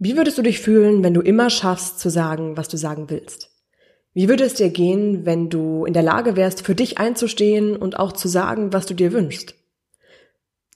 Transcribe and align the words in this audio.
Wie 0.00 0.16
würdest 0.16 0.38
du 0.38 0.42
dich 0.42 0.60
fühlen, 0.60 1.02
wenn 1.02 1.12
du 1.12 1.20
immer 1.20 1.50
schaffst 1.50 1.98
zu 1.98 2.08
sagen, 2.08 2.56
was 2.56 2.68
du 2.68 2.76
sagen 2.76 3.10
willst? 3.10 3.50
Wie 4.14 4.28
würde 4.28 4.44
es 4.44 4.54
dir 4.54 4.70
gehen, 4.70 5.26
wenn 5.26 5.50
du 5.50 5.84
in 5.86 5.92
der 5.92 6.04
Lage 6.04 6.36
wärst, 6.36 6.64
für 6.64 6.76
dich 6.76 6.98
einzustehen 6.98 7.76
und 7.76 7.98
auch 7.98 8.12
zu 8.12 8.28
sagen, 8.28 8.72
was 8.72 8.86
du 8.86 8.94
dir 8.94 9.12
wünschst? 9.12 9.56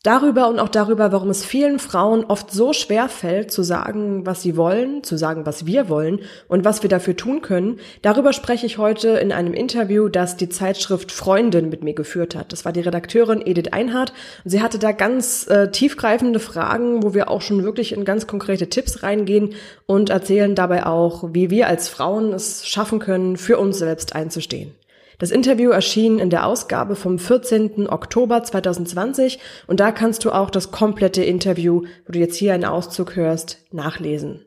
Darüber 0.04 0.48
und 0.48 0.58
auch 0.58 0.68
darüber, 0.68 1.12
warum 1.12 1.30
es 1.30 1.44
vielen 1.44 1.78
Frauen 1.78 2.24
oft 2.24 2.50
so 2.50 2.72
schwer 2.72 3.08
fällt, 3.08 3.52
zu 3.52 3.62
sagen, 3.62 4.26
was 4.26 4.42
sie 4.42 4.56
wollen, 4.56 5.04
zu 5.04 5.16
sagen, 5.16 5.46
was 5.46 5.64
wir 5.64 5.88
wollen 5.88 6.22
und 6.48 6.64
was 6.64 6.82
wir 6.82 6.90
dafür 6.90 7.16
tun 7.16 7.40
können, 7.40 7.78
darüber 8.02 8.32
spreche 8.32 8.66
ich 8.66 8.78
heute 8.78 9.10
in 9.10 9.30
einem 9.30 9.54
Interview, 9.54 10.08
das 10.08 10.36
die 10.36 10.48
Zeitschrift 10.48 11.12
Freundin 11.12 11.68
mit 11.68 11.84
mir 11.84 11.94
geführt 11.94 12.34
hat. 12.34 12.52
Das 12.52 12.64
war 12.64 12.72
die 12.72 12.80
Redakteurin 12.80 13.46
Edith 13.46 13.72
Einhardt 13.72 14.12
und 14.42 14.50
sie 14.50 14.60
hatte 14.60 14.80
da 14.80 14.90
ganz 14.90 15.46
äh, 15.46 15.70
tiefgreifende 15.70 16.40
Fragen, 16.40 17.04
wo 17.04 17.14
wir 17.14 17.30
auch 17.30 17.40
schon 17.40 17.62
wirklich 17.62 17.92
in 17.92 18.04
ganz 18.04 18.26
konkrete 18.26 18.68
Tipps 18.68 19.04
reingehen 19.04 19.54
und 19.86 20.10
erzählen 20.10 20.56
dabei 20.56 20.84
auch, 20.84 21.32
wie 21.32 21.48
wir 21.48 21.68
als 21.68 21.88
Frauen 21.88 22.32
es 22.32 22.66
schaffen 22.66 22.98
können, 22.98 23.36
für 23.36 23.56
uns 23.56 23.78
selbst 23.78 24.16
einzustehen. 24.16 24.74
Das 25.22 25.30
Interview 25.30 25.70
erschien 25.70 26.18
in 26.18 26.28
der 26.30 26.48
Ausgabe 26.48 26.96
vom 26.96 27.16
14. 27.16 27.88
Oktober 27.88 28.42
2020 28.42 29.38
und 29.68 29.78
da 29.78 29.92
kannst 29.92 30.24
du 30.24 30.32
auch 30.32 30.50
das 30.50 30.72
komplette 30.72 31.22
Interview, 31.22 31.82
wo 32.08 32.12
du 32.12 32.18
jetzt 32.18 32.34
hier 32.34 32.54
einen 32.54 32.64
Auszug 32.64 33.14
hörst, 33.14 33.58
nachlesen. 33.70 34.44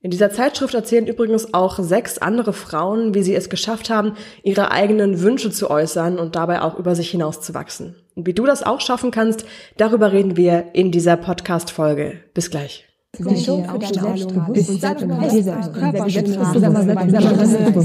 In 0.00 0.10
dieser 0.10 0.30
Zeitschrift 0.30 0.72
erzählen 0.72 1.06
übrigens 1.06 1.52
auch 1.52 1.78
sechs 1.80 2.16
andere 2.16 2.54
Frauen, 2.54 3.12
wie 3.12 3.22
sie 3.22 3.34
es 3.34 3.50
geschafft 3.50 3.90
haben, 3.90 4.14
ihre 4.42 4.70
eigenen 4.70 5.20
Wünsche 5.20 5.50
zu 5.50 5.70
äußern 5.70 6.18
und 6.18 6.34
dabei 6.34 6.62
auch 6.62 6.78
über 6.78 6.94
sich 6.94 7.10
hinaus 7.10 7.42
zu 7.42 7.52
wachsen. 7.52 7.96
Und 8.14 8.26
wie 8.26 8.32
du 8.32 8.46
das 8.46 8.62
auch 8.62 8.80
schaffen 8.80 9.10
kannst, 9.10 9.44
darüber 9.76 10.12
reden 10.12 10.38
wir 10.38 10.70
in 10.72 10.92
dieser 10.92 11.18
Podcast-Folge. 11.18 12.20
Bis 12.32 12.50
gleich. 12.50 12.86
Die 13.18 13.44
Show 13.44 13.62
für 13.64 13.78
deine 16.60 17.84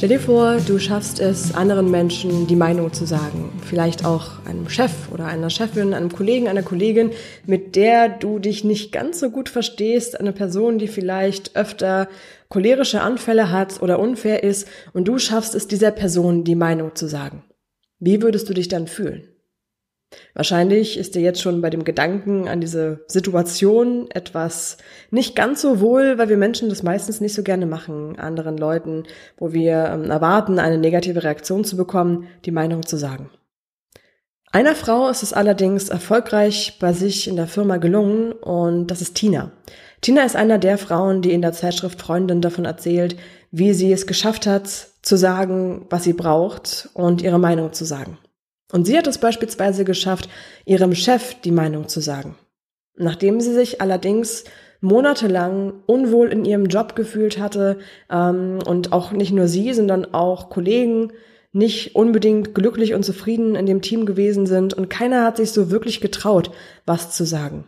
Stell 0.00 0.08
dir 0.08 0.18
vor, 0.18 0.56
du 0.66 0.78
schaffst 0.78 1.20
es, 1.20 1.54
anderen 1.54 1.90
Menschen 1.90 2.46
die 2.46 2.56
Meinung 2.56 2.90
zu 2.90 3.04
sagen. 3.04 3.52
Vielleicht 3.62 4.06
auch 4.06 4.42
einem 4.46 4.66
Chef 4.70 4.92
oder 5.12 5.26
einer 5.26 5.50
Chefin, 5.50 5.92
einem 5.92 6.10
Kollegen, 6.10 6.48
einer 6.48 6.62
Kollegin, 6.62 7.10
mit 7.44 7.76
der 7.76 8.08
du 8.08 8.38
dich 8.38 8.64
nicht 8.64 8.92
ganz 8.92 9.20
so 9.20 9.28
gut 9.28 9.50
verstehst, 9.50 10.18
eine 10.18 10.32
Person, 10.32 10.78
die 10.78 10.88
vielleicht 10.88 11.54
öfter 11.54 12.08
cholerische 12.48 13.02
Anfälle 13.02 13.52
hat 13.52 13.82
oder 13.82 13.98
unfair 13.98 14.42
ist, 14.42 14.66
und 14.94 15.06
du 15.06 15.18
schaffst 15.18 15.54
es, 15.54 15.68
dieser 15.68 15.90
Person 15.90 16.44
die 16.44 16.54
Meinung 16.54 16.94
zu 16.94 17.06
sagen. 17.06 17.44
Wie 17.98 18.22
würdest 18.22 18.48
du 18.48 18.54
dich 18.54 18.68
dann 18.68 18.86
fühlen? 18.86 19.29
Wahrscheinlich 20.34 20.98
ist 20.98 21.14
dir 21.14 21.22
jetzt 21.22 21.40
schon 21.40 21.60
bei 21.60 21.70
dem 21.70 21.84
Gedanken 21.84 22.48
an 22.48 22.60
diese 22.60 23.04
Situation 23.06 24.10
etwas 24.10 24.78
nicht 25.10 25.36
ganz 25.36 25.62
so 25.62 25.80
wohl, 25.80 26.18
weil 26.18 26.28
wir 26.28 26.36
Menschen 26.36 26.68
das 26.68 26.82
meistens 26.82 27.20
nicht 27.20 27.34
so 27.34 27.42
gerne 27.42 27.66
machen, 27.66 28.18
anderen 28.18 28.58
Leuten, 28.58 29.04
wo 29.36 29.52
wir 29.52 29.90
ähm, 29.92 30.10
erwarten, 30.10 30.58
eine 30.58 30.78
negative 30.78 31.22
Reaktion 31.22 31.64
zu 31.64 31.76
bekommen, 31.76 32.26
die 32.44 32.50
Meinung 32.50 32.84
zu 32.86 32.96
sagen. 32.96 33.30
Einer 34.52 34.74
Frau 34.74 35.08
ist 35.08 35.22
es 35.22 35.32
allerdings 35.32 35.90
erfolgreich 35.90 36.78
bei 36.80 36.92
sich 36.92 37.28
in 37.28 37.36
der 37.36 37.46
Firma 37.46 37.76
gelungen 37.76 38.32
und 38.32 38.88
das 38.88 39.00
ist 39.00 39.14
Tina. 39.14 39.52
Tina 40.00 40.24
ist 40.24 40.34
einer 40.34 40.58
der 40.58 40.76
Frauen, 40.76 41.22
die 41.22 41.32
in 41.32 41.42
der 41.42 41.52
Zeitschrift 41.52 42.00
Freundin 42.00 42.40
davon 42.40 42.64
erzählt, 42.64 43.16
wie 43.52 43.74
sie 43.74 43.92
es 43.92 44.08
geschafft 44.08 44.46
hat, 44.46 44.88
zu 45.02 45.16
sagen, 45.16 45.86
was 45.88 46.02
sie 46.02 46.14
braucht 46.14 46.88
und 46.94 47.22
ihre 47.22 47.38
Meinung 47.38 47.72
zu 47.72 47.84
sagen. 47.84 48.18
Und 48.72 48.86
sie 48.86 48.96
hat 48.96 49.06
es 49.06 49.18
beispielsweise 49.18 49.84
geschafft, 49.84 50.28
ihrem 50.64 50.94
Chef 50.94 51.34
die 51.42 51.50
Meinung 51.50 51.88
zu 51.88 52.00
sagen. 52.00 52.36
Nachdem 52.96 53.40
sie 53.40 53.52
sich 53.52 53.80
allerdings 53.80 54.44
monatelang 54.80 55.74
unwohl 55.86 56.28
in 56.28 56.44
ihrem 56.44 56.66
Job 56.66 56.96
gefühlt 56.96 57.38
hatte 57.38 57.78
ähm, 58.10 58.58
und 58.66 58.92
auch 58.92 59.12
nicht 59.12 59.32
nur 59.32 59.48
sie, 59.48 59.72
sondern 59.74 60.14
auch 60.14 60.50
Kollegen 60.50 61.12
nicht 61.52 61.96
unbedingt 61.96 62.54
glücklich 62.54 62.94
und 62.94 63.04
zufrieden 63.04 63.56
in 63.56 63.66
dem 63.66 63.82
Team 63.82 64.06
gewesen 64.06 64.46
sind 64.46 64.72
und 64.72 64.88
keiner 64.88 65.24
hat 65.24 65.36
sich 65.36 65.50
so 65.50 65.70
wirklich 65.70 66.00
getraut, 66.00 66.50
was 66.86 67.10
zu 67.10 67.24
sagen. 67.24 67.64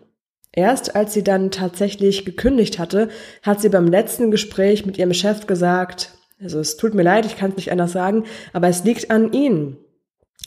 Erst 0.53 0.95
als 0.95 1.15
sie 1.15 1.25
dann 1.25 1.51
tatsächlich 1.51 2.25
gekündigt 2.25 2.79
hatte, 2.79 3.09
hat 3.43 3.61
sie 3.61 3.71
beim 3.71 3.87
letzten 3.89 4.31
Gespräch 4.31 4.87
mit 4.87 4.99
ihrem 4.99 5.15
Chef 5.15 5.47
gesagt, 5.47 6.13
also 6.41 6.61
es 6.61 6.77
tut 6.77 6.95
mir 6.95 7.03
leid, 7.03 7.27
ich 7.27 7.37
kann 7.37 7.51
es 7.51 7.57
nicht 7.57 7.73
anders 7.73 7.93
sagen, 7.93 8.25
aber 8.53 8.69
es 8.69 8.85
liegt 8.85 9.11
an 9.11 9.33
Ihnen. 9.33 9.79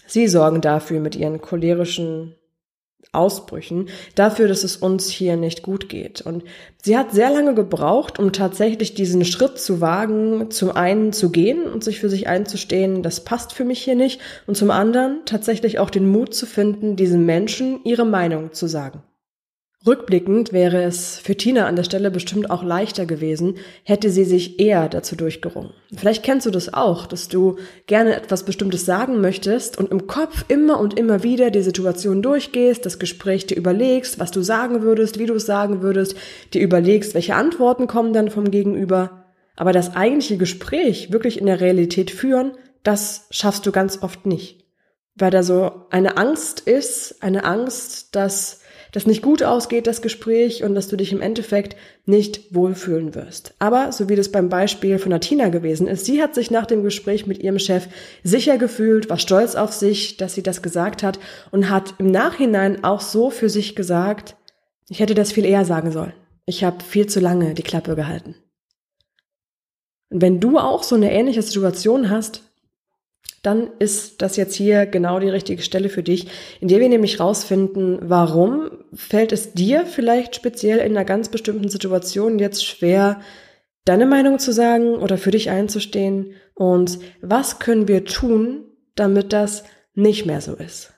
Sie 0.07 0.27
sorgen 0.27 0.61
dafür 0.61 0.99
mit 0.99 1.15
ihren 1.15 1.41
cholerischen 1.41 2.35
Ausbrüchen, 3.11 3.89
dafür, 4.15 4.47
dass 4.47 4.63
es 4.63 4.77
uns 4.77 5.09
hier 5.09 5.37
nicht 5.37 5.63
gut 5.63 5.89
geht. 5.89 6.21
Und 6.21 6.43
sie 6.81 6.97
hat 6.97 7.11
sehr 7.11 7.31
lange 7.31 7.55
gebraucht, 7.55 8.19
um 8.19 8.33
tatsächlich 8.33 8.93
diesen 8.93 9.25
Schritt 9.25 9.57
zu 9.57 9.81
wagen, 9.81 10.51
zum 10.51 10.71
einen 10.71 11.13
zu 11.13 11.31
gehen 11.31 11.63
und 11.63 11.83
sich 11.83 11.99
für 11.99 12.09
sich 12.09 12.27
einzustehen, 12.27 13.03
das 13.03 13.23
passt 13.23 13.53
für 13.53 13.63
mich 13.63 13.81
hier 13.81 13.95
nicht, 13.95 14.19
und 14.47 14.57
zum 14.57 14.71
anderen 14.71 15.21
tatsächlich 15.25 15.79
auch 15.79 15.89
den 15.89 16.09
Mut 16.09 16.33
zu 16.33 16.45
finden, 16.45 16.95
diesen 16.95 17.25
Menschen 17.25 17.79
ihre 17.83 18.05
Meinung 18.05 18.53
zu 18.53 18.67
sagen. 18.67 19.03
Rückblickend 19.87 20.51
wäre 20.51 20.81
es 20.81 21.19
für 21.19 21.35
Tina 21.35 21.67
an 21.67 21.75
der 21.75 21.83
Stelle 21.83 22.09
bestimmt 22.09 22.49
auch 22.49 22.63
leichter 22.63 23.05
gewesen, 23.05 23.57
hätte 23.83 24.09
sie 24.09 24.23
sich 24.23 24.59
eher 24.59 24.89
dazu 24.89 25.15
durchgerungen. 25.15 25.73
Vielleicht 25.95 26.23
kennst 26.23 26.47
du 26.47 26.51
das 26.51 26.73
auch, 26.73 27.05
dass 27.05 27.27
du 27.27 27.57
gerne 27.85 28.15
etwas 28.15 28.43
Bestimmtes 28.43 28.85
sagen 28.85 29.21
möchtest 29.21 29.77
und 29.77 29.91
im 29.91 30.07
Kopf 30.07 30.45
immer 30.47 30.79
und 30.79 30.97
immer 30.97 31.21
wieder 31.21 31.51
die 31.51 31.61
Situation 31.61 32.23
durchgehst, 32.23 32.83
das 32.83 32.97
Gespräch 32.97 33.45
dir 33.45 33.57
überlegst, 33.57 34.17
was 34.19 34.31
du 34.31 34.41
sagen 34.41 34.81
würdest, 34.81 35.19
wie 35.19 35.27
du 35.27 35.35
es 35.35 35.45
sagen 35.45 35.83
würdest, 35.83 36.15
dir 36.53 36.61
überlegst, 36.61 37.13
welche 37.13 37.35
Antworten 37.35 37.85
kommen 37.85 38.13
dann 38.13 38.31
vom 38.31 38.49
Gegenüber. 38.49 39.25
Aber 39.55 39.71
das 39.71 39.95
eigentliche 39.95 40.37
Gespräch 40.37 41.11
wirklich 41.11 41.39
in 41.39 41.45
der 41.45 41.61
Realität 41.61 42.09
führen, 42.09 42.53
das 42.81 43.27
schaffst 43.29 43.67
du 43.67 43.71
ganz 43.71 44.01
oft 44.01 44.25
nicht. 44.25 44.65
Weil 45.13 45.31
da 45.31 45.43
so 45.43 45.85
eine 45.91 46.17
Angst 46.17 46.59
ist, 46.61 47.21
eine 47.21 47.45
Angst, 47.45 48.15
dass 48.15 48.61
das 48.95 49.05
nicht 49.05 49.21
gut 49.21 49.43
ausgeht, 49.43 49.87
das 49.87 50.01
Gespräch, 50.01 50.63
und 50.63 50.73
dass 50.73 50.87
du 50.87 50.95
dich 50.95 51.11
im 51.11 51.19
Endeffekt 51.21 51.75
nicht 52.05 52.55
wohlfühlen 52.55 53.13
wirst. 53.13 53.53
Aber, 53.59 53.91
so 53.91 54.07
wie 54.07 54.15
das 54.15 54.29
beim 54.29 54.47
Beispiel 54.47 54.99
von 54.99 55.09
Natina 55.09 55.49
gewesen 55.49 55.85
ist, 55.85 56.05
sie 56.05 56.21
hat 56.21 56.33
sich 56.33 56.49
nach 56.49 56.65
dem 56.65 56.81
Gespräch 56.81 57.27
mit 57.27 57.43
ihrem 57.43 57.59
Chef 57.59 57.89
sicher 58.23 58.57
gefühlt, 58.57 59.09
war 59.09 59.19
stolz 59.19 59.55
auf 59.55 59.73
sich, 59.73 60.15
dass 60.15 60.33
sie 60.33 60.43
das 60.43 60.61
gesagt 60.61 61.03
hat 61.03 61.19
und 61.51 61.69
hat 61.69 61.95
im 61.97 62.09
Nachhinein 62.09 62.85
auch 62.85 63.01
so 63.01 63.29
für 63.29 63.49
sich 63.49 63.75
gesagt, 63.75 64.37
ich 64.87 65.01
hätte 65.01 65.13
das 65.13 65.33
viel 65.33 65.43
eher 65.43 65.65
sagen 65.65 65.91
sollen. 65.91 66.13
Ich 66.45 66.63
habe 66.63 66.81
viel 66.81 67.07
zu 67.07 67.19
lange 67.19 67.53
die 67.53 67.63
Klappe 67.63 67.97
gehalten. 67.97 68.35
Und 70.09 70.21
wenn 70.21 70.39
du 70.39 70.57
auch 70.57 70.83
so 70.83 70.95
eine 70.95 71.11
ähnliche 71.11 71.41
Situation 71.41 72.09
hast, 72.09 72.43
dann 73.45 73.69
ist 73.77 74.21
das 74.21 74.37
jetzt 74.37 74.55
hier 74.55 74.85
genau 74.85 75.19
die 75.19 75.29
richtige 75.29 75.61
Stelle 75.61 75.89
für 75.89 76.03
dich, 76.03 76.27
in 76.61 76.67
der 76.67 76.79
wir 76.79 76.89
nämlich 76.89 77.19
rausfinden, 77.19 77.99
warum 78.01 78.71
fällt 78.95 79.31
es 79.31 79.53
dir 79.53 79.85
vielleicht 79.85 80.35
speziell 80.35 80.79
in 80.79 80.95
einer 80.95 81.05
ganz 81.05 81.29
bestimmten 81.29 81.69
Situation 81.69 82.39
jetzt 82.39 82.65
schwer, 82.65 83.21
deine 83.85 84.05
Meinung 84.05 84.39
zu 84.39 84.51
sagen 84.51 84.95
oder 84.95 85.17
für 85.17 85.31
dich 85.31 85.49
einzustehen 85.49 86.35
und 86.53 86.99
was 87.21 87.59
können 87.59 87.87
wir 87.87 88.05
tun, 88.05 88.65
damit 88.95 89.33
das 89.33 89.63
nicht 89.93 90.25
mehr 90.25 90.41
so 90.41 90.55
ist. 90.55 90.93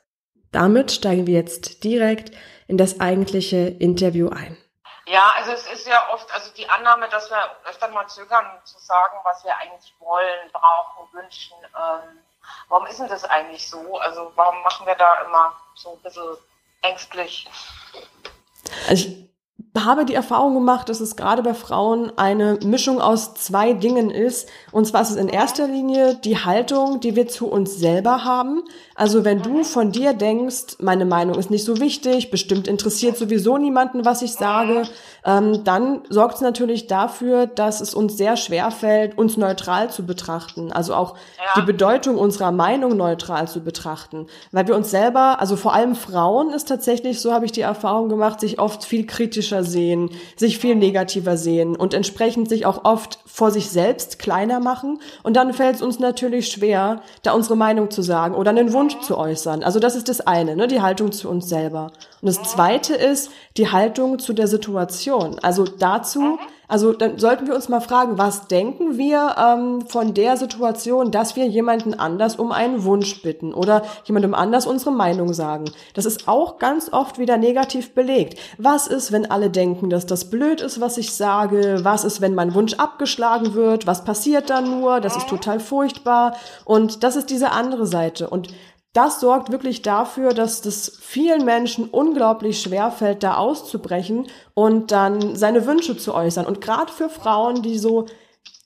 Damit 0.51 0.91
steigen 0.91 1.27
wir 1.27 1.33
jetzt 1.33 1.83
direkt 1.83 2.31
in 2.67 2.77
das 2.77 2.99
eigentliche 2.99 3.57
Interview 3.57 4.29
ein. 4.29 4.57
Ja, 5.05 5.33
also 5.38 5.51
es 5.51 5.65
ist 5.71 5.88
ja 5.88 6.09
oft, 6.13 6.33
also 6.33 6.51
die 6.57 6.67
Annahme, 6.69 7.07
dass 7.09 7.29
wir 7.29 7.38
öfter 7.69 7.88
mal 7.89 8.07
zögern 8.07 8.45
zu 8.65 8.77
sagen, 8.79 9.17
was 9.23 9.43
wir 9.43 9.55
eigentlich 9.57 9.93
wollen, 10.00 10.51
brauchen, 10.51 11.07
wünschen, 11.13 11.55
ähm, 11.63 12.19
Warum 12.69 12.85
ist 12.88 13.00
denn 13.00 13.07
das 13.07 13.23
eigentlich 13.25 13.69
so? 13.69 13.97
Also 14.00 14.31
warum 14.35 14.61
machen 14.63 14.85
wir 14.85 14.95
da 14.95 15.21
immer 15.21 15.53
so 15.75 15.93
ein 15.93 16.01
bisschen 16.01 16.38
ängstlich? 16.81 17.47
Also 18.88 19.09
habe 19.85 20.06
die 20.06 20.13
Erfahrung 20.13 20.53
gemacht, 20.53 20.89
dass 20.89 21.00
es 21.00 21.15
gerade 21.15 21.44
bei 21.44 21.53
Frauen 21.53 22.12
eine 22.18 22.59
Mischung 22.63 23.00
aus 23.00 23.35
zwei 23.35 23.74
Dingen 23.74 24.09
ist. 24.09 24.50
Und 24.71 24.85
zwar 24.85 25.01
ist 25.01 25.12
es 25.12 25.15
in 25.15 25.29
erster 25.29 25.68
Linie 25.68 26.15
die 26.15 26.38
Haltung, 26.38 27.00
die 27.00 27.15
wir 27.15 27.27
zu 27.27 27.47
uns 27.47 27.75
selber 27.75 28.24
haben. 28.24 28.63
Also 28.95 29.24
wenn 29.24 29.41
du 29.41 29.63
von 29.63 29.91
dir 29.91 30.13
denkst, 30.13 30.77
meine 30.79 31.06
Meinung 31.06 31.38
ist 31.38 31.51
nicht 31.51 31.65
so 31.65 31.79
wichtig, 31.79 32.31
bestimmt 32.31 32.68
interessiert 32.68 33.18
sowieso 33.18 33.57
niemanden, 33.57 34.06
was 34.06 34.21
ich 34.21 34.33
sage, 34.33 34.83
ähm, 35.27 35.65
dann 35.65 36.03
sorgt 36.09 36.35
es 36.35 36.41
natürlich 36.41 36.88
dafür, 36.88 37.47
dass 37.47 37.81
es 37.81 37.94
uns 37.94 38.15
sehr 38.15 38.38
schwer 38.38 38.71
fällt, 38.71 39.18
uns 39.18 39.35
neutral 39.35 39.89
zu 39.91 40.06
betrachten. 40.06 40.71
Also 40.71 40.95
auch 40.95 41.15
ja. 41.38 41.62
die 41.62 41.65
Bedeutung 41.65 42.18
unserer 42.18 42.53
Meinung 42.53 42.95
neutral 42.95 43.45
zu 43.50 43.59
betrachten. 43.59 44.27
Weil 44.53 44.68
wir 44.69 44.75
uns 44.75 44.89
selber, 44.89 45.41
also 45.41 45.57
vor 45.57 45.74
allem 45.74 45.95
Frauen 45.95 46.51
ist 46.51 46.69
tatsächlich, 46.69 47.19
so 47.19 47.33
habe 47.33 47.44
ich 47.44 47.51
die 47.51 47.62
Erfahrung 47.62 48.07
gemacht, 48.07 48.39
sich 48.39 48.57
oft 48.57 48.85
viel 48.85 49.06
kritischer 49.06 49.65
sehen, 49.65 50.12
sich 50.38 50.59
viel 50.59 50.75
negativer 50.75 51.35
sehen 51.35 51.75
und 51.75 51.94
entsprechend 51.94 52.47
sich 52.47 52.65
auch 52.65 52.85
oft 52.85 53.19
vor 53.25 53.51
sich 53.51 53.69
selbst 53.69 54.19
kleiner 54.19 54.62
machen. 54.62 55.00
Und 55.24 55.35
dann 55.35 55.53
fällt 55.53 55.75
es 55.75 55.81
uns 55.81 56.00
natürlich 56.00 56.47
schwer, 56.47 57.01
da 57.24 57.33
unsere 57.33 57.57
Meinung 57.57 57.91
zu 57.91 58.01
sagen 58.01 58.33
oder 58.33 58.51
einen 58.51 58.71
Wunsch 58.71 58.97
zu 59.01 59.18
äußern. 59.18 59.62
Also 59.62 59.79
das 59.79 59.97
ist 59.97 60.07
das 60.07 60.21
eine, 60.21 60.56
ne, 60.56 60.69
die 60.69 60.81
Haltung 60.81 61.12
zu 61.12 61.29
uns 61.29 61.50
selber. 61.50 61.91
Und 62.21 62.27
das 62.27 62.41
zweite 62.43 62.95
ist 62.95 63.29
die 63.57 63.71
Haltung 63.71 64.17
zu 64.17 64.33
der 64.33 64.47
Situation. 64.47 65.37
Also 65.43 65.65
dazu, 65.65 66.39
also 66.67 66.91
dann 66.91 67.19
sollten 67.19 67.47
wir 67.47 67.53
uns 67.53 67.69
mal 67.69 67.79
fragen, 67.79 68.17
was 68.17 68.47
denken 68.47 68.97
wir 68.97 69.35
ähm, 69.37 69.87
von 69.87 70.15
der 70.15 70.35
Situation, 70.35 71.11
dass 71.11 71.35
wir 71.35 71.45
jemanden 71.45 71.93
anders 71.93 72.35
um 72.35 72.51
einen 72.51 72.83
Wunsch 72.83 73.21
bitten 73.21 73.53
oder 73.53 73.83
jemandem 74.05 74.33
anders 74.33 74.65
unsere 74.65 74.91
Meinung 74.91 75.33
sagen. 75.33 75.65
Das 75.93 76.05
ist 76.05 76.27
auch 76.27 76.57
ganz 76.57 76.91
oft 76.91 77.19
wieder 77.19 77.37
negativ 77.37 77.93
belegt. 77.93 78.39
Was 78.57 78.87
ist, 78.87 79.11
wenn 79.11 79.29
alle 79.29 79.51
denken, 79.51 79.91
dass 79.91 80.07
das 80.07 80.29
blöd 80.31 80.59
ist, 80.59 80.81
was 80.81 80.97
ich 80.97 81.13
sage? 81.13 81.81
Was 81.83 82.03
ist, 82.03 82.19
wenn 82.19 82.33
mein 82.33 82.55
Wunsch 82.55 82.73
abgeschlagen 82.73 83.53
wird? 83.53 83.85
Was 83.85 84.03
passiert 84.03 84.49
dann 84.49 84.79
nur? 84.79 85.01
Das 85.01 85.15
ist 85.15 85.29
total 85.29 85.59
furchtbar. 85.59 86.35
Und 86.65 87.03
das 87.03 87.15
ist 87.15 87.29
diese 87.29 87.51
andere 87.51 87.85
Seite. 87.85 88.29
Und 88.29 88.49
das 88.97 89.19
sorgt 89.19 89.51
wirklich 89.51 89.83
dafür, 89.83 90.33
dass 90.33 90.61
das 90.61 90.97
vielen 90.99 91.45
Menschen 91.45 91.85
unglaublich 91.85 92.59
schwer 92.59 92.89
fällt, 92.89 93.21
da 93.21 93.35
auszubrechen 93.35 94.25
und 94.55 94.91
dann 94.91 95.35
seine 95.35 95.67
Wünsche 95.67 95.95
zu 95.97 96.15
äußern. 96.15 96.47
Und 96.47 96.61
gerade 96.61 96.91
für 96.91 97.07
Frauen, 97.07 97.61
die 97.61 97.77
so, 97.77 98.07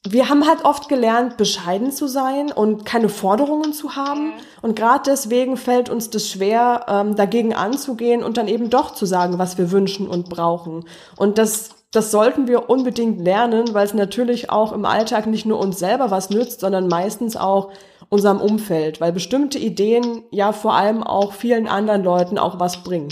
wir 0.08 0.30
haben 0.30 0.48
halt 0.48 0.64
oft 0.64 0.88
gelernt, 0.88 1.36
bescheiden 1.36 1.92
zu 1.92 2.08
sein 2.08 2.50
und 2.50 2.86
keine 2.86 3.10
Forderungen 3.10 3.74
zu 3.74 3.98
haben. 3.98 4.32
Und 4.62 4.78
gerade 4.78 5.04
deswegen 5.06 5.58
fällt 5.58 5.90
uns 5.90 6.10
das 6.10 6.30
schwer, 6.30 6.86
ähm, 6.88 7.18
dagegen 7.18 7.54
anzugehen 7.54 8.24
und 8.24 8.38
dann 8.38 8.48
eben 8.48 8.70
doch 8.70 8.94
zu 8.94 9.06
sagen, 9.06 9.38
was 9.38 9.58
wir 9.58 9.70
wünschen 9.70 10.08
und 10.08 10.30
brauchen. 10.30 10.86
Und 11.18 11.38
das 11.38 11.72
das 11.94 12.10
sollten 12.10 12.48
wir 12.48 12.70
unbedingt 12.70 13.20
lernen, 13.20 13.74
weil 13.74 13.86
es 13.86 13.94
natürlich 13.94 14.50
auch 14.50 14.72
im 14.72 14.86
Alltag 14.86 15.28
nicht 15.28 15.46
nur 15.46 15.60
uns 15.60 15.78
selber 15.78 16.10
was 16.10 16.30
nützt, 16.30 16.62
sondern 16.62 16.88
meistens 16.88 17.36
auch 17.36 17.74
unserem 18.12 18.42
Umfeld, 18.42 19.00
weil 19.00 19.14
bestimmte 19.14 19.58
Ideen 19.58 20.26
ja 20.32 20.52
vor 20.52 20.74
allem 20.74 21.02
auch 21.02 21.32
vielen 21.32 21.68
anderen 21.68 22.04
Leuten 22.04 22.38
auch 22.38 22.60
was 22.60 22.84
bringen. 22.84 23.10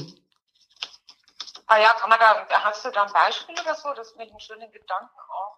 Ah 1.67 1.79
ja, 1.79 1.93
kann 1.97 2.09
man 2.09 2.19
da, 2.19 2.45
hast 2.63 2.83
du 2.83 2.89
da 2.91 3.03
ein 3.03 3.13
Beispiel 3.13 3.55
oder 3.59 3.75
so? 3.75 3.89
Das 3.95 4.09
ist 4.09 4.17
mir 4.17 4.23
einen 4.23 4.39
schönen 4.39 4.69
Gedanken 4.71 5.19
auch. 5.31 5.55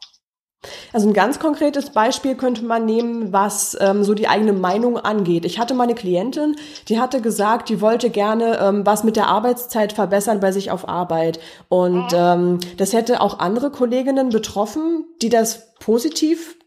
Also 0.94 1.08
ein 1.08 1.14
ganz 1.14 1.40
konkretes 1.40 1.90
Beispiel 1.90 2.36
könnte 2.36 2.64
man 2.64 2.86
nehmen, 2.86 3.34
was 3.34 3.76
ähm, 3.82 4.04
so 4.04 4.14
die 4.14 4.28
eigene 4.28 4.54
Meinung 4.54 5.00
angeht. 5.00 5.46
Ich 5.46 5.58
hatte 5.58 5.74
meine 5.74 5.96
Klientin, 5.96 6.56
die 6.88 7.00
hatte 7.00 7.20
gesagt, 7.20 7.70
die 7.70 7.82
wollte 7.82 8.12
gerne 8.12 8.60
ähm, 8.60 8.86
was 8.86 9.04
mit 9.04 9.16
der 9.16 9.28
Arbeitszeit 9.28 9.92
verbessern 9.92 10.40
bei 10.40 10.52
sich 10.52 10.70
auf 10.70 10.88
Arbeit. 10.88 11.40
Und 11.68 12.12
mhm. 12.12 12.18
ähm, 12.18 12.60
das 12.78 12.94
hätte 12.94 13.22
auch 13.22 13.40
andere 13.40 13.72
Kolleginnen 13.72 14.30
betroffen, 14.30 15.06
die 15.24 15.30
das 15.30 15.74
positiv 15.80 16.58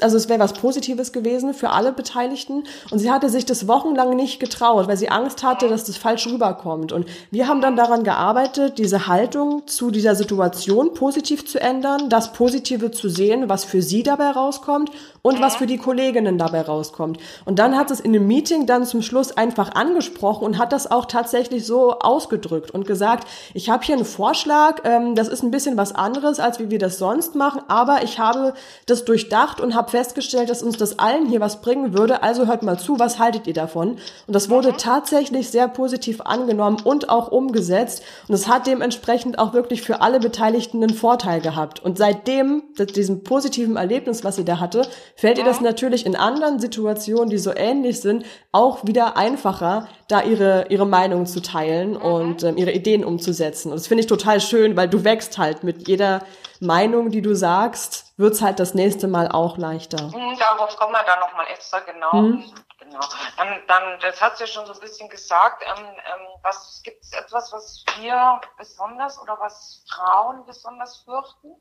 also 0.00 0.16
es 0.16 0.28
wäre 0.28 0.38
was 0.38 0.52
Positives 0.52 1.12
gewesen 1.12 1.54
für 1.54 1.70
alle 1.70 1.92
Beteiligten. 1.92 2.64
Und 2.90 2.98
sie 2.98 3.10
hatte 3.10 3.28
sich 3.28 3.44
das 3.44 3.66
wochenlang 3.66 4.14
nicht 4.14 4.38
getraut, 4.38 4.86
weil 4.86 4.96
sie 4.96 5.08
Angst 5.08 5.42
hatte, 5.42 5.68
dass 5.68 5.84
das 5.84 5.96
falsch 5.96 6.26
rüberkommt. 6.26 6.92
Und 6.92 7.06
wir 7.30 7.48
haben 7.48 7.60
dann 7.60 7.76
daran 7.76 8.04
gearbeitet, 8.04 8.78
diese 8.78 9.06
Haltung 9.06 9.66
zu 9.66 9.90
dieser 9.90 10.14
Situation 10.14 10.94
positiv 10.94 11.46
zu 11.46 11.60
ändern, 11.60 12.08
das 12.08 12.32
Positive 12.32 12.90
zu 12.90 13.08
sehen, 13.08 13.48
was 13.48 13.64
für 13.64 13.82
sie 13.82 14.02
dabei 14.02 14.30
rauskommt 14.30 14.90
und 15.22 15.40
was 15.40 15.56
für 15.56 15.66
die 15.66 15.78
Kolleginnen 15.78 16.38
dabei 16.38 16.62
rauskommt. 16.62 17.18
Und 17.44 17.58
dann 17.58 17.76
hat 17.76 17.90
es 17.90 17.98
in 17.98 18.12
dem 18.12 18.28
Meeting 18.28 18.66
dann 18.66 18.84
zum 18.84 19.02
Schluss 19.02 19.36
einfach 19.36 19.74
angesprochen 19.74 20.44
und 20.44 20.58
hat 20.58 20.72
das 20.72 20.88
auch 20.88 21.06
tatsächlich 21.06 21.66
so 21.66 21.98
ausgedrückt 21.98 22.70
und 22.70 22.86
gesagt, 22.86 23.26
ich 23.52 23.68
habe 23.68 23.84
hier 23.84 23.96
einen 23.96 24.04
Vorschlag, 24.04 24.82
ähm, 24.84 25.16
das 25.16 25.26
ist 25.26 25.42
ein 25.42 25.50
bisschen 25.50 25.76
was 25.76 25.92
anderes, 25.92 26.38
als 26.38 26.60
wie 26.60 26.70
wir 26.70 26.78
das 26.78 26.98
sonst 26.98 27.34
machen, 27.34 27.62
aber 27.66 28.04
ich 28.04 28.20
habe 28.20 28.54
das 28.86 29.04
durchdacht 29.04 29.60
und 29.60 29.74
habe 29.74 29.88
habe 29.88 29.90
festgestellt, 29.90 30.50
dass 30.50 30.62
uns 30.62 30.76
das 30.76 30.98
allen 30.98 31.26
hier 31.26 31.40
was 31.40 31.62
bringen 31.62 31.94
würde. 31.94 32.22
Also 32.22 32.46
hört 32.46 32.62
mal 32.62 32.78
zu, 32.78 32.98
was 32.98 33.18
haltet 33.18 33.46
ihr 33.46 33.54
davon? 33.54 33.92
Und 34.26 34.34
das 34.34 34.50
wurde 34.50 34.72
mhm. 34.72 34.76
tatsächlich 34.76 35.50
sehr 35.50 35.68
positiv 35.68 36.20
angenommen 36.20 36.78
und 36.84 37.08
auch 37.08 37.32
umgesetzt. 37.32 38.02
Und 38.28 38.34
es 38.34 38.48
hat 38.48 38.66
dementsprechend 38.66 39.38
auch 39.38 39.54
wirklich 39.54 39.82
für 39.82 40.00
alle 40.02 40.20
Beteiligten 40.20 40.82
einen 40.82 40.94
Vorteil 40.94 41.40
gehabt. 41.40 41.82
Und 41.82 41.96
seitdem, 41.96 42.62
diesem 42.94 43.24
positiven 43.24 43.76
Erlebnis, 43.76 44.24
was 44.24 44.36
sie 44.36 44.44
da 44.44 44.60
hatte, 44.60 44.86
fällt 45.18 45.38
ihr 45.38 45.44
das 45.44 45.60
natürlich 45.60 46.06
in 46.06 46.14
anderen 46.14 46.60
Situationen, 46.60 47.28
die 47.28 47.38
so 47.38 47.52
ähnlich 47.54 48.00
sind, 48.00 48.24
auch 48.52 48.84
wieder 48.84 49.16
einfacher, 49.16 49.88
da 50.06 50.22
ihre, 50.22 50.66
ihre 50.68 50.86
Meinung 50.86 51.26
zu 51.26 51.42
teilen 51.42 51.90
mhm. 51.90 52.02
und 52.02 52.42
ähm, 52.44 52.56
ihre 52.56 52.70
Ideen 52.70 53.04
umzusetzen. 53.04 53.72
Und 53.72 53.78
das 53.78 53.88
finde 53.88 54.02
ich 54.02 54.06
total 54.06 54.40
schön, 54.40 54.76
weil 54.76 54.88
du 54.88 55.02
wächst 55.02 55.36
halt 55.36 55.64
mit 55.64 55.88
jeder 55.88 56.22
Meinung, 56.60 57.10
die 57.10 57.20
du 57.20 57.34
sagst, 57.34 58.12
wird's 58.16 58.40
halt 58.40 58.60
das 58.60 58.74
nächste 58.74 59.08
Mal 59.08 59.28
auch 59.28 59.58
leichter. 59.58 60.04
Mhm, 60.06 60.38
darauf 60.38 60.76
kommen 60.76 60.92
wir 60.92 61.04
dann 61.04 61.18
nochmal 61.18 61.46
extra 61.52 61.80
genau. 61.80 62.12
Mhm. 62.12 62.44
Genau. 62.78 63.00
Dann, 63.36 63.60
dann, 63.66 64.00
das 64.00 64.20
hat 64.22 64.38
ja 64.38 64.46
schon 64.46 64.64
so 64.66 64.72
ein 64.72 64.80
bisschen 64.80 65.08
gesagt. 65.08 65.64
Ähm, 65.66 65.84
ähm, 65.84 66.26
was 66.42 66.80
gibt 66.84 67.02
es 67.02 67.12
etwas, 67.12 67.52
was 67.52 67.84
wir 67.98 68.40
besonders 68.56 69.20
oder 69.20 69.36
was 69.40 69.84
Frauen 69.90 70.46
besonders 70.46 70.98
fürchten, 70.98 71.60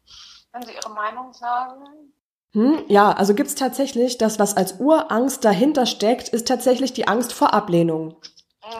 wenn 0.54 0.62
sie 0.62 0.74
ihre 0.74 0.90
Meinung 0.92 1.34
sagen? 1.34 2.14
Hm, 2.58 2.80
ja, 2.88 3.12
also 3.12 3.36
gibt's 3.36 3.54
tatsächlich 3.54 4.18
das, 4.18 4.40
was 4.40 4.58
als 4.58 4.80
Urangst 4.80 5.46
dahinter 5.46 5.86
steckt, 5.86 6.30
ist 6.30 6.48
tatsächlich 6.48 6.92
die 6.92 7.08
Angst 7.08 7.32
vor 7.32 7.54
Ablehnung. 7.54 8.16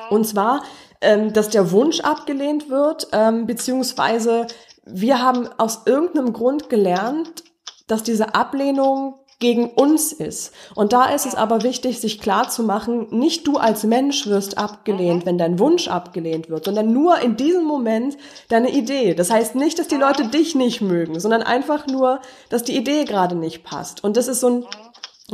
Und 0.10 0.26
zwar, 0.26 0.64
ähm, 1.00 1.32
dass 1.32 1.50
der 1.50 1.70
Wunsch 1.72 2.00
abgelehnt 2.00 2.72
wird, 2.72 3.08
ähm, 3.12 3.46
beziehungsweise 3.46 4.48
wir 4.84 5.22
haben 5.22 5.48
aus 5.60 5.82
irgendeinem 5.86 6.34
Grund 6.34 6.72
gelernt, 6.72 7.44
dass 7.86 8.02
diese 8.02 8.34
Ablehnung 8.34 9.20
gegen 9.40 9.70
uns 9.70 10.12
ist. 10.12 10.54
Und 10.74 10.94
da 10.94 11.14
ist 11.14 11.26
es 11.26 11.36
aber 11.36 11.62
wichtig, 11.64 12.00
sich 12.00 12.20
klar 12.20 12.50
zu 12.50 12.64
machen, 12.64 13.08
nicht 13.12 13.46
du 13.46 13.58
als 13.58 13.84
Mensch 13.84 14.26
wirst 14.26 14.58
abgelehnt, 14.58 15.26
wenn 15.26 15.38
dein 15.38 15.60
Wunsch 15.60 15.88
abgelehnt 15.88 16.50
wird, 16.50 16.66
sondern 16.66 16.92
nur 16.92 17.20
in 17.20 17.38
diesem 17.38 17.64
Moment 17.64 18.18
deine 18.50 18.72
Idee. 18.72 19.14
Das 19.14 19.30
heißt 19.30 19.56
nicht, 19.56 19.78
dass 19.78 19.88
die 19.88 19.96
Leute 19.96 20.28
dich 20.28 20.56
nicht 20.56 20.82
mögen, 20.82 21.20
sondern 21.20 21.44
einfach 21.44 21.86
nur, 21.86 22.20
dass 22.50 22.64
die 22.64 22.76
Idee 22.76 23.06
gerade 23.06 23.36
nicht 23.36 23.64
passt. 23.64 24.04
Und 24.04 24.18
das 24.18 24.28
ist 24.28 24.40
so 24.40 24.50
ein 24.50 24.66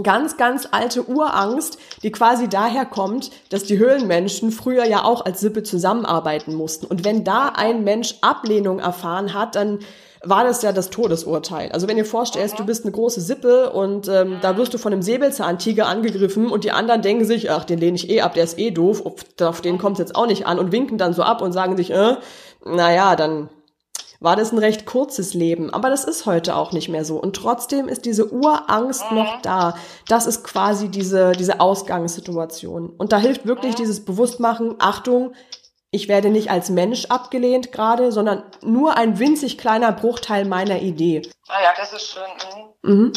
ganz, 0.02 0.38
ganz 0.38 0.68
alte 0.72 1.04
Urangst, 1.04 1.78
die 2.02 2.12
quasi 2.12 2.50
daher 2.50 2.86
kommt, 2.86 3.30
dass 3.50 3.64
die 3.64 3.78
Höhlenmenschen 3.78 4.52
früher 4.52 4.86
ja 4.86 5.04
auch 5.04 5.24
als 5.24 5.40
Sippe 5.40 5.64
zusammenarbeiten 5.64 6.56
mussten. 6.56 6.88
Und 6.88 7.06
wenn 7.06 7.24
da 7.24 7.50
ein 7.56 7.84
Mensch 7.84 8.16
Ablehnung 8.22 8.80
erfahren 8.80 9.34
hat, 9.34 9.56
dann 9.56 9.80
war 10.24 10.46
das 10.46 10.62
ja 10.62 10.72
das 10.72 10.90
Todesurteil. 10.90 11.72
Also 11.72 11.88
wenn 11.88 11.98
ihr 11.98 12.06
vorstellst, 12.06 12.58
du 12.58 12.66
bist 12.66 12.86
eine 12.86 12.94
große 12.94 13.20
Sippe 13.20 13.72
und 13.72 14.08
ähm, 14.08 14.38
da 14.42 14.58
wirst 14.58 14.74
du 14.74 14.78
von 14.78 14.94
einem 14.94 15.02
Säbelzahntiger 15.02 15.86
angegriffen 15.86 16.50
und 16.50 16.64
die 16.64 16.72
anderen 16.72 17.02
denken 17.02 17.26
sich, 17.26 17.52
ach, 17.52 17.66
den 17.66 17.80
lehne 17.80 17.96
ich 17.96 18.10
eh 18.10 18.22
ab, 18.22 18.34
der 18.34 18.46
ist 18.46 18.58
eh 18.58 18.72
doof, 18.72 19.04
auf 19.42 19.62
den 19.62 19.78
kommt 19.78 20.00
es 20.00 20.00
jetzt 20.00 20.16
auch 20.16 20.28
nicht 20.28 20.48
an 20.48 20.60
und 20.60 20.72
winken 20.72 20.98
dann 20.98 21.14
so 21.14 21.24
ab 21.24 21.42
und 21.42 21.52
sagen 21.52 21.76
sich, 21.76 21.92
äh, 21.92 22.16
naja, 22.66 23.16
dann 23.18 23.50
war 24.24 24.38
das 24.38 24.54
ein 24.54 24.58
recht 24.58 24.86
kurzes 24.86 25.34
Leben. 25.34 25.70
Aber 25.70 25.90
das 25.90 26.06
ist 26.06 26.26
heute 26.26 26.56
auch 26.56 26.72
nicht 26.72 26.88
mehr 26.88 27.04
so. 27.04 27.18
Und 27.18 27.36
trotzdem 27.36 27.90
ist 27.90 28.06
diese 28.06 28.32
Urangst 28.32 29.12
noch 29.12 29.42
da. 29.42 29.76
Das 30.08 30.28
ist 30.28 30.46
quasi 30.46 30.88
diese, 30.88 31.34
diese 31.34 31.60
Ausgangssituation. 31.60 32.90
Und 32.90 33.12
da 33.12 33.18
hilft 33.18 33.46
wirklich 33.46 33.76
dieses 33.76 34.06
Bewusstmachen, 34.06 34.76
Achtung, 34.80 35.34
ich 35.94 36.08
werde 36.08 36.30
nicht 36.30 36.50
als 36.50 36.70
Mensch 36.70 37.06
abgelehnt 37.06 37.72
gerade, 37.72 38.12
sondern 38.12 38.44
nur 38.62 38.98
ein 38.98 39.20
winzig 39.20 39.60
kleiner 39.60 39.92
Bruchteil 39.92 40.44
meiner 40.44 40.82
Idee. 40.82 41.22
Ah 41.48 41.62
ja, 41.62 41.74
das 41.78 41.94
ist 41.94 42.08
schön. 42.08 42.74
Mhm. 42.82 42.94
Mhm. 42.94 43.14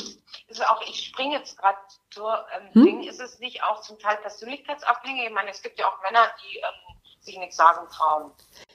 Ist 0.48 0.64
auch, 0.64 0.80
ich 0.82 1.06
springe 1.06 1.36
jetzt 1.36 1.58
gerade 1.58 1.78
zur 2.10 2.44
ähm, 2.54 2.74
hm? 2.74 2.84
Ding. 2.84 3.02
Ist 3.04 3.20
es 3.20 3.38
nicht 3.38 3.62
auch 3.62 3.80
zum 3.80 3.98
Teil 3.98 4.18
persönlichkeitsabhängig? 4.18 5.24
Ich 5.26 5.32
meine, 5.32 5.50
es 5.50 5.62
gibt 5.62 5.78
ja 5.78 5.86
auch 5.86 6.02
Männer, 6.02 6.26
die 6.42 6.58
ähm, 6.58 6.96
sich 7.20 7.38
nichts 7.38 7.56
sagen 7.56 7.88
trauen. 7.90 8.30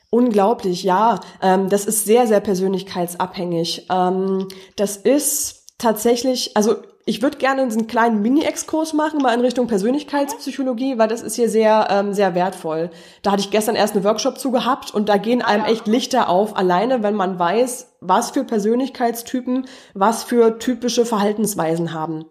Unglaublich, 0.09 0.83
ja. 0.83 1.19
Ähm, 1.41 1.69
das 1.69 1.85
ist 1.85 2.03
sehr, 2.03 2.25
sehr 2.25 2.41
persönlichkeitsabhängig. 2.41 3.87
Ähm, 3.89 4.47
das 4.75 4.97
ist 4.97 5.60
tatsächlich, 5.81 6.55
also 6.55 6.75
ich 7.05 7.21
würde 7.21 7.37
gerne 7.37 7.63
einen 7.63 7.87
kleinen 7.87 8.21
Mini-Exkurs 8.21 8.93
machen, 8.93 9.21
mal 9.21 9.33
in 9.33 9.41
Richtung 9.41 9.67
Persönlichkeitspsychologie, 9.67 10.97
weil 10.97 11.07
das 11.07 11.21
ist 11.21 11.35
hier 11.35 11.49
sehr, 11.49 11.87
ähm, 11.89 12.13
sehr 12.13 12.35
wertvoll. 12.35 12.91
Da 13.23 13.31
hatte 13.31 13.41
ich 13.41 13.51
gestern 13.51 13.75
erst 13.75 13.95
einen 13.95 14.03
Workshop 14.03 14.37
zu 14.37 14.51
gehabt 14.51 14.93
und 14.93 15.09
da 15.09 15.17
gehen 15.17 15.41
einem 15.41 15.65
echt 15.65 15.87
Lichter 15.87 16.29
auf, 16.29 16.55
alleine 16.55 17.01
wenn 17.01 17.15
man 17.15 17.39
weiß, 17.39 17.97
was 18.01 18.31
für 18.31 18.43
Persönlichkeitstypen, 18.43 19.65
was 19.93 20.23
für 20.23 20.59
typische 20.59 21.05
Verhaltensweisen 21.05 21.93
haben. 21.93 22.25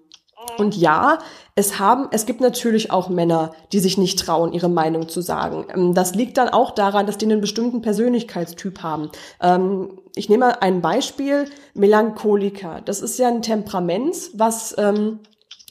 Und 0.59 0.77
ja, 0.77 1.19
es 1.55 1.79
haben, 1.79 2.09
es 2.11 2.27
gibt 2.27 2.41
natürlich 2.41 2.91
auch 2.91 3.09
Männer, 3.09 3.53
die 3.73 3.79
sich 3.79 3.99
nicht 3.99 4.19
trauen, 4.19 4.53
ihre 4.53 4.69
Meinung 4.69 5.09
zu 5.09 5.21
sagen. 5.21 5.67
Ähm, 5.75 5.95
das 5.95 6.15
liegt 6.15 6.39
dann 6.39 6.49
auch 6.49 6.71
daran, 6.73 7.07
dass 7.07 7.19
die 7.19 7.27
einen 7.27 7.41
bestimmten 7.41 7.83
Persönlichkeitstyp 7.83 8.83
haben. 8.83 9.11
Ähm, 9.41 9.99
ich 10.15 10.29
nehme 10.29 10.63
ein 10.63 10.81
Beispiel, 10.81 11.47
Melancholiker. 11.75 12.81
Das 12.85 13.01
ist 13.01 13.19
ja 13.19 13.29
ein 13.29 13.43
Temperament, 13.43 14.17
was 14.35 14.75
ähm, 14.79 15.21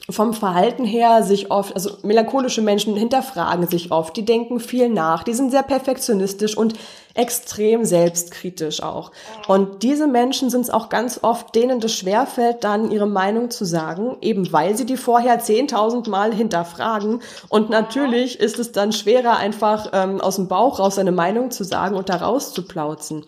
vom 0.08 0.34
Verhalten 0.34 0.84
her 0.84 1.22
sich 1.22 1.50
oft, 1.50 1.74
also 1.74 1.90
melancholische 2.02 2.62
Menschen 2.62 2.96
hinterfragen 2.96 3.66
sich 3.66 3.92
oft, 3.92 4.16
die 4.16 4.24
denken 4.24 4.60
viel 4.60 4.88
nach, 4.88 5.22
die 5.22 5.34
sind 5.34 5.50
sehr 5.50 5.62
perfektionistisch 5.62 6.56
und 6.56 6.74
extrem 7.14 7.84
selbstkritisch 7.84 8.82
auch. 8.82 9.12
Und 9.48 9.82
diese 9.82 10.06
Menschen 10.06 10.50
sind 10.50 10.62
es 10.62 10.70
auch 10.70 10.88
ganz 10.88 11.20
oft, 11.22 11.54
denen 11.54 11.80
das 11.80 11.92
schwerfällt, 11.92 12.64
dann 12.64 12.90
ihre 12.90 13.06
Meinung 13.06 13.50
zu 13.50 13.64
sagen, 13.64 14.16
eben 14.20 14.52
weil 14.52 14.76
sie 14.76 14.86
die 14.86 14.96
vorher 14.96 15.40
10.000 15.40 16.08
Mal 16.08 16.34
hinterfragen. 16.34 17.20
Und 17.48 17.70
natürlich 17.70 18.40
ist 18.40 18.58
es 18.58 18.72
dann 18.72 18.92
schwerer, 18.92 19.36
einfach 19.36 19.90
ähm, 19.92 20.20
aus 20.20 20.36
dem 20.36 20.48
Bauch 20.48 20.78
raus 20.78 20.96
seine 20.96 21.12
Meinung 21.12 21.50
zu 21.50 21.64
sagen 21.64 21.96
und 21.96 22.08
da 22.08 22.16
rauszuplauzen. 22.16 23.24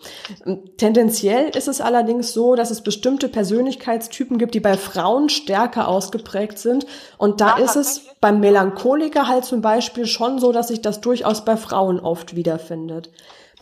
Tendenziell 0.77 1.49
ist 1.55 1.67
es 1.67 1.81
allerdings 1.81 2.33
so, 2.33 2.55
dass 2.55 2.71
es 2.71 2.81
bestimmte 2.81 3.29
Persönlichkeitstypen 3.29 4.37
gibt, 4.37 4.53
die 4.53 4.59
bei 4.59 4.77
Frauen 4.77 5.29
stärker 5.29 5.87
ausgeprägt 5.87 6.57
sind. 6.59 6.85
Und 7.17 7.41
da 7.41 7.57
ist 7.57 7.75
es 7.75 8.05
beim 8.21 8.39
Melancholiker 8.39 9.27
halt 9.27 9.45
zum 9.45 9.61
Beispiel 9.61 10.05
schon 10.05 10.39
so, 10.39 10.51
dass 10.51 10.69
sich 10.69 10.81
das 10.81 11.01
durchaus 11.01 11.45
bei 11.45 11.57
Frauen 11.57 11.99
oft 11.99 12.35
wiederfindet. 12.35 13.09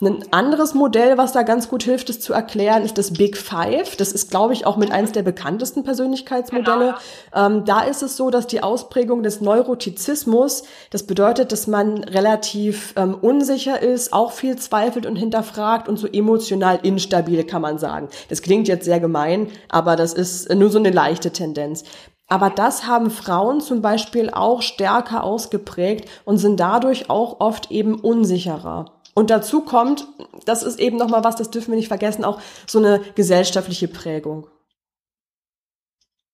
Ein 0.03 0.25
anderes 0.31 0.73
Modell, 0.73 1.19
was 1.19 1.31
da 1.31 1.43
ganz 1.43 1.69
gut 1.69 1.83
hilft, 1.83 2.09
es 2.09 2.19
zu 2.19 2.33
erklären, 2.33 2.83
ist 2.83 2.97
das 2.97 3.13
Big 3.13 3.37
Five. 3.37 3.95
Das 3.97 4.11
ist, 4.11 4.31
glaube 4.31 4.53
ich, 4.53 4.65
auch 4.65 4.75
mit 4.75 4.91
eins 4.91 5.11
der 5.11 5.21
bekanntesten 5.21 5.83
Persönlichkeitsmodelle. 5.83 6.95
Genau. 7.31 7.45
Ähm, 7.47 7.65
da 7.65 7.81
ist 7.81 8.01
es 8.01 8.17
so, 8.17 8.31
dass 8.31 8.47
die 8.47 8.63
Ausprägung 8.63 9.21
des 9.21 9.41
Neurotizismus, 9.41 10.63
das 10.89 11.03
bedeutet, 11.03 11.51
dass 11.51 11.67
man 11.67 12.03
relativ 12.03 12.95
ähm, 12.97 13.13
unsicher 13.13 13.79
ist, 13.79 14.11
auch 14.11 14.31
viel 14.31 14.55
zweifelt 14.55 15.05
und 15.05 15.17
hinterfragt 15.17 15.87
und 15.87 15.97
so 15.97 16.07
emotional 16.07 16.79
instabil, 16.81 17.43
kann 17.43 17.61
man 17.61 17.77
sagen. 17.77 18.09
Das 18.27 18.41
klingt 18.41 18.67
jetzt 18.67 18.85
sehr 18.85 18.99
gemein, 18.99 19.49
aber 19.69 19.95
das 19.95 20.13
ist 20.13 20.51
nur 20.51 20.71
so 20.71 20.79
eine 20.79 20.89
leichte 20.89 21.29
Tendenz. 21.29 21.83
Aber 22.27 22.49
das 22.49 22.87
haben 22.87 23.11
Frauen 23.11 23.61
zum 23.61 23.83
Beispiel 23.83 24.31
auch 24.31 24.63
stärker 24.63 25.23
ausgeprägt 25.23 26.09
und 26.25 26.39
sind 26.39 26.59
dadurch 26.59 27.09
auch 27.09 27.39
oft 27.39 27.69
eben 27.69 27.99
unsicherer. 27.99 29.00
Und 29.13 29.29
dazu 29.29 29.65
kommt, 29.65 30.07
das 30.45 30.63
ist 30.63 30.79
eben 30.79 30.97
nochmal 30.97 31.23
was, 31.23 31.35
das 31.35 31.51
dürfen 31.51 31.71
wir 31.71 31.77
nicht 31.77 31.89
vergessen, 31.89 32.23
auch 32.23 32.41
so 32.67 32.79
eine 32.79 32.99
gesellschaftliche 33.13 33.87
Prägung. 33.87 34.49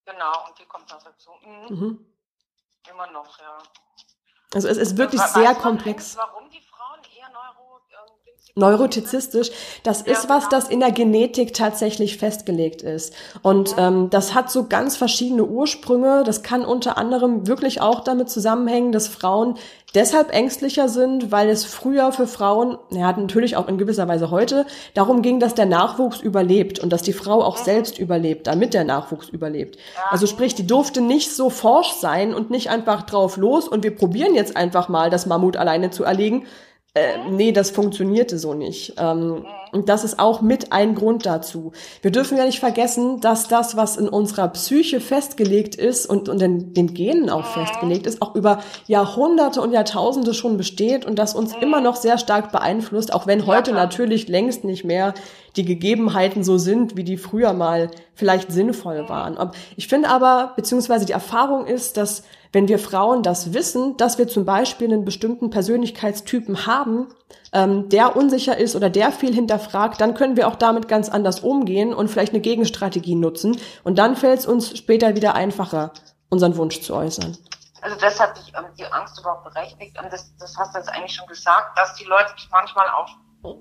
Genau, 0.05 0.47
und 0.47 0.57
die 0.59 0.65
kommt 0.65 0.89
noch 0.89 1.03
dazu. 1.03 1.31
Mhm. 1.43 1.75
Mhm. 1.75 2.05
Immer 2.89 3.11
noch, 3.11 3.39
ja. 3.39 3.57
Also 4.53 4.67
es 4.69 4.77
ist 4.77 4.97
wirklich 4.97 5.21
sehr 5.21 5.55
komplex. 5.55 6.15
Warum 6.15 6.49
die 6.49 6.61
Frauen 6.61 7.01
eher 7.17 7.29
Neuro, 7.29 7.79
äh, 7.89 8.46
Neurotizistisch, 8.57 9.51
das 9.83 10.03
ja, 10.05 10.13
ist 10.13 10.29
was, 10.29 10.49
das 10.49 10.67
in 10.67 10.79
der 10.79 10.91
Genetik 10.91 11.53
tatsächlich 11.53 12.17
festgelegt 12.17 12.81
ist. 12.81 13.13
Und 13.41 13.77
mhm. 13.77 13.83
ähm, 13.83 14.09
das 14.09 14.33
hat 14.33 14.51
so 14.51 14.65
ganz 14.67 14.97
verschiedene 14.97 15.45
Ursprünge. 15.45 16.23
Das 16.25 16.43
kann 16.43 16.65
unter 16.65 16.97
anderem 16.97 17.47
wirklich 17.47 17.81
auch 17.81 18.01
damit 18.01 18.29
zusammenhängen, 18.29 18.91
dass 18.91 19.07
Frauen 19.07 19.55
deshalb 19.95 20.33
ängstlicher 20.33 20.89
sind, 20.89 21.31
weil 21.31 21.49
es 21.49 21.65
früher 21.65 22.11
für 22.11 22.27
Frauen, 22.27 22.77
ja 22.91 23.11
natürlich 23.11 23.55
auch 23.55 23.67
in 23.67 23.77
gewisser 23.77 24.07
Weise 24.07 24.31
heute, 24.31 24.65
darum 24.93 25.21
ging, 25.21 25.39
dass 25.39 25.55
der 25.55 25.65
Nachwuchs 25.65 26.19
überlebt 26.19 26.79
und 26.79 26.91
dass 26.91 27.01
die 27.01 27.13
Frau 27.13 27.43
auch 27.43 27.57
selbst 27.57 27.97
überlebt, 27.97 28.47
damit 28.47 28.73
der 28.73 28.83
Nachwuchs 28.83 29.29
überlebt. 29.29 29.77
Also 30.09 30.27
sprich, 30.27 30.55
die 30.55 30.67
durfte 30.67 31.01
nicht 31.01 31.35
so 31.35 31.49
forsch 31.49 31.93
sein 31.93 32.33
und 32.33 32.49
nicht 32.49 32.69
einfach 32.69 33.03
drauf 33.03 33.37
los 33.37 33.67
und 33.67 33.83
wir 33.83 33.95
probieren 33.95 34.35
jetzt 34.35 34.57
einfach 34.57 34.89
mal, 34.89 35.09
das 35.09 35.25
Mammut 35.25 35.57
alleine 35.57 35.89
zu 35.89 36.03
erlegen, 36.03 36.45
äh, 36.97 37.29
nee, 37.29 37.51
das 37.51 37.69
funktionierte 37.69 38.39
so 38.39 38.53
nicht. 38.53 38.93
Ähm, 38.97 39.45
und 39.71 39.89
das 39.89 40.03
ist 40.03 40.17
auch 40.17 40.41
mit 40.41 40.71
ein 40.71 40.95
Grund 40.95 41.25
dazu. 41.25 41.73
Wir 42.01 42.11
dürfen 42.11 42.37
ja 42.37 42.45
nicht 42.45 42.59
vergessen, 42.59 43.19
dass 43.19 43.47
das, 43.47 43.75
was 43.75 43.97
in 43.97 44.07
unserer 44.09 44.47
Psyche 44.47 44.99
festgelegt 44.99 45.75
ist 45.75 46.07
und, 46.07 46.29
und 46.29 46.41
in 46.41 46.73
den 46.73 46.93
Genen 46.93 47.29
auch 47.29 47.45
festgelegt 47.45 48.07
ist, 48.07 48.21
auch 48.21 48.33
über 48.33 48.59
Jahrhunderte 48.87 49.61
und 49.61 49.73
Jahrtausende 49.73 50.33
schon 50.33 50.57
besteht 50.57 51.05
und 51.05 51.19
das 51.19 51.35
uns 51.35 51.53
immer 51.61 51.81
noch 51.81 51.95
sehr 51.95 52.17
stark 52.17 52.51
beeinflusst, 52.51 53.13
auch 53.13 53.27
wenn 53.27 53.45
heute 53.45 53.73
natürlich 53.73 54.27
längst 54.27 54.63
nicht 54.63 54.83
mehr 54.83 55.13
die 55.55 55.65
Gegebenheiten 55.65 56.43
so 56.43 56.57
sind, 56.57 56.95
wie 56.95 57.03
die 57.03 57.17
früher 57.17 57.53
mal 57.53 57.91
vielleicht 58.15 58.51
sinnvoll 58.51 59.09
waren. 59.09 59.37
Ich 59.75 59.87
finde 59.87 60.09
aber, 60.09 60.53
beziehungsweise 60.55 61.05
die 61.05 61.13
Erfahrung 61.13 61.67
ist, 61.67 61.97
dass 61.97 62.23
wenn 62.51 62.67
wir 62.67 62.79
Frauen 62.79 63.23
das 63.23 63.53
wissen, 63.53 63.97
dass 63.97 64.17
wir 64.17 64.27
zum 64.27 64.45
Beispiel 64.45 64.87
einen 64.87 65.05
bestimmten 65.05 65.49
Persönlichkeitstypen 65.49 66.65
haben, 66.65 67.07
ähm, 67.53 67.89
der 67.89 68.15
unsicher 68.15 68.57
ist 68.57 68.75
oder 68.75 68.89
der 68.89 69.11
viel 69.11 69.33
hinterfragt, 69.33 70.01
dann 70.01 70.13
können 70.13 70.37
wir 70.37 70.47
auch 70.47 70.55
damit 70.55 70.87
ganz 70.87 71.09
anders 71.09 71.41
umgehen 71.41 71.93
und 71.93 72.09
vielleicht 72.09 72.33
eine 72.33 72.41
Gegenstrategie 72.41 73.15
nutzen. 73.15 73.59
Und 73.83 73.97
dann 73.99 74.15
fällt 74.15 74.39
es 74.39 74.45
uns 74.45 74.77
später 74.77 75.15
wieder 75.15 75.35
einfacher, 75.35 75.91
unseren 76.29 76.57
Wunsch 76.57 76.81
zu 76.81 76.93
äußern. 76.93 77.37
Also 77.81 77.97
deshalb 78.01 78.35
die, 78.35 78.51
ähm, 78.55 78.65
die 78.77 78.85
Angst 78.85 79.19
überhaupt 79.19 79.43
berechtigt. 79.43 79.97
Und 80.01 80.11
das, 80.11 80.35
das 80.37 80.57
hast 80.57 80.73
du 80.73 80.79
jetzt 80.79 80.89
eigentlich 80.89 81.13
schon 81.13 81.27
gesagt, 81.27 81.77
dass 81.77 81.95
die 81.95 82.05
Leute 82.05 82.33
manchmal 82.51 82.89
auf 82.89 83.09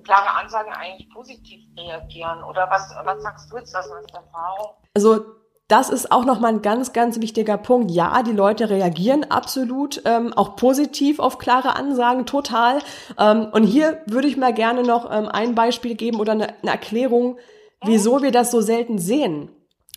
klare 0.05 0.31
Ansagen 0.31 0.73
eigentlich 0.73 1.09
positiv 1.11 1.61
reagieren. 1.77 2.43
Oder 2.45 2.69
was, 2.71 2.95
was 3.05 3.23
sagst 3.23 3.53
du 3.53 3.59
jetzt 3.59 3.75
das 3.75 3.91
als 3.91 4.13
Erfahrung? 4.13 4.71
Also 4.95 5.25
das 5.69 5.91
ist 5.91 6.13
auch 6.13 6.25
nochmal 6.25 6.53
ein 6.53 6.63
ganz, 6.63 6.93
ganz 6.93 7.21
wichtiger 7.21 7.57
Punkt. 7.57 7.91
Ja, 7.91 8.23
die 8.23 8.33
Leute 8.33 8.71
reagieren 8.71 9.25
absolut 9.25 10.01
ähm, 10.05 10.33
auch 10.33 10.55
positiv 10.55 11.19
auf 11.19 11.39
klare 11.39 11.75
Ansagen, 11.75 12.25
total. 12.25 12.79
Ähm, 13.19 13.49
und 13.53 13.65
hier 13.65 14.01
würde 14.07 14.29
ich 14.29 14.37
mal 14.37 14.55
gerne 14.55 14.85
noch 14.85 15.11
ähm, 15.11 15.29
ein 15.29 15.57
Beispiel 15.57 15.97
geben 15.97 16.21
oder 16.21 16.33
eine, 16.33 16.49
eine 16.63 16.71
Erklärung, 16.71 17.39
wieso 17.85 18.23
wir 18.23 18.31
das 18.31 18.53
so 18.53 18.61
selten 18.61 18.99
sehen. 18.99 19.51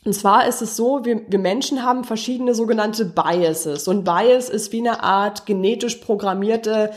Und 0.06 0.14
zwar 0.14 0.48
ist 0.48 0.62
es 0.62 0.76
so, 0.76 1.04
wir, 1.04 1.22
wir 1.28 1.40
Menschen 1.40 1.84
haben 1.84 2.04
verschiedene 2.04 2.56
sogenannte 2.56 3.06
Biases. 3.06 3.88
Und 3.88 4.06
Bias 4.06 4.50
ist 4.50 4.72
wie 4.72 4.80
eine 4.80 5.04
Art 5.04 5.46
genetisch 5.46 5.98
programmierte 5.98 6.92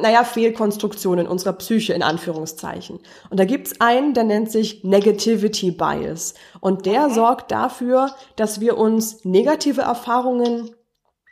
naja, 0.00 0.24
Fehlkonstruktion 0.24 1.18
in 1.18 1.26
unserer 1.26 1.52
Psyche 1.54 1.92
in 1.92 2.02
Anführungszeichen. 2.02 3.00
Und 3.30 3.40
da 3.40 3.44
gibt's 3.44 3.80
einen, 3.80 4.14
der 4.14 4.24
nennt 4.24 4.50
sich 4.50 4.84
Negativity 4.84 5.70
Bias. 5.70 6.34
Und 6.60 6.86
der 6.86 7.06
okay. 7.06 7.14
sorgt 7.14 7.50
dafür, 7.50 8.14
dass 8.36 8.60
wir 8.60 8.78
uns 8.78 9.24
negative 9.24 9.82
Erfahrungen 9.82 10.74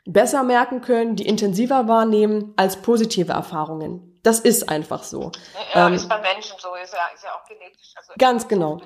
besser 0.06 0.42
merken 0.44 0.80
können, 0.80 1.16
die 1.16 1.26
intensiver 1.26 1.88
wahrnehmen 1.88 2.54
als 2.56 2.76
positive 2.76 3.32
Erfahrungen. 3.32 4.20
Das 4.22 4.40
ist 4.40 4.68
einfach 4.68 5.04
so. 5.04 5.30
Ja, 5.72 5.86
ähm, 5.86 5.94
ist 5.94 6.08
bei 6.08 6.20
Menschen 6.20 6.56
so, 6.58 6.74
ist 6.74 6.92
ja, 6.92 6.98
ist 7.14 7.22
ja 7.22 7.30
auch 7.30 7.46
genetisch. 7.46 7.94
Also 7.94 8.12
ganz 8.18 8.48
genau. 8.48 8.80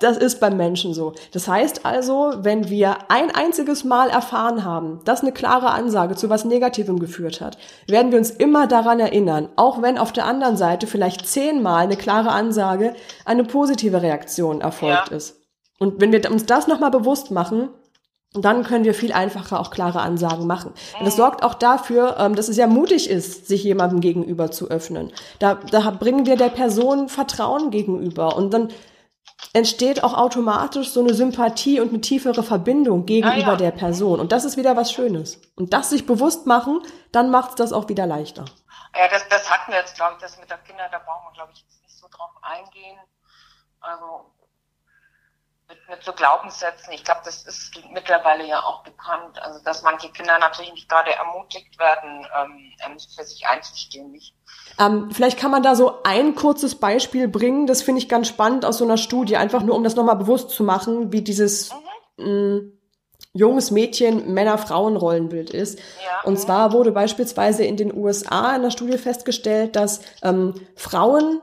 Das 0.00 0.16
ist 0.16 0.40
beim 0.40 0.56
Menschen 0.56 0.94
so. 0.94 1.12
Das 1.32 1.48
heißt 1.48 1.84
also, 1.84 2.32
wenn 2.38 2.70
wir 2.70 2.96
ein 3.08 3.30
einziges 3.30 3.84
Mal 3.84 4.10
erfahren 4.10 4.64
haben, 4.64 5.00
dass 5.04 5.22
eine 5.22 5.32
klare 5.32 5.70
Ansage 5.70 6.14
zu 6.14 6.30
was 6.30 6.44
Negativem 6.44 6.98
geführt 6.98 7.40
hat, 7.40 7.58
werden 7.86 8.12
wir 8.12 8.18
uns 8.18 8.30
immer 8.30 8.66
daran 8.66 9.00
erinnern, 9.00 9.48
auch 9.56 9.82
wenn 9.82 9.98
auf 9.98 10.12
der 10.12 10.26
anderen 10.26 10.56
Seite 10.56 10.86
vielleicht 10.86 11.26
zehnmal 11.26 11.84
eine 11.84 11.96
klare 11.96 12.30
Ansage 12.30 12.94
eine 13.24 13.44
positive 13.44 14.02
Reaktion 14.02 14.60
erfolgt 14.60 15.10
ja. 15.10 15.16
ist. 15.16 15.36
Und 15.78 16.00
wenn 16.00 16.12
wir 16.12 16.30
uns 16.30 16.46
das 16.46 16.66
nochmal 16.66 16.90
bewusst 16.90 17.30
machen, 17.30 17.68
dann 18.34 18.62
können 18.62 18.84
wir 18.84 18.92
viel 18.92 19.12
einfacher 19.12 19.58
auch 19.58 19.70
klare 19.70 20.00
Ansagen 20.00 20.46
machen. 20.46 20.72
Und 20.98 21.06
das 21.06 21.16
sorgt 21.16 21.42
auch 21.42 21.54
dafür, 21.54 22.16
ähm, 22.18 22.34
dass 22.34 22.48
es 22.48 22.58
ja 22.58 22.66
mutig 22.66 23.08
ist, 23.08 23.48
sich 23.48 23.64
jemandem 23.64 24.00
gegenüber 24.00 24.50
zu 24.50 24.68
öffnen. 24.68 25.12
Da, 25.38 25.54
da 25.70 25.90
bringen 25.90 26.26
wir 26.26 26.36
der 26.36 26.50
Person 26.50 27.08
Vertrauen 27.08 27.70
gegenüber. 27.70 28.36
Und 28.36 28.52
dann 28.52 28.68
entsteht 29.52 30.04
auch 30.04 30.14
automatisch 30.14 30.90
so 30.90 31.00
eine 31.00 31.14
Sympathie 31.14 31.80
und 31.80 31.88
eine 31.88 32.00
tiefere 32.00 32.42
Verbindung 32.42 33.06
gegenüber 33.06 33.36
ja, 33.36 33.48
ja. 33.50 33.56
der 33.56 33.70
Person. 33.70 34.20
Und 34.20 34.32
das 34.32 34.44
ist 34.44 34.56
wieder 34.56 34.76
was 34.76 34.92
Schönes. 34.92 35.40
Und 35.56 35.72
das 35.72 35.90
sich 35.90 36.06
bewusst 36.06 36.46
machen, 36.46 36.80
dann 37.12 37.30
macht 37.30 37.50
es 37.50 37.54
das 37.56 37.72
auch 37.72 37.88
wieder 37.88 38.06
leichter. 38.06 38.44
Ja, 38.96 39.08
das, 39.08 39.28
das 39.28 39.50
hatten 39.50 39.72
wir 39.72 39.78
jetzt, 39.78 39.96
glaube 39.96 40.14
ich, 40.14 40.22
das 40.22 40.38
mit 40.38 40.50
der 40.50 40.58
Kinder, 40.58 40.88
da 40.90 40.98
brauchen 40.98 41.26
wir, 41.28 41.32
glaube 41.32 41.52
ich, 41.52 41.60
jetzt 41.60 41.82
nicht 41.82 41.96
so 41.96 42.08
drauf 42.08 42.30
eingehen. 42.42 42.98
Also 43.80 44.32
mit, 45.88 46.02
so 46.04 46.12
Glaubenssätzen, 46.12 46.92
ich 46.92 47.04
glaube, 47.04 47.20
das 47.24 47.42
ist 47.42 47.72
mittlerweile 47.92 48.46
ja 48.46 48.62
auch 48.62 48.82
bekannt, 48.82 49.40
also 49.42 49.58
dass 49.64 49.82
manche 49.82 50.10
Kinder 50.10 50.38
natürlich 50.38 50.72
nicht 50.72 50.88
gerade 50.88 51.14
ermutigt 51.14 51.78
werden, 51.78 52.26
ähm, 52.36 52.96
für 53.14 53.24
sich 53.24 53.46
einzustehen. 53.46 54.12
Nicht? 54.12 54.34
Ähm, 54.78 55.10
vielleicht 55.10 55.38
kann 55.38 55.50
man 55.50 55.62
da 55.62 55.74
so 55.74 56.02
ein 56.04 56.34
kurzes 56.34 56.74
Beispiel 56.74 57.28
bringen, 57.28 57.66
das 57.66 57.82
finde 57.82 58.00
ich 58.00 58.08
ganz 58.08 58.28
spannend 58.28 58.64
aus 58.64 58.78
so 58.78 58.84
einer 58.84 58.98
Studie, 58.98 59.36
einfach 59.36 59.62
nur 59.62 59.74
um 59.74 59.84
das 59.84 59.96
nochmal 59.96 60.16
bewusst 60.16 60.50
zu 60.50 60.62
machen, 60.62 61.12
wie 61.12 61.22
dieses 61.22 61.72
mhm. 62.16 62.24
mh, 62.24 62.60
junges 63.32 63.70
Mädchen 63.70 64.32
Männer-Frauen-Rollenbild 64.32 65.50
ist. 65.50 65.78
Ja. 65.78 66.22
Und 66.24 66.38
zwar 66.38 66.72
wurde 66.72 66.92
beispielsweise 66.92 67.64
in 67.64 67.76
den 67.76 67.94
USA 67.94 68.54
in 68.56 68.62
der 68.62 68.70
Studie 68.70 68.98
festgestellt, 68.98 69.76
dass 69.76 70.00
ähm, 70.22 70.54
Frauen 70.76 71.40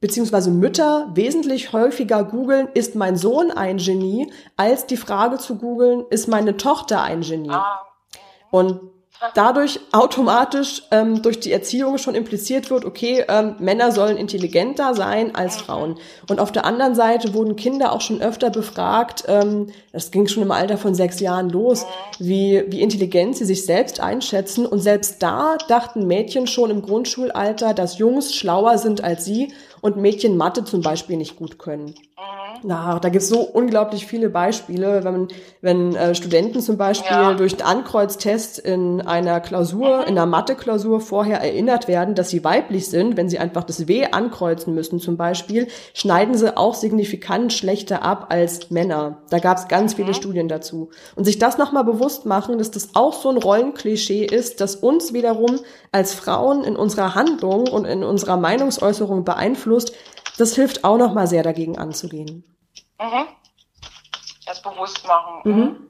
beziehungsweise 0.00 0.50
Mütter 0.50 1.10
wesentlich 1.14 1.72
häufiger 1.72 2.24
googeln, 2.24 2.68
ist 2.74 2.94
mein 2.94 3.16
Sohn 3.16 3.50
ein 3.50 3.78
Genie, 3.78 4.32
als 4.56 4.86
die 4.86 4.96
Frage 4.96 5.38
zu 5.38 5.56
googeln, 5.56 6.04
ist 6.10 6.28
meine 6.28 6.56
Tochter 6.56 7.02
ein 7.02 7.22
Genie. 7.22 7.50
Ah, 7.50 7.82
Und 8.50 8.80
dadurch 9.34 9.80
automatisch 9.92 10.82
ähm, 10.90 11.22
durch 11.22 11.40
die 11.40 11.52
Erziehung 11.52 11.98
schon 11.98 12.14
impliziert 12.14 12.70
wird, 12.70 12.84
okay, 12.84 13.24
ähm, 13.28 13.56
Männer 13.58 13.90
sollen 13.90 14.16
intelligenter 14.16 14.94
sein 14.94 15.34
als 15.34 15.56
Frauen. 15.56 15.98
Und 16.28 16.38
auf 16.38 16.52
der 16.52 16.64
anderen 16.64 16.94
Seite 16.94 17.34
wurden 17.34 17.56
Kinder 17.56 17.92
auch 17.92 18.00
schon 18.00 18.20
öfter 18.20 18.50
befragt, 18.50 19.24
ähm, 19.26 19.70
das 19.92 20.10
ging 20.10 20.28
schon 20.28 20.44
im 20.44 20.52
Alter 20.52 20.78
von 20.78 20.94
sechs 20.94 21.18
Jahren 21.18 21.50
los, 21.50 21.84
wie, 22.18 22.62
wie 22.68 22.80
intelligent 22.80 23.36
sie 23.36 23.44
sich 23.44 23.66
selbst 23.66 24.00
einschätzen. 24.00 24.66
Und 24.66 24.78
selbst 24.78 25.22
da 25.22 25.56
dachten 25.66 26.06
Mädchen 26.06 26.46
schon 26.46 26.70
im 26.70 26.82
Grundschulalter, 26.82 27.74
dass 27.74 27.98
Jungs 27.98 28.34
schlauer 28.34 28.78
sind 28.78 29.02
als 29.02 29.24
sie 29.24 29.52
und 29.80 29.96
Mädchen 29.96 30.36
Mathe 30.36 30.64
zum 30.64 30.82
Beispiel 30.82 31.16
nicht 31.16 31.36
gut 31.36 31.58
können. 31.58 31.94
Na, 32.64 32.98
da 32.98 33.08
gibt's 33.08 33.28
so 33.28 33.40
unglaublich 33.40 34.06
viele 34.06 34.30
Beispiele, 34.30 35.04
wenn, 35.04 35.28
wenn 35.60 35.94
äh, 35.94 36.14
Studenten 36.16 36.60
zum 36.60 36.76
Beispiel 36.76 37.16
Ja. 37.16 37.34
durch 37.34 37.52
einen 37.52 37.62
Ankreuztest 37.62 38.58
in 38.58 39.00
einer 39.00 39.38
Klausur, 39.40 40.00
in 40.08 40.18
einer 40.18 40.26
Mathe-Klausur 40.26 41.00
vorher 41.00 41.40
erinnert 41.40 41.86
werden, 41.86 42.16
dass 42.16 42.30
sie 42.30 42.42
weiblich 42.42 42.88
sind, 42.88 43.16
wenn 43.16 43.28
sie 43.28 43.38
einfach 43.38 43.62
das 43.62 43.86
W 43.86 44.06
ankreuzen 44.06 44.74
müssen 44.74 44.98
zum 44.98 45.16
Beispiel, 45.16 45.68
schneiden 45.94 46.34
sie 46.36 46.56
auch 46.56 46.74
signifikant 46.74 47.52
schlechter 47.52 48.02
ab 48.02 48.26
als 48.30 48.70
Männer. 48.70 49.18
Da 49.30 49.38
gab's 49.38 49.68
ganz 49.68 49.94
viele 49.94 50.14
Studien 50.14 50.48
dazu. 50.48 50.90
Und 51.14 51.24
sich 51.24 51.38
das 51.38 51.58
nochmal 51.58 51.84
bewusst 51.84 52.26
machen, 52.26 52.58
dass 52.58 52.72
das 52.72 52.90
auch 52.94 53.12
so 53.12 53.28
ein 53.30 53.36
Rollenklischee 53.36 54.24
ist, 54.24 54.60
das 54.60 54.74
uns 54.74 55.12
wiederum 55.12 55.60
als 55.92 56.12
Frauen 56.14 56.64
in 56.64 56.74
unserer 56.74 57.14
Handlung 57.14 57.68
und 57.68 57.84
in 57.84 58.02
unserer 58.02 58.36
Meinungsäußerung 58.36 59.24
beeinflusst, 59.24 59.67
das 60.38 60.54
hilft 60.54 60.84
auch 60.84 60.96
nochmal 60.96 61.26
sehr 61.26 61.42
dagegen 61.42 61.78
anzugehen. 61.78 62.44
Mhm. 63.00 63.28
Das 64.46 64.62
bewusst 64.62 65.06
machen. 65.06 65.40
Mhm. 65.44 65.88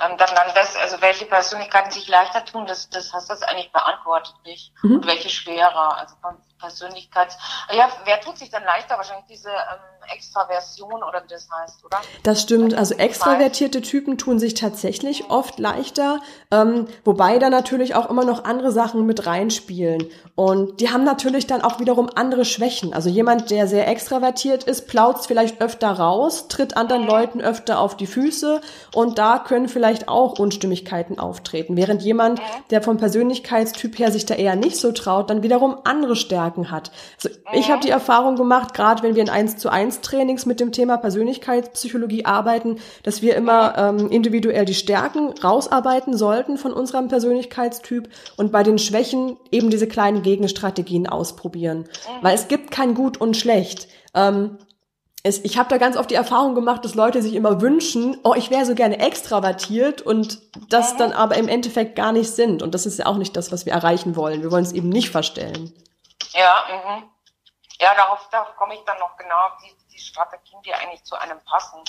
Ähm, 0.00 0.16
dann, 0.16 0.34
dann 0.34 0.54
das, 0.54 0.76
also 0.76 1.00
welche 1.00 1.26
Persönlichkeiten 1.26 1.90
sich 1.90 2.08
leichter 2.08 2.44
tun, 2.44 2.66
das, 2.66 2.88
das 2.90 3.12
hast 3.12 3.28
du 3.28 3.34
jetzt 3.34 3.48
eigentlich 3.48 3.72
beantwortet 3.72 4.34
nicht. 4.44 4.72
Mhm. 4.82 4.96
Und 4.96 5.06
welche 5.06 5.28
schwerer. 5.28 5.96
Also 5.98 6.14
von 6.20 6.36
Persönlichkeits. 6.58 7.36
Ja, 7.72 7.88
wer 8.04 8.20
tut 8.20 8.38
sich 8.38 8.50
dann 8.50 8.64
leichter? 8.64 8.96
Wahrscheinlich 8.96 9.26
diese 9.26 9.50
ähm, 9.50 9.97
Extraversion 10.14 11.02
oder 11.02 11.22
wie 11.24 11.28
das 11.28 11.48
heißt, 11.50 11.84
oder? 11.84 11.98
Das 12.22 12.42
stimmt. 12.42 12.74
Also 12.74 12.94
extravertierte 12.94 13.82
Typen 13.82 14.18
tun 14.18 14.38
sich 14.38 14.54
tatsächlich 14.54 15.30
oft 15.30 15.58
leichter, 15.58 16.20
ähm, 16.50 16.86
wobei 17.04 17.38
da 17.38 17.50
natürlich 17.50 17.94
auch 17.94 18.08
immer 18.10 18.24
noch 18.24 18.44
andere 18.44 18.72
Sachen 18.72 19.06
mit 19.06 19.26
reinspielen. 19.26 20.06
Und 20.34 20.80
die 20.80 20.90
haben 20.90 21.04
natürlich 21.04 21.46
dann 21.46 21.62
auch 21.62 21.80
wiederum 21.80 22.10
andere 22.14 22.44
Schwächen. 22.44 22.92
Also 22.92 23.08
jemand, 23.08 23.50
der 23.50 23.66
sehr 23.66 23.88
extravertiert 23.88 24.64
ist, 24.64 24.86
plautzt 24.86 25.26
vielleicht 25.26 25.60
öfter 25.60 25.90
raus, 25.90 26.48
tritt 26.48 26.76
anderen 26.76 27.06
Leuten 27.06 27.40
öfter 27.40 27.80
auf 27.80 27.96
die 27.96 28.06
Füße 28.06 28.60
und 28.94 29.18
da 29.18 29.38
können 29.38 29.68
vielleicht 29.68 30.08
auch 30.08 30.38
Unstimmigkeiten 30.38 31.18
auftreten. 31.18 31.76
Während 31.76 32.02
jemand, 32.02 32.40
der 32.70 32.82
vom 32.82 32.98
Persönlichkeitstyp 32.98 33.98
her 33.98 34.12
sich 34.12 34.26
da 34.26 34.34
eher 34.34 34.56
nicht 34.56 34.78
so 34.78 34.92
traut, 34.92 35.30
dann 35.30 35.42
wiederum 35.42 35.78
andere 35.84 36.16
Stärken 36.16 36.70
hat. 36.70 36.90
Also 37.16 37.36
ich 37.52 37.70
habe 37.70 37.82
die 37.82 37.90
Erfahrung 37.90 38.36
gemacht, 38.36 38.74
gerade 38.74 39.02
wenn 39.02 39.14
wir 39.14 39.22
in 39.22 39.30
1 39.30 39.56
zu 39.58 39.68
1 39.68 39.97
Trainings 40.00 40.46
mit 40.46 40.60
dem 40.60 40.72
Thema 40.72 40.96
Persönlichkeitspsychologie 40.96 42.24
arbeiten, 42.24 42.78
dass 43.02 43.22
wir 43.22 43.36
immer 43.36 43.76
ähm, 43.76 44.10
individuell 44.10 44.64
die 44.64 44.74
Stärken 44.74 45.32
rausarbeiten 45.42 46.16
sollten 46.16 46.58
von 46.58 46.72
unserem 46.72 47.08
Persönlichkeitstyp 47.08 48.08
und 48.36 48.52
bei 48.52 48.62
den 48.62 48.78
Schwächen 48.78 49.36
eben 49.50 49.70
diese 49.70 49.88
kleinen 49.88 50.22
Gegenstrategien 50.22 51.06
ausprobieren. 51.06 51.88
Weil 52.22 52.34
es 52.34 52.48
gibt 52.48 52.70
kein 52.70 52.94
Gut 52.94 53.20
und 53.20 53.36
Schlecht. 53.36 53.88
Ähm, 54.14 54.58
es, 55.22 55.44
ich 55.44 55.58
habe 55.58 55.68
da 55.68 55.78
ganz 55.78 55.96
oft 55.96 56.10
die 56.10 56.14
Erfahrung 56.14 56.54
gemacht, 56.54 56.84
dass 56.84 56.94
Leute 56.94 57.22
sich 57.22 57.34
immer 57.34 57.60
wünschen, 57.60 58.18
oh, 58.22 58.34
ich 58.36 58.50
wäre 58.50 58.64
so 58.64 58.74
gerne 58.74 59.00
extravertiert 59.00 60.00
und 60.00 60.40
das 60.70 60.96
dann 60.96 61.12
aber 61.12 61.36
im 61.36 61.48
Endeffekt 61.48 61.96
gar 61.96 62.12
nicht 62.12 62.30
sind. 62.30 62.62
Und 62.62 62.74
das 62.74 62.86
ist 62.86 62.98
ja 62.98 63.06
auch 63.06 63.16
nicht 63.16 63.36
das, 63.36 63.50
was 63.50 63.66
wir 63.66 63.72
erreichen 63.72 64.16
wollen. 64.16 64.42
Wir 64.42 64.50
wollen 64.50 64.64
es 64.64 64.72
eben 64.72 64.88
nicht 64.88 65.10
verstellen. 65.10 65.72
Ja, 66.32 66.64
mhm. 66.68 67.04
Ja, 67.80 67.94
darauf, 67.94 68.28
darauf 68.30 68.56
komme 68.56 68.74
ich 68.74 68.80
dann 68.84 68.98
noch 68.98 69.16
genau 69.16 69.36
auf 69.36 69.56
die, 69.62 69.72
die 69.98 70.04
Strategien, 70.04 70.62
die 70.62 70.74
eigentlich 70.74 71.04
zu 71.04 71.16
einem 71.16 71.40
passen. 71.44 71.80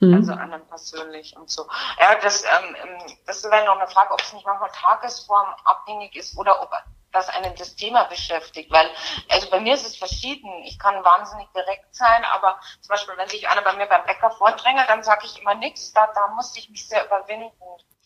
Mhm. 0.00 0.14
Also 0.14 0.32
einem 0.32 0.66
persönlich 0.66 1.36
und 1.36 1.50
so. 1.50 1.66
Ja, 1.98 2.14
das, 2.16 2.44
ähm, 2.44 2.76
ähm, 2.82 3.16
das 3.26 3.42
wäre 3.44 3.64
noch 3.64 3.78
eine 3.78 3.88
Frage, 3.88 4.12
ob 4.12 4.20
es 4.20 4.32
nicht 4.32 4.46
manchmal 4.46 4.70
tagesformabhängig 4.70 6.14
ist 6.16 6.36
oder 6.36 6.60
ob 6.62 6.70
das 7.12 7.28
einen 7.30 7.54
das 7.56 7.76
Thema 7.76 8.04
beschäftigt. 8.04 8.70
Weil, 8.70 8.88
also 9.30 9.48
bei 9.50 9.60
mir 9.60 9.74
ist 9.74 9.86
es 9.86 9.96
verschieden. 9.96 10.50
Ich 10.64 10.78
kann 10.78 11.02
wahnsinnig 11.02 11.48
direkt 11.54 11.94
sein, 11.94 12.24
aber 12.34 12.60
zum 12.80 12.88
Beispiel, 12.90 13.14
wenn 13.16 13.28
sich 13.28 13.48
einer 13.48 13.62
bei 13.62 13.74
mir 13.74 13.86
beim 13.86 14.04
Bäcker 14.04 14.30
vordrängelt, 14.30 14.88
dann 14.88 15.02
sage 15.02 15.22
ich 15.24 15.40
immer 15.40 15.54
nichts. 15.54 15.92
Da, 15.92 16.08
da 16.14 16.28
musste 16.34 16.58
ich 16.58 16.68
mich 16.68 16.86
sehr 16.86 17.06
überwinden. 17.06 17.52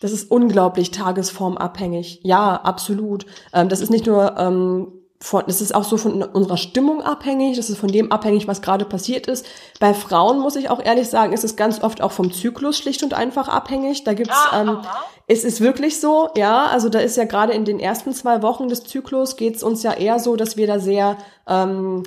Das 0.01 0.12
ist 0.12 0.31
unglaublich 0.31 0.92
tagesformabhängig. 0.92 2.20
Ja, 2.23 2.55
absolut. 2.55 3.27
Ähm, 3.53 3.68
das 3.68 3.81
ist 3.81 3.90
nicht 3.90 4.07
nur 4.07 4.38
ähm, 4.38 5.01
von, 5.23 5.45
das 5.47 5.61
ist 5.61 5.75
auch 5.75 5.85
so 5.85 5.99
von 5.99 6.23
unserer 6.23 6.57
Stimmung 6.57 7.03
abhängig, 7.03 7.57
das 7.57 7.69
ist 7.69 7.79
von 7.79 7.93
dem 7.93 8.11
abhängig, 8.11 8.49
was 8.49 8.63
gerade 8.63 8.87
passiert 8.87 9.27
ist. 9.27 9.45
Bei 9.79 9.93
Frauen 9.93 10.41
muss 10.41 10.57
ich 10.57 10.71
auch 10.71 10.83
ehrlich 10.83 11.09
sagen, 11.09 11.35
ist 11.35 11.45
es 11.45 11.57
ganz 11.57 11.83
oft 11.83 12.01
auch 12.01 12.13
vom 12.13 12.33
Zyklus 12.33 12.79
schlicht 12.79 13.03
und 13.03 13.13
einfach 13.13 13.49
abhängig. 13.49 14.05
Da 14.05 14.15
gibt's, 14.15 14.35
Ah, 14.51 14.63
ähm, 14.63 14.79
es 15.27 15.45
ist 15.45 15.61
wirklich 15.61 16.01
so, 16.01 16.31
ja, 16.37 16.67
also 16.67 16.89
da 16.89 17.01
ist 17.01 17.17
ja 17.17 17.25
gerade 17.25 17.53
in 17.53 17.67
den 17.67 17.81
ersten 17.81 18.13
zwei 18.15 18.43
Wochen 18.43 18.69
des 18.69 18.85
Zyklus 18.85 19.37
geht's 19.37 19.63
uns 19.63 19.83
ja 19.83 19.93
eher 19.93 20.19
so, 20.19 20.37
dass 20.37 20.57
wir 20.57 20.67
da 20.67 20.79
sehr 20.79 21.19
ähm, 21.47 22.03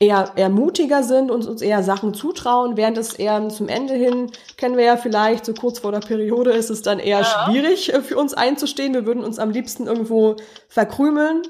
eher, 0.00 0.32
eher 0.36 0.48
mutiger 0.48 1.02
sind 1.02 1.30
und 1.30 1.46
uns 1.46 1.62
eher 1.62 1.82
Sachen 1.82 2.14
zutrauen, 2.14 2.76
während 2.76 2.98
es 2.98 3.14
eher 3.14 3.48
zum 3.48 3.68
Ende 3.68 3.94
hin, 3.94 4.30
kennen 4.56 4.76
wir 4.76 4.84
ja 4.84 4.96
vielleicht, 4.96 5.44
so 5.44 5.54
kurz 5.54 5.78
vor 5.80 5.92
der 5.92 6.00
Periode 6.00 6.50
ist 6.52 6.70
es 6.70 6.82
dann 6.82 6.98
eher 6.98 7.24
schwierig 7.24 7.92
äh, 7.92 8.00
für 8.00 8.16
uns 8.16 8.34
einzustehen. 8.34 8.94
Wir 8.94 9.06
würden 9.06 9.24
uns 9.24 9.38
am 9.38 9.50
liebsten 9.50 9.86
irgendwo 9.86 10.36
verkrümeln. 10.68 11.42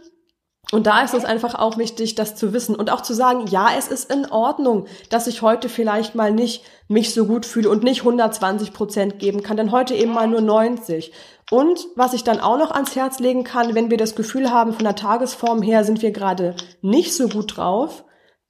Und 0.71 0.87
da 0.87 1.03
ist 1.03 1.15
es 1.15 1.25
einfach 1.25 1.55
auch 1.55 1.79
wichtig, 1.79 2.15
das 2.15 2.37
zu 2.37 2.53
wissen 2.53 2.75
und 2.75 2.91
auch 2.91 3.01
zu 3.01 3.15
sagen, 3.15 3.47
ja, 3.47 3.69
es 3.79 3.89
ist 3.89 4.13
in 4.13 4.31
Ordnung, 4.31 4.87
dass 5.09 5.27
ich 5.27 5.41
heute 5.41 5.71
vielleicht 5.71 6.15
mal 6.15 6.31
nicht 6.31 6.63
mich 6.89 7.15
so 7.15 7.25
gut 7.25 7.47
fühle 7.47 7.71
und 7.71 7.83
nicht 7.83 8.01
120 8.01 8.75
Prozent 8.75 9.19
geben 9.19 9.43
kann, 9.43 9.57
denn 9.57 9.73
heute 9.73 9.95
eben 9.95 10.13
mal 10.13 10.27
nur 10.27 10.43
90. 10.43 11.13
Und 11.51 11.87
was 11.97 12.13
ich 12.13 12.23
dann 12.23 12.41
auch 12.41 12.59
noch 12.59 12.71
ans 12.71 12.97
Herz 12.97 13.19
legen 13.19 13.45
kann, 13.45 13.75
wenn 13.75 13.91
wir 13.91 13.97
das 13.97 14.15
Gefühl 14.15 14.51
haben, 14.51 14.75
von 14.75 14.85
der 14.85 14.95
Tagesform 14.95 15.63
her 15.63 15.85
sind 15.85 16.03
wir 16.03 16.11
gerade 16.11 16.55
nicht 16.83 17.17
so 17.17 17.29
gut 17.29 17.57
drauf, 17.57 18.05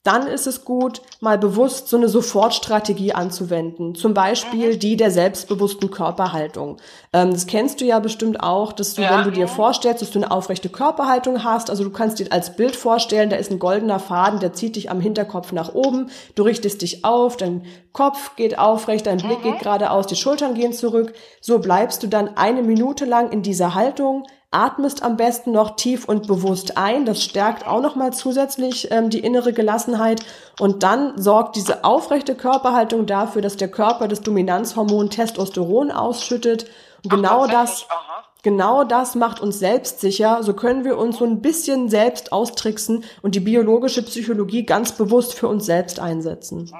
dann 0.05 0.27
ist 0.27 0.47
es 0.47 0.65
gut, 0.65 1.03
mal 1.21 1.37
bewusst 1.39 1.89
so 1.89 1.97
eine 1.97 2.09
Sofortstrategie 2.09 3.13
anzuwenden. 3.13 3.95
Zum 3.95 4.15
Beispiel 4.15 4.77
die 4.77 4.97
der 4.97 5.11
selbstbewussten 5.11 5.91
Körperhaltung. 5.91 6.77
Ähm, 7.13 7.33
das 7.33 7.47
kennst 7.47 7.81
du 7.81 7.85
ja 7.85 7.99
bestimmt 7.99 8.41
auch, 8.43 8.73
dass 8.73 8.95
du, 8.95 9.03
Ja. 9.03 9.19
wenn 9.19 9.25
du 9.25 9.33
dir 9.33 9.49
vorstellst, 9.49 10.01
dass 10.01 10.11
du 10.11 10.21
eine 10.21 10.31
aufrechte 10.31 10.69
Körperhaltung 10.69 11.43
hast, 11.45 11.69
also 11.69 11.85
du 11.85 11.91
kannst 11.91 12.21
dir 12.21 12.31
als 12.31 12.55
Bild 12.57 12.77
vorstellen, 12.77 13.29
da 13.29 13.37
ist 13.37 13.51
ein 13.51 13.59
goldener 13.59 13.99
Faden, 13.99 14.41
der 14.41 14.53
zieht 14.53 14.77
dich 14.77 14.91
am 14.91 15.01
Hinterkopf 15.01 15.53
nach 15.53 15.75
oben, 15.75 16.11
du 16.37 16.43
richtest 16.45 16.81
dich 16.83 17.05
auf, 17.05 17.37
dein 17.37 17.65
Kopf 17.93 18.37
geht 18.37 18.59
aufrecht, 18.59 19.07
dein 19.07 19.19
Blick 19.19 19.43
geht 19.43 19.59
geradeaus, 19.59 20.07
die 20.07 20.17
Schultern 20.17 20.55
gehen 20.55 20.73
zurück. 20.73 21.13
So 21.41 21.59
bleibst 21.59 22.03
du 22.03 22.07
dann 22.07 22.37
eine 22.37 22.63
Minute 22.63 23.05
lang 23.05 23.31
in 23.33 23.43
dieser 23.43 23.75
Haltung, 23.75 24.25
atmest 24.51 25.03
am 25.03 25.17
besten 25.17 25.53
noch 25.53 25.77
tief 25.77 26.07
und 26.07 26.27
bewusst 26.27 26.79
ein. 26.79 27.05
Das 27.05 27.23
stärkt 27.23 27.67
auch 27.67 27.83
nochmal 27.83 28.13
zusätzlich 28.13 28.91
ähm, 28.91 29.11
die 29.11 29.21
innere 29.21 29.53
Gelassenheit. 29.53 30.25
Und 30.59 30.83
dann 30.83 31.21
sorgt 31.21 31.57
diese 31.57 31.85
aufrechte 31.85 32.35
Körperhaltung 32.35 33.07
dafür, 33.07 33.43
dass 33.43 33.57
der 33.57 33.71
Körper 33.71 34.09
das 34.09 34.23
Dominanzhormon 34.23 35.11
Testosteron 35.11 35.91
ausschüttet. 35.91 36.65
Und 37.05 37.11
genau 37.11 37.47
das, 37.47 37.81
Tatsächlich, 37.81 37.91
aha. 37.91 38.25
genau 38.43 38.85
das 38.85 39.15
macht 39.15 39.41
uns 39.41 39.59
selbstsicher. 39.59 40.43
So 40.43 40.55
können 40.55 40.85
wir 40.85 40.97
uns 40.97 41.19
so 41.19 41.27
ein 41.27 41.43
bisschen 41.43 41.91
selbst 41.91 42.33
austricksen 42.33 43.05
und 43.21 43.35
die 43.35 43.41
biologische 43.41 44.03
Psychologie 44.03 44.65
ganz 44.65 44.93
bewusst 44.93 45.35
für 45.35 45.49
uns 45.49 45.67
selbst 45.67 46.01
einsetzen. 46.01 46.73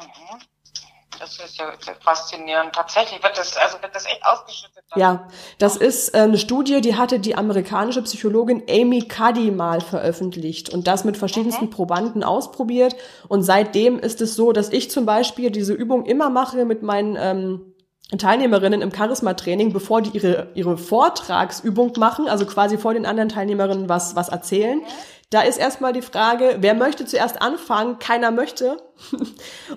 Das 1.19 1.39
ist 1.39 1.59
ja 1.59 1.73
faszinierend. 2.01 2.75
Tatsächlich 2.75 3.23
wird 3.23 3.37
das, 3.37 3.57
also 3.59 3.83
wird 3.83 3.95
das 3.95 4.07
echt 4.07 4.25
ausgeschüttet. 4.25 4.78
Ja, 4.97 5.29
das 5.59 5.77
ist 5.77 6.15
äh, 6.15 6.19
eine 6.19 6.39
Studie, 6.39 6.81
die 6.81 6.97
hatte 6.97 7.19
die 7.21 7.35
amerikanische 7.35 8.03
Psychologin 8.03 8.63
Amy 8.71 9.03
Cuddy 9.03 9.51
mal 9.51 9.81
veröffentlicht 9.83 10.73
und 10.73 10.87
das 10.87 11.05
mit 11.05 11.17
verschiedensten 11.19 11.69
Probanden 11.69 12.25
ausprobiert. 12.25 12.97
Und 13.29 13.43
seitdem 13.43 13.99
ist 13.99 14.23
es 14.23 14.35
so, 14.35 14.53
dass 14.53 14.71
ich 14.73 14.91
zum 14.91 15.05
Beispiel 15.05 15.51
diese 15.51 15.75
Übung 15.75 16.07
immer 16.07 16.31
mache 16.31 16.65
mit 16.65 16.83
meinen 16.83 17.17
ähm, 17.21 17.75
Teilnehmerinnen 18.17 18.81
im 18.81 18.91
Charisma-Training, 18.95 19.75
bevor 19.75 20.01
die 20.01 20.17
ihre, 20.17 20.49
ihre 20.55 20.79
Vortragsübung 20.79 21.93
machen, 21.99 22.27
also 22.27 22.47
quasi 22.47 22.79
vor 22.79 22.95
den 22.95 23.05
anderen 23.05 23.29
Teilnehmerinnen 23.29 23.91
was, 23.91 24.17
was 24.17 24.31
erzählen. 24.31 24.81
Da 25.29 25.43
ist 25.43 25.59
erstmal 25.59 25.93
die 25.93 26.01
Frage, 26.01 26.57
wer 26.61 26.73
möchte 26.73 27.05
zuerst 27.05 27.43
anfangen? 27.43 27.99
Keiner 27.99 28.31
möchte. 28.31 28.79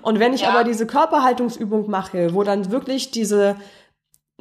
Und 0.02 0.18
wenn 0.18 0.32
ich 0.32 0.40
Ja. 0.42 0.48
aber 0.48 0.64
diese 0.64 0.86
Körperhaltungsübung 0.86 1.90
mache, 1.90 2.32
wo 2.32 2.42
dann 2.42 2.70
wirklich 2.70 3.10
diese 3.10 3.56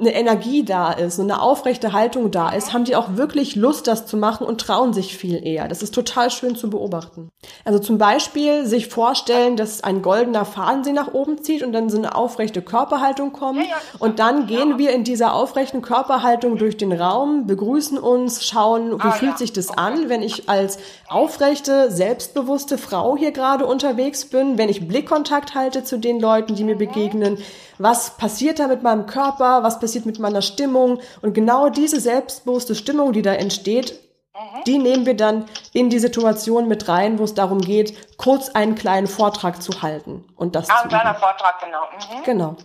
eine 0.02 0.14
Energie 0.14 0.64
da 0.64 0.92
ist 0.92 1.20
und 1.20 1.32
eine 1.32 1.42
aufrechte 1.42 1.94
Haltung 1.94 2.32
da 2.32 2.50
ist, 2.50 2.74
haben 2.74 2.84
die 2.84 2.96
auch 2.96 3.16
wirklich 3.16 3.56
Lust, 3.56 3.88
das 3.88 4.06
zu 4.06 4.18
machen 4.18 4.46
und 4.46 4.60
trauen 4.60 4.94
sich 4.94 5.16
viel 5.16 5.46
eher. 5.46 5.68
Das 5.68 5.82
ist 5.82 5.94
total 5.96 6.30
schön 6.30 6.56
zu 6.56 6.70
beobachten. 6.70 7.30
Also 7.64 7.80
zum 7.80 7.98
Beispiel 7.98 8.66
sich 8.66 8.88
vorstellen, 8.88 9.56
dass 9.56 9.84
ein 9.84 10.02
goldener 10.02 10.46
Faden 10.46 10.84
sie 10.84 10.94
nach 10.94 11.14
oben 11.14 11.44
zieht 11.44 11.64
und 11.64 11.72
dann 11.72 11.90
so 11.90 11.98
eine 11.98 12.16
aufrechte 12.16 12.62
Körperhaltung 12.62 13.32
kommt. 13.32 13.62
Und 14.00 14.20
dann 14.20 14.48
gehen 14.48 14.78
wir 14.78 14.92
in 14.92 15.04
dieser 15.04 15.34
aufrechten 15.34 15.82
Körperhaltung 15.82 16.58
durch 16.58 16.78
den 16.78 16.92
Raum, 16.92 17.48
begrüßen 17.48 17.98
uns, 17.98 18.46
schauen, 18.46 18.94
wie 18.94 19.08
ah, 19.08 19.12
fühlt 19.12 19.38
sich 19.38 19.54
das 19.54 19.70
an, 19.70 20.10
wenn 20.10 20.22
ich 20.24 20.50
als 20.50 20.80
aufrechte, 21.08 21.92
selbstbewusste 21.92 22.78
Frau 22.78 23.16
hier 23.16 23.32
gerade 23.32 23.66
unterwegs 23.66 24.26
bin, 24.26 24.58
wenn 24.58 24.70
ich 24.70 24.88
Blickkontakt 24.88 25.56
halte 25.56 25.84
zu 25.84 25.98
den 25.98 26.20
Leuten, 26.20 26.56
die 26.56 26.64
mir 26.64 26.76
mhm. 26.76 26.80
begegnen 26.80 27.38
was 27.82 28.18
passiert 28.18 28.60
da 28.60 28.68
mit 28.68 28.84
meinem 28.84 29.06
Körper, 29.06 29.64
was 29.64 29.80
passiert 29.80 30.06
mit 30.06 30.20
meiner 30.20 30.42
Stimmung. 30.42 31.00
Und 31.22 31.34
genau 31.34 31.70
diese 31.70 32.00
selbstbewusste 32.00 32.76
Stimmung, 32.76 33.14
die 33.14 33.22
da 33.22 33.34
entsteht, 33.34 34.00
mhm. 34.34 34.64
die 34.66 34.78
nehmen 34.78 35.06
wir 35.06 35.16
dann 35.16 35.46
in 35.74 35.90
die 35.90 36.00
Situation 36.00 36.68
mit 36.68 36.88
rein, 36.88 37.20
wo 37.20 37.24
es 37.24 37.34
darum 37.34 37.60
geht, 37.60 38.18
kurz 38.18 38.50
einen 38.50 38.76
kleinen 38.76 39.08
Vortrag 39.08 39.62
zu 39.62 39.82
halten. 39.82 40.26
Und 40.36 40.56
das 40.56 40.70
ah, 40.70 40.82
ein 40.84 40.90
kleiner 40.90 41.16
Vortrag, 41.16 41.60
genau. 41.60 41.82
Mhm. 41.82 42.24
Genau. 42.24 42.56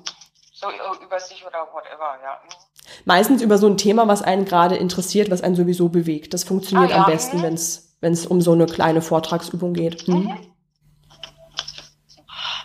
So 0.53 0.69
über 1.05 1.21
sich 1.21 1.45
oder 1.47 1.67
whatever, 1.73 2.17
ja. 2.23 2.41
Mhm. 2.45 2.67
Meistens 3.05 3.43
über 3.43 3.59
so 3.59 3.67
ein 3.67 3.77
Thema, 3.77 4.07
was 4.09 4.23
einen 4.23 4.45
gerade 4.45 4.77
interessiert, 4.77 5.31
was 5.31 5.43
einen 5.43 5.57
sowieso 5.57 5.89
bewegt. 5.89 6.35
Das 6.35 6.45
funktioniert 6.45 6.93
ah, 6.93 6.97
ja. 6.97 7.05
am 7.05 7.11
besten, 7.11 7.39
mhm. 7.39 7.43
wenn 8.01 8.13
es 8.13 8.27
um 8.27 8.41
so 8.41 8.53
eine 8.53 8.67
kleine 8.67 9.03
Vortragsübung 9.03 9.75
geht. 9.75 10.07
Mhm. 10.07 10.37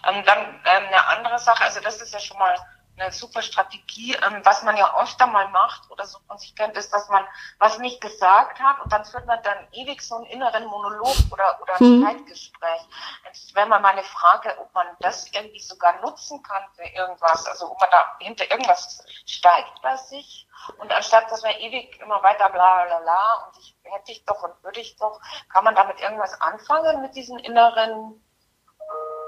Ähm, 0.07 0.23
dann 0.25 0.39
ähm, 0.39 0.87
eine 0.87 1.07
andere 1.07 1.39
Sache, 1.39 1.63
also 1.63 1.79
das 1.81 2.01
ist 2.01 2.13
ja 2.13 2.19
schon 2.19 2.37
mal 2.37 2.55
eine 3.01 3.11
super 3.11 3.41
Strategie. 3.41 4.15
Ähm, 4.15 4.41
was 4.43 4.63
man 4.63 4.77
ja 4.77 5.01
öfter 5.01 5.27
mal 5.27 5.47
macht 5.49 5.89
oder 5.89 6.05
so 6.05 6.19
von 6.27 6.37
sich 6.37 6.55
kennt, 6.55 6.75
ist, 6.77 6.93
dass 6.93 7.09
man 7.09 7.25
was 7.59 7.77
nicht 7.79 8.01
gesagt 8.01 8.59
hat 8.59 8.79
und 8.81 8.91
dann 8.91 9.05
führt 9.05 9.25
man 9.25 9.41
dann 9.43 9.67
ewig 9.71 10.01
so 10.01 10.15
einen 10.15 10.25
inneren 10.25 10.65
Monolog 10.65 11.15
oder, 11.31 11.59
oder 11.61 11.79
ein 11.79 11.99
mhm. 11.99 12.03
Streitgespräch. 12.03 12.81
Jetzt 13.25 13.55
wäre 13.55 13.67
mal 13.67 13.79
meine 13.79 14.03
Frage, 14.03 14.57
ob 14.59 14.73
man 14.73 14.87
das 14.99 15.27
irgendwie 15.31 15.59
sogar 15.59 15.99
nutzen 16.01 16.41
kann 16.43 16.63
für 16.75 16.83
irgendwas, 16.83 17.45
also 17.47 17.71
ob 17.71 17.79
man 17.79 17.89
da 17.91 18.17
hinter 18.19 18.49
irgendwas 18.49 19.03
steigt 19.25 19.81
bei 19.81 19.95
sich 19.97 20.47
und 20.77 20.91
anstatt, 20.91 21.31
dass 21.31 21.41
man 21.41 21.53
ewig 21.53 21.99
immer 22.01 22.21
weiter 22.21 22.49
bla 22.49 22.85
bla 22.85 22.99
bla 22.99 23.33
und 23.45 23.57
ich 23.57 23.75
hätte 23.83 24.11
ich 24.11 24.25
doch 24.25 24.43
und 24.43 24.63
würde 24.63 24.79
ich 24.79 24.95
doch, 24.97 25.19
kann 25.49 25.63
man 25.63 25.75
damit 25.75 25.99
irgendwas 25.99 26.39
anfangen 26.39 27.01
mit 27.01 27.15
diesen 27.15 27.39
inneren 27.39 28.21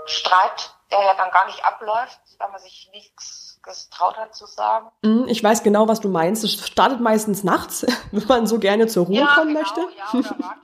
Streit, 0.05 0.75
der 0.91 1.01
ja 1.01 1.13
dann 1.15 1.31
gar 1.31 1.45
nicht 1.45 1.63
abläuft, 1.65 2.19
weil 2.37 2.49
man 2.49 2.59
sich 2.59 2.89
nichts 2.91 3.59
getraut 3.63 4.17
hat 4.17 4.35
zu 4.35 4.45
sagen. 4.45 4.91
Mhm, 5.01 5.25
ich 5.27 5.43
weiß 5.43 5.63
genau, 5.63 5.87
was 5.87 6.01
du 6.01 6.09
meinst. 6.09 6.43
Es 6.43 6.67
startet 6.67 6.99
meistens 6.99 7.43
nachts, 7.43 7.85
wenn 8.11 8.27
man 8.27 8.47
so 8.47 8.59
gerne 8.59 8.87
zur 8.87 9.05
Ruhe 9.05 9.19
ja, 9.19 9.35
kommen 9.35 9.53
genau, 9.53 9.59
möchte. 9.59 9.81
Ja, 9.81 10.19
oder 10.19 10.29
Radfahren 10.29 10.59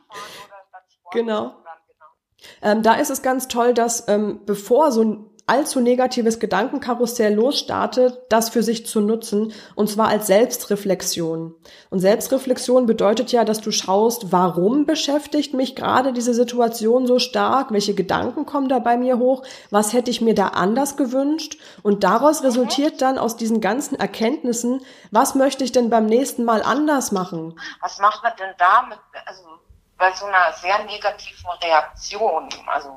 oder 0.46 0.66
dann 0.72 0.82
Sport 0.90 1.14
genau. 1.14 1.44
genau. 1.44 1.56
Ähm, 2.62 2.84
da 2.84 2.94
ist 2.96 3.10
es 3.10 3.22
ganz 3.22 3.48
toll, 3.48 3.74
dass 3.74 4.08
ähm, 4.08 4.46
bevor 4.46 4.92
so 4.92 5.04
ein 5.04 5.29
allzu 5.50 5.82
negatives 5.82 6.40
Gedankenkarussell 6.40 7.34
losstartet, 7.34 8.18
das 8.30 8.50
für 8.50 8.64
sich 8.64 8.86
zu 8.86 9.02
nutzen, 9.02 9.54
und 9.76 9.90
zwar 9.90 10.08
als 10.08 10.28
Selbstreflexion. 10.28 11.56
Und 11.90 12.00
Selbstreflexion 12.00 12.86
bedeutet 12.86 13.32
ja, 13.32 13.44
dass 13.44 13.60
du 13.60 13.72
schaust, 13.72 14.32
warum 14.32 14.86
beschäftigt 14.86 15.54
mich 15.54 15.76
gerade 15.76 16.14
diese 16.14 16.34
Situation 16.34 17.08
so 17.08 17.20
stark, 17.20 17.72
welche 17.72 17.96
Gedanken 17.96 18.46
kommen 18.46 18.70
da 18.70 18.80
bei 18.80 18.98
mir 18.98 19.18
hoch, 19.18 19.44
was 19.72 19.94
hätte 19.94 20.12
ich 20.12 20.22
mir 20.22 20.36
da 20.36 20.50
anders 20.50 20.98
gewünscht, 20.98 21.58
und 21.84 22.04
daraus 22.04 22.44
resultiert 22.44 23.02
dann 23.02 23.18
aus 23.18 23.36
diesen 23.36 23.62
ganzen 23.62 24.00
Erkenntnissen, 24.00 24.82
was 25.12 25.36
möchte 25.36 25.64
ich 25.64 25.72
denn 25.72 25.90
beim 25.90 26.06
nächsten 26.06 26.46
Mal 26.46 26.62
anders 26.62 27.12
machen? 27.12 27.60
Was 27.82 28.00
macht 28.00 28.24
man 28.24 28.34
denn 28.40 28.54
da 28.58 28.84
mit, 28.84 29.00
also 29.26 29.44
bei 29.98 30.12
so 30.14 30.26
einer 30.26 30.54
sehr 30.54 30.84
negativen 30.86 31.50
Reaktion? 31.64 32.50
Also 32.68 32.90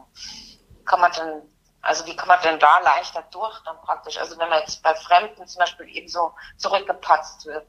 kann 0.85 1.01
man 1.01 1.11
dann 1.17 1.43
also 1.83 2.07
wie 2.07 2.17
kann 2.17 2.29
man 2.29 2.39
denn 2.43 2.59
da 2.59 2.79
leichter 2.81 3.25
durch 3.31 3.61
dann 3.65 3.77
praktisch? 3.83 4.17
Also 4.17 4.39
wenn 4.39 4.49
man 4.49 4.61
jetzt 4.61 4.83
bei 4.83 4.95
Fremden 4.95 5.47
zum 5.47 5.59
Beispiel 5.59 5.89
eben 5.89 6.09
so 6.09 6.33
zurückgepatzt 6.57 7.45
wird. 7.47 7.67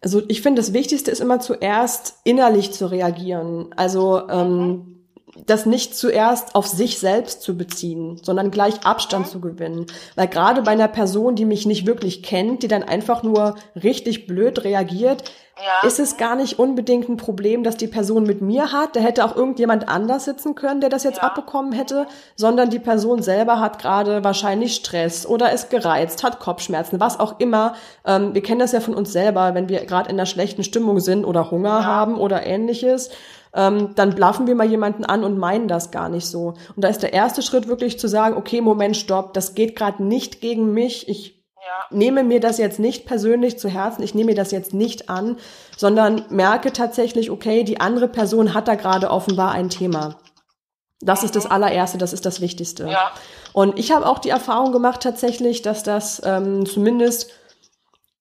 Also 0.00 0.22
ich 0.28 0.42
finde, 0.42 0.62
das 0.62 0.72
Wichtigste 0.72 1.10
ist 1.10 1.20
immer 1.20 1.40
zuerst 1.40 2.18
innerlich 2.24 2.72
zu 2.72 2.86
reagieren. 2.86 3.74
Also 3.76 4.28
ähm, 4.28 4.58
mhm 4.58 5.01
das 5.46 5.64
nicht 5.64 5.96
zuerst 5.96 6.54
auf 6.54 6.66
sich 6.66 6.98
selbst 6.98 7.40
zu 7.40 7.56
beziehen, 7.56 8.20
sondern 8.22 8.50
gleich 8.50 8.84
Abstand 8.84 9.28
zu 9.28 9.40
gewinnen. 9.40 9.86
Weil 10.14 10.28
gerade 10.28 10.60
bei 10.62 10.72
einer 10.72 10.88
Person, 10.88 11.36
die 11.36 11.46
mich 11.46 11.64
nicht 11.64 11.86
wirklich 11.86 12.22
kennt, 12.22 12.62
die 12.62 12.68
dann 12.68 12.82
einfach 12.82 13.22
nur 13.22 13.54
richtig 13.74 14.26
blöd 14.26 14.62
reagiert, 14.64 15.24
ja. 15.56 15.88
ist 15.88 15.98
es 15.98 16.18
gar 16.18 16.36
nicht 16.36 16.58
unbedingt 16.58 17.08
ein 17.08 17.16
Problem, 17.16 17.62
dass 17.62 17.78
die 17.78 17.86
Person 17.86 18.24
mit 18.24 18.42
mir 18.42 18.72
hat. 18.72 18.94
Da 18.94 19.00
hätte 19.00 19.24
auch 19.24 19.34
irgendjemand 19.34 19.88
anders 19.88 20.26
sitzen 20.26 20.54
können, 20.54 20.82
der 20.82 20.90
das 20.90 21.04
jetzt 21.04 21.18
ja. 21.18 21.22
abbekommen 21.22 21.72
hätte, 21.72 22.06
sondern 22.36 22.68
die 22.68 22.78
Person 22.78 23.22
selber 23.22 23.58
hat 23.58 23.78
gerade 23.78 24.24
wahrscheinlich 24.24 24.74
Stress 24.74 25.24
oder 25.24 25.50
ist 25.52 25.70
gereizt, 25.70 26.24
hat 26.24 26.40
Kopfschmerzen, 26.40 27.00
was 27.00 27.18
auch 27.18 27.40
immer. 27.40 27.74
Ähm, 28.04 28.34
wir 28.34 28.42
kennen 28.42 28.60
das 28.60 28.72
ja 28.72 28.80
von 28.80 28.94
uns 28.94 29.12
selber, 29.12 29.54
wenn 29.54 29.70
wir 29.70 29.84
gerade 29.86 30.10
in 30.10 30.16
einer 30.16 30.26
schlechten 30.26 30.62
Stimmung 30.62 31.00
sind 31.00 31.24
oder 31.24 31.50
Hunger 31.50 31.80
ja. 31.80 31.84
haben 31.84 32.18
oder 32.18 32.44
ähnliches 32.44 33.08
ähm, 33.54 33.94
dann 33.94 34.14
blaffen 34.14 34.46
wir 34.46 34.54
mal 34.54 34.68
jemanden 34.68 35.04
an 35.04 35.24
und 35.24 35.38
meinen 35.38 35.68
das 35.68 35.90
gar 35.90 36.08
nicht 36.08 36.26
so. 36.26 36.54
Und 36.74 36.84
da 36.84 36.88
ist 36.88 37.02
der 37.02 37.12
erste 37.12 37.42
Schritt 37.42 37.68
wirklich 37.68 37.98
zu 37.98 38.08
sagen, 38.08 38.36
okay, 38.36 38.60
Moment, 38.60 38.96
stopp, 38.96 39.34
das 39.34 39.54
geht 39.54 39.76
gerade 39.76 40.02
nicht 40.02 40.40
gegen 40.40 40.72
mich. 40.72 41.08
Ich 41.08 41.42
ja. 41.56 41.96
nehme 41.96 42.24
mir 42.24 42.40
das 42.40 42.58
jetzt 42.58 42.78
nicht 42.78 43.06
persönlich 43.06 43.58
zu 43.58 43.68
Herzen, 43.68 44.02
ich 44.02 44.14
nehme 44.14 44.30
mir 44.30 44.36
das 44.36 44.52
jetzt 44.52 44.72
nicht 44.72 45.10
an, 45.10 45.36
sondern 45.76 46.24
merke 46.30 46.72
tatsächlich, 46.72 47.30
okay, 47.30 47.64
die 47.64 47.80
andere 47.80 48.08
Person 48.08 48.54
hat 48.54 48.68
da 48.68 48.74
gerade 48.74 49.10
offenbar 49.10 49.52
ein 49.52 49.68
Thema. 49.68 50.16
Das 51.00 51.20
mhm. 51.20 51.26
ist 51.26 51.36
das 51.36 51.44
mhm. 51.44 51.52
allererste, 51.52 51.98
das 51.98 52.12
ist 52.14 52.24
das 52.24 52.40
Wichtigste. 52.40 52.88
Ja. 52.88 53.12
Und 53.52 53.78
ich 53.78 53.92
habe 53.92 54.06
auch 54.06 54.18
die 54.18 54.30
Erfahrung 54.30 54.72
gemacht 54.72 55.02
tatsächlich, 55.02 55.60
dass 55.60 55.82
das 55.82 56.22
ähm, 56.24 56.64
zumindest 56.64 57.30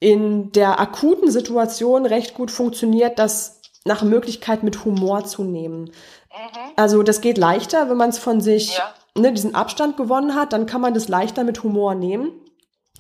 in 0.01 0.51
der 0.51 0.79
akuten 0.79 1.31
Situation 1.31 2.05
recht 2.05 2.33
gut 2.33 2.51
funktioniert, 2.51 3.17
dass 3.19 3.60
nach 3.85 4.03
Möglichkeit 4.03 4.63
mit 4.63 4.85
Humor 4.85 5.25
zu 5.25 5.43
nehmen. 5.43 5.85
Mhm. 5.85 6.71
Also 6.75 7.03
das 7.03 7.21
geht 7.21 7.37
leichter, 7.37 7.89
wenn 7.89 7.97
man 7.97 8.09
es 8.09 8.19
von 8.19 8.41
sich, 8.41 8.77
ja. 8.77 8.93
ne, 9.17 9.33
diesen 9.33 9.55
Abstand 9.55 9.97
gewonnen 9.97 10.35
hat, 10.35 10.53
dann 10.53 10.65
kann 10.65 10.81
man 10.81 10.93
das 10.93 11.07
leichter 11.07 11.43
mit 11.43 11.63
Humor 11.63 11.95
nehmen. 11.95 12.31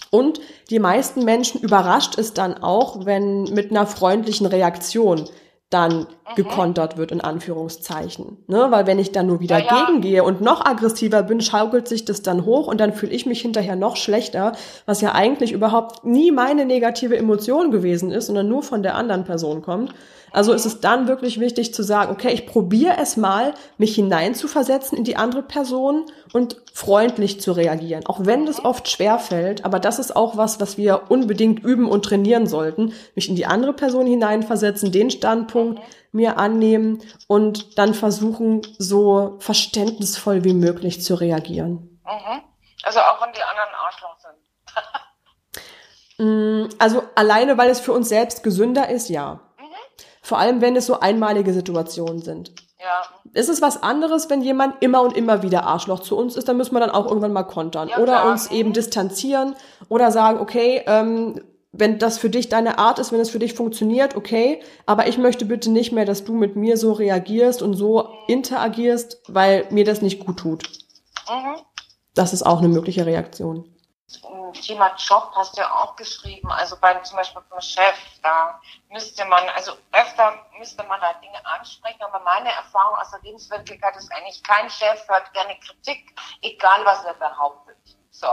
Und 0.09 0.41
die 0.69 0.79
meisten 0.79 1.23
Menschen 1.23 1.61
überrascht 1.61 2.17
es 2.17 2.33
dann 2.33 2.57
auch, 2.61 3.05
wenn 3.05 3.43
mit 3.43 3.71
einer 3.71 3.85
freundlichen 3.85 4.47
Reaktion 4.47 5.29
dann 5.71 5.99
mhm. 5.99 6.05
gekontert 6.35 6.97
wird, 6.97 7.11
in 7.11 7.21
Anführungszeichen. 7.21 8.43
Ne? 8.47 8.67
Weil 8.69 8.87
wenn 8.87 8.99
ich 8.99 9.13
dann 9.13 9.27
nur 9.27 9.39
wieder 9.39 9.57
ja, 9.57 9.65
ja. 9.65 9.85
gegengehe 9.85 10.23
und 10.23 10.41
noch 10.41 10.65
aggressiver 10.65 11.23
bin, 11.23 11.39
schaukelt 11.39 11.87
sich 11.87 12.03
das 12.03 12.21
dann 12.21 12.45
hoch 12.45 12.67
und 12.67 12.81
dann 12.81 12.91
fühle 12.91 13.13
ich 13.13 13.25
mich 13.25 13.41
hinterher 13.41 13.77
noch 13.77 13.95
schlechter, 13.95 14.51
was 14.85 14.99
ja 14.99 15.13
eigentlich 15.13 15.53
überhaupt 15.53 16.03
nie 16.03 16.31
meine 16.31 16.65
negative 16.65 17.15
Emotion 17.15 17.71
gewesen 17.71 18.11
ist, 18.11 18.25
sondern 18.25 18.49
nur 18.49 18.63
von 18.63 18.83
der 18.83 18.95
anderen 18.95 19.23
Person 19.23 19.61
kommt. 19.61 19.93
Also 20.31 20.53
ist 20.53 20.65
es 20.65 20.79
dann 20.79 21.07
wirklich 21.07 21.39
wichtig 21.39 21.73
zu 21.73 21.83
sagen, 21.83 22.11
okay, 22.11 22.31
ich 22.31 22.47
probiere 22.47 22.97
es 22.97 23.17
mal, 23.17 23.53
mich 23.77 23.95
hineinzuversetzen 23.95 24.97
in 24.97 25.03
die 25.03 25.17
andere 25.17 25.43
Person 25.43 26.05
und 26.31 26.61
freundlich 26.73 27.41
zu 27.41 27.51
reagieren. 27.51 28.05
Auch 28.05 28.19
wenn 28.21 28.45
das 28.45 28.63
oft 28.63 28.89
schwer 28.89 29.19
fällt, 29.19 29.65
aber 29.65 29.79
das 29.79 29.99
ist 29.99 30.15
auch 30.15 30.37
was, 30.37 30.59
was 30.61 30.77
wir 30.77 31.11
unbedingt 31.11 31.63
üben 31.63 31.89
und 31.89 32.05
trainieren 32.05 32.47
sollten. 32.47 32.93
Mich 33.15 33.27
in 33.27 33.35
die 33.35 33.45
andere 33.45 33.73
Person 33.73 34.07
hineinversetzen, 34.07 34.91
den 34.91 35.11
Standpunkt 35.11 35.81
mir 36.13 36.37
annehmen 36.37 37.01
und 37.27 37.77
dann 37.77 37.93
versuchen, 37.93 38.61
so 38.77 39.35
verständnisvoll 39.39 40.43
wie 40.43 40.53
möglich 40.53 41.01
zu 41.01 41.15
reagieren. 41.15 41.99
Mhm. 42.05 42.41
Also 42.83 42.99
auch 42.99 43.21
wenn 43.21 43.33
die 43.33 43.41
anderen 43.41 43.75
Arschloch 43.85 44.17
sind. 44.19 44.37
Mm, 46.17 46.69
also 46.77 47.01
alleine, 47.15 47.57
weil 47.57 47.71
es 47.71 47.79
für 47.79 47.93
uns 47.93 48.09
selbst 48.09 48.43
gesünder 48.43 48.89
ist, 48.89 49.09
ja. 49.09 49.39
Vor 50.21 50.37
allem, 50.37 50.61
wenn 50.61 50.75
es 50.75 50.85
so 50.85 50.99
einmalige 50.99 51.53
Situationen 51.53 52.21
sind. 52.21 52.51
Ja. 52.79 53.03
Ist 53.33 53.49
es 53.49 53.61
was 53.61 53.83
anderes, 53.83 54.29
wenn 54.29 54.41
jemand 54.41 54.81
immer 54.81 55.01
und 55.01 55.15
immer 55.15 55.43
wieder 55.43 55.63
Arschloch 55.63 55.99
zu 55.99 56.17
uns 56.17 56.35
ist, 56.35 56.47
dann 56.47 56.57
müssen 56.57 56.73
wir 56.73 56.79
dann 56.79 56.89
auch 56.89 57.05
irgendwann 57.05 57.33
mal 57.33 57.43
kontern. 57.43 57.89
Ja, 57.89 57.97
oder 57.97 58.13
klar. 58.13 58.31
uns 58.31 58.49
eben 58.51 58.73
distanzieren 58.73 59.55
oder 59.87 60.11
sagen, 60.11 60.39
okay, 60.39 60.83
ähm, 60.87 61.41
wenn 61.71 61.99
das 61.99 62.17
für 62.17 62.29
dich 62.29 62.49
deine 62.49 62.79
Art 62.79 62.99
ist, 62.99 63.11
wenn 63.11 63.19
es 63.19 63.29
für 63.29 63.39
dich 63.39 63.53
funktioniert, 63.53 64.15
okay, 64.15 64.61
aber 64.85 65.07
ich 65.07 65.17
möchte 65.17 65.45
bitte 65.45 65.71
nicht 65.71 65.91
mehr, 65.91 66.05
dass 66.05 66.25
du 66.25 66.33
mit 66.33 66.55
mir 66.55 66.75
so 66.75 66.91
reagierst 66.91 67.61
und 67.61 67.75
so 67.75 68.09
interagierst, 68.27 69.21
weil 69.27 69.67
mir 69.69 69.85
das 69.85 70.01
nicht 70.01 70.25
gut 70.25 70.37
tut. 70.37 70.63
Mhm. 71.29 71.55
Das 72.13 72.33
ist 72.33 72.43
auch 72.43 72.59
eine 72.59 72.67
mögliche 72.67 73.05
Reaktion. 73.05 73.65
Thema 74.53 74.93
Job 74.97 75.31
hast 75.35 75.57
du 75.57 75.61
ja 75.61 75.73
auch 75.73 75.95
geschrieben, 75.95 76.51
also 76.51 76.75
beim 76.79 77.03
zum 77.05 77.17
Beispiel 77.17 77.41
beim 77.49 77.61
Chef, 77.61 77.95
da 78.21 78.59
müsste 78.91 79.25
man, 79.25 79.47
also 79.55 79.73
öfter 79.91 80.33
müsste 80.59 80.83
man 80.83 80.99
da 81.01 81.13
Dinge 81.13 81.45
ansprechen, 81.45 82.01
aber 82.01 82.19
meine 82.19 82.51
Erfahrung 82.51 82.97
aus 82.97 83.11
der 83.11 83.21
Lebenswirklichkeit 83.21 83.95
ist 83.95 84.11
eigentlich, 84.11 84.43
kein 84.43 84.69
Chef 84.69 85.07
hört 85.07 85.33
gerne 85.33 85.55
Kritik, 85.59 86.13
egal 86.41 86.85
was 86.85 87.03
er 87.05 87.13
behauptet. 87.15 87.77
So. 88.11 88.27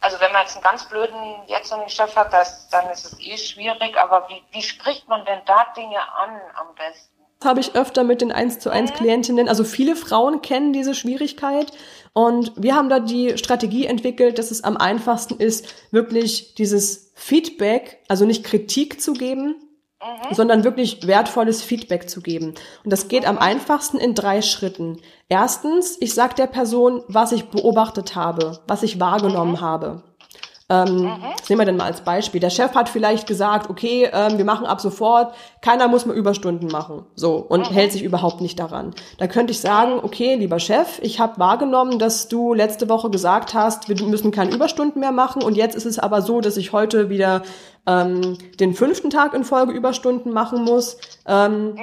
Also 0.00 0.20
wenn 0.20 0.32
man 0.32 0.42
jetzt 0.42 0.56
einen 0.56 0.64
ganz 0.64 0.88
blöden 0.88 1.46
jetzigen 1.46 1.88
Chef 1.88 2.14
hat, 2.16 2.32
das, 2.32 2.68
dann 2.68 2.90
ist 2.90 3.06
es 3.06 3.20
eh 3.20 3.38
schwierig, 3.38 3.96
aber 3.96 4.28
wie, 4.28 4.42
wie 4.50 4.62
spricht 4.62 5.08
man 5.08 5.24
denn 5.24 5.40
da 5.46 5.66
Dinge 5.76 6.00
an 6.14 6.40
am 6.56 6.74
besten? 6.74 7.14
Das 7.38 7.50
habe 7.50 7.60
ich 7.60 7.74
öfter 7.74 8.02
mit 8.02 8.22
den 8.22 8.32
1 8.32 8.58
zu 8.60 8.70
1 8.70 8.90
mhm. 8.90 8.94
Klientinnen. 8.96 9.48
Also 9.48 9.62
viele 9.62 9.94
Frauen 9.94 10.42
kennen 10.42 10.72
diese 10.72 10.94
Schwierigkeit 10.94 11.70
und 12.12 12.52
wir 12.56 12.74
haben 12.74 12.88
da 12.88 12.98
die 12.98 13.38
Strategie 13.38 13.86
entwickelt, 13.86 14.38
dass 14.38 14.50
es 14.50 14.64
am 14.64 14.76
einfachsten 14.76 15.38
ist, 15.38 15.92
wirklich 15.92 16.54
dieses 16.54 17.12
Feedback, 17.14 18.02
also 18.08 18.24
nicht 18.24 18.44
Kritik 18.44 19.00
zu 19.00 19.12
geben, 19.12 19.65
Mhm. 20.02 20.34
sondern 20.34 20.64
wirklich 20.64 21.06
wertvolles 21.06 21.62
Feedback 21.62 22.10
zu 22.10 22.20
geben. 22.20 22.54
Und 22.84 22.92
das 22.92 23.08
geht 23.08 23.26
am 23.26 23.38
einfachsten 23.38 23.96
in 23.96 24.14
drei 24.14 24.42
Schritten. 24.42 25.00
Erstens, 25.30 25.96
ich 26.00 26.12
sage 26.12 26.34
der 26.34 26.48
Person, 26.48 27.02
was 27.08 27.32
ich 27.32 27.46
beobachtet 27.46 28.14
habe, 28.14 28.60
was 28.66 28.82
ich 28.82 29.00
wahrgenommen 29.00 29.52
mhm. 29.52 29.60
habe. 29.62 30.02
Ähm, 30.68 31.02
mhm. 31.02 31.16
Das 31.38 31.48
nehmen 31.48 31.60
wir 31.60 31.64
denn 31.66 31.76
mal 31.76 31.84
als 31.84 32.00
Beispiel. 32.00 32.40
Der 32.40 32.50
Chef 32.50 32.74
hat 32.74 32.88
vielleicht 32.88 33.28
gesagt, 33.28 33.70
okay, 33.70 34.10
ähm, 34.12 34.36
wir 34.36 34.44
machen 34.44 34.66
ab 34.66 34.80
sofort, 34.80 35.32
keiner 35.60 35.86
muss 35.86 36.06
mehr 36.06 36.16
Überstunden 36.16 36.68
machen. 36.68 37.06
So, 37.14 37.36
und 37.36 37.70
mhm. 37.70 37.74
hält 37.74 37.92
sich 37.92 38.02
überhaupt 38.02 38.40
nicht 38.40 38.58
daran. 38.58 38.92
Da 39.18 39.28
könnte 39.28 39.52
ich 39.52 39.60
sagen, 39.60 40.00
okay, 40.02 40.34
lieber 40.34 40.58
Chef, 40.58 40.98
ich 41.02 41.20
habe 41.20 41.38
wahrgenommen, 41.38 42.00
dass 42.00 42.26
du 42.26 42.52
letzte 42.52 42.88
Woche 42.88 43.10
gesagt 43.10 43.54
hast, 43.54 43.88
wir 43.88 44.04
müssen 44.06 44.32
keine 44.32 44.52
Überstunden 44.52 44.98
mehr 44.98 45.12
machen. 45.12 45.42
Und 45.42 45.56
jetzt 45.56 45.76
ist 45.76 45.86
es 45.86 46.00
aber 46.00 46.20
so, 46.20 46.40
dass 46.40 46.56
ich 46.56 46.72
heute 46.72 47.10
wieder 47.10 47.42
ähm, 47.86 48.36
den 48.58 48.74
fünften 48.74 49.10
Tag 49.10 49.34
in 49.34 49.44
Folge 49.44 49.72
Überstunden 49.72 50.32
machen 50.32 50.64
muss. 50.64 50.96
Ähm, 51.26 51.74
mhm. 51.74 51.80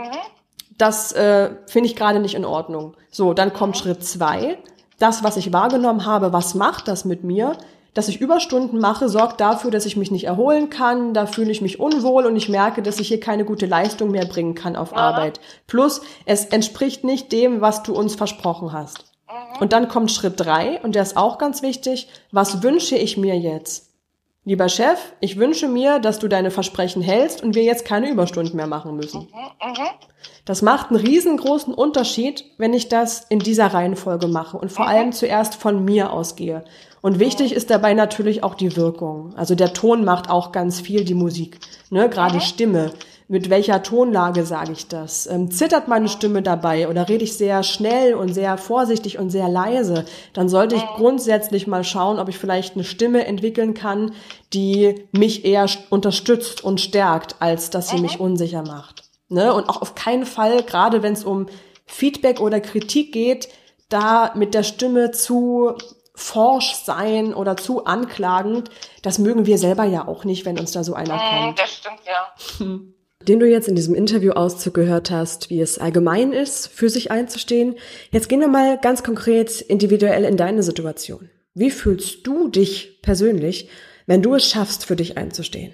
Das 0.78 1.14
äh, 1.14 1.52
finde 1.68 1.88
ich 1.88 1.96
gerade 1.96 2.20
nicht 2.20 2.36
in 2.36 2.44
Ordnung. 2.44 2.96
So, 3.12 3.34
dann 3.34 3.54
kommt 3.54 3.76
mhm. 3.76 3.80
Schritt 3.80 4.04
zwei. 4.04 4.58
Das, 5.00 5.24
was 5.24 5.38
ich 5.38 5.54
wahrgenommen 5.54 6.06
habe, 6.06 6.34
was 6.34 6.54
macht 6.54 6.90
das 6.90 7.06
mit 7.06 7.24
mir? 7.24 7.56
Dass 7.94 8.08
ich 8.08 8.20
Überstunden 8.20 8.80
mache, 8.80 9.10
sorgt 9.10 9.40
dafür, 9.40 9.72
dass 9.72 9.86
ich 9.86 9.98
mich 9.98 10.12
nicht 10.12 10.26
erholen 10.26 10.70
kann, 10.70 11.14
da 11.14 11.26
fühle 11.26 11.52
ich 11.52 11.62
mich 11.62 11.80
unwohl 11.80 12.26
und 12.26 12.36
ich 12.36 12.50
merke, 12.50 12.82
dass 12.82 13.00
ich 13.00 13.08
hier 13.08 13.20
keine 13.20 13.46
gute 13.46 13.66
Leistung 13.66 14.12
mehr 14.12 14.26
bringen 14.26 14.56
kann 14.56 14.76
auf 14.76 14.96
Arbeit. 14.96 15.40
Plus, 15.68 16.02
es 16.26 16.46
entspricht 16.46 17.04
nicht 17.04 17.32
dem, 17.32 17.62
was 17.62 17.84
du 17.84 17.94
uns 17.94 18.16
versprochen 18.16 18.74
hast. 18.74 19.06
Mhm. 19.28 19.62
Und 19.62 19.74
dann 19.74 19.88
kommt 19.88 20.12
Schritt 20.12 20.40
drei 20.40 20.80
und 20.82 20.96
der 20.96 21.04
ist 21.04 21.18
auch 21.18 21.38
ganz 21.38 21.62
wichtig. 21.62 22.08
Was 22.32 22.64
wünsche 22.64 22.96
ich 22.96 23.18
mir 23.18 23.38
jetzt? 23.38 23.90
Lieber 24.46 24.68
Chef, 24.68 25.00
ich 25.22 25.38
wünsche 25.38 25.70
mir, 25.70 26.00
dass 26.00 26.20
du 26.20 26.28
deine 26.28 26.52
Versprechen 26.52 27.02
hältst 27.02 27.42
und 27.42 27.56
wir 27.56 27.64
jetzt 27.64 27.86
keine 27.86 28.10
Überstunden 28.10 28.58
mehr 28.58 28.68
machen 28.68 28.96
müssen. 28.98 29.22
Mhm, 29.22 29.70
mhm. 29.70 29.88
Das 30.46 30.62
macht 30.62 30.90
einen 30.90 31.00
riesengroßen 31.00 31.74
Unterschied, 31.74 32.44
wenn 32.58 32.74
ich 32.74 32.90
das 32.90 33.26
in 33.30 33.40
dieser 33.40 33.68
Reihenfolge 33.68 34.28
mache 34.28 34.58
und 34.58 34.72
vor 34.74 34.88
allem 34.88 35.14
zuerst 35.14 35.56
von 35.56 35.86
mir 35.86 36.12
ausgehe. 36.12 36.66
Und 37.02 37.20
wichtig 37.20 37.54
ist 37.54 37.70
dabei 37.70 37.94
natürlich 37.94 38.44
auch 38.44 38.56
die 38.56 38.76
Wirkung. 38.76 39.34
Also 39.36 39.56
der 39.56 39.74
Ton 39.74 40.04
macht 40.04 40.30
auch 40.30 40.52
ganz 40.52 40.82
viel 40.82 41.06
die 41.06 41.14
Musik. 41.14 41.60
Ne? 41.90 42.10
Gerade 42.10 42.42
Stimme. 42.42 42.92
Mit 43.30 43.50
welcher 43.50 43.82
Tonlage 43.84 44.46
sage 44.46 44.74
ich 44.74 44.90
das? 44.90 45.28
Ähm, 45.28 45.50
zittert 45.50 45.88
meine 45.88 46.10
Stimme 46.10 46.42
dabei 46.42 46.90
oder 46.90 47.08
rede 47.08 47.24
ich 47.24 47.38
sehr 47.38 47.64
schnell 47.64 48.14
und 48.14 48.34
sehr 48.34 48.58
vorsichtig 48.58 49.18
und 49.18 49.30
sehr 49.30 49.48
leise? 49.48 50.04
Dann 50.34 50.50
sollte 50.50 50.76
ich 50.76 50.86
grundsätzlich 50.98 51.66
mal 51.66 51.86
schauen, 51.86 52.20
ob 52.20 52.28
ich 52.28 52.38
vielleicht 52.38 52.76
eine 52.76 52.84
Stimme 52.84 53.26
entwickeln 53.26 53.74
kann, 53.74 54.12
die 54.54 55.06
mich 55.14 55.46
eher 55.46 55.68
unterstützt 55.90 56.64
und 56.64 56.82
stärkt, 56.82 57.38
als 57.40 57.70
dass 57.70 57.90
sie 57.90 58.02
mich 58.02 58.20
unsicher 58.20 58.62
macht. 58.62 59.03
Ne? 59.34 59.54
Und 59.54 59.68
auch 59.68 59.82
auf 59.82 59.96
keinen 59.96 60.26
Fall, 60.26 60.64
gerade 60.64 61.04
wenn 61.04 61.14
es 61.14 61.24
um 61.24 61.48
Feedback 61.86 62.40
oder 62.40 62.62
Kritik 62.62 63.12
geht, 63.12 63.50
da 63.90 64.34
mit 64.36 64.54
der 64.54 64.64
Stimme 64.64 65.12
zu 65.12 65.74
forsch 66.16 66.76
sein 66.76 67.34
oder 67.34 67.58
zu 67.58 67.86
anklagend, 67.86 68.70
das 69.02 69.18
mögen 69.20 69.46
wir 69.46 69.58
selber 69.58 69.84
ja 69.84 70.08
auch 70.08 70.24
nicht, 70.26 70.46
wenn 70.46 70.60
uns 70.60 70.72
da 70.72 70.84
so 70.84 70.94
einer 70.94 71.16
mm, 71.16 71.20
kommt. 71.20 71.60
Das 71.60 71.74
stimmt, 71.74 72.02
ja. 72.06 72.66
Den 73.28 73.40
du 73.40 73.48
jetzt 73.48 73.70
in 73.70 73.76
diesem 73.76 73.96
Interview 73.96 74.34
Auszug 74.34 74.74
gehört 74.74 75.10
hast, 75.10 75.50
wie 75.50 75.62
es 75.62 75.80
allgemein 75.80 76.34
ist, 76.34 76.68
für 76.68 76.90
sich 76.90 77.10
einzustehen. 77.10 77.76
Jetzt 78.12 78.28
gehen 78.28 78.42
wir 78.42 78.50
mal 78.50 78.78
ganz 78.78 79.02
konkret 79.02 79.62
individuell 79.62 80.26
in 80.26 80.36
deine 80.36 80.62
Situation. 80.62 81.30
Wie 81.54 81.72
fühlst 81.72 82.28
du 82.28 82.50
dich 82.50 83.02
persönlich, 83.02 83.70
wenn 84.08 84.22
du 84.22 84.36
es 84.36 84.50
schaffst, 84.50 84.86
für 84.86 84.98
dich 84.98 85.18
einzustehen? 85.18 85.74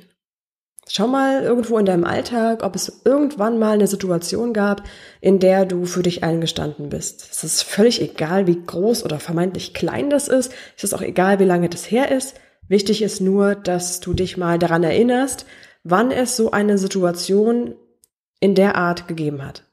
Schau 0.91 1.05
mal 1.05 1.43
irgendwo 1.43 1.77
in 1.77 1.85
deinem 1.85 2.03
Alltag, 2.03 2.63
ob 2.63 2.75
es 2.75 3.03
irgendwann 3.05 3.59
mal 3.59 3.73
eine 3.73 3.85
Situation 3.85 4.53
gab, 4.53 4.81
in 5.21 5.39
der 5.39 5.67
du 5.67 5.85
für 5.85 6.01
dich 6.01 6.23
eingestanden 6.23 6.89
bist. 6.89 7.27
Es 7.29 7.43
ist 7.43 7.61
völlig 7.61 8.01
egal, 8.01 8.47
wie 8.47 8.59
groß 8.59 9.05
oder 9.05 9.19
vermeintlich 9.19 9.75
klein 9.75 10.09
das 10.09 10.27
ist. 10.27 10.51
Es 10.75 10.83
ist 10.83 10.95
auch 10.95 11.03
egal, 11.03 11.37
wie 11.37 11.45
lange 11.45 11.69
das 11.69 11.91
her 11.91 12.11
ist. 12.11 12.39
Wichtig 12.67 13.03
ist 13.03 13.21
nur, 13.21 13.53
dass 13.53 13.99
du 13.99 14.13
dich 14.13 14.35
mal 14.35 14.57
daran 14.57 14.83
erinnerst, 14.83 15.45
wann 15.83 16.09
es 16.09 16.35
so 16.35 16.49
eine 16.49 16.79
Situation 16.79 17.75
in 18.39 18.55
der 18.55 18.75
Art 18.75 19.07
gegeben 19.07 19.45
hat. 19.45 19.69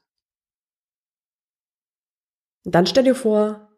Dann 2.63 2.85
stell 2.85 3.05
dir 3.05 3.15
vor, 3.15 3.69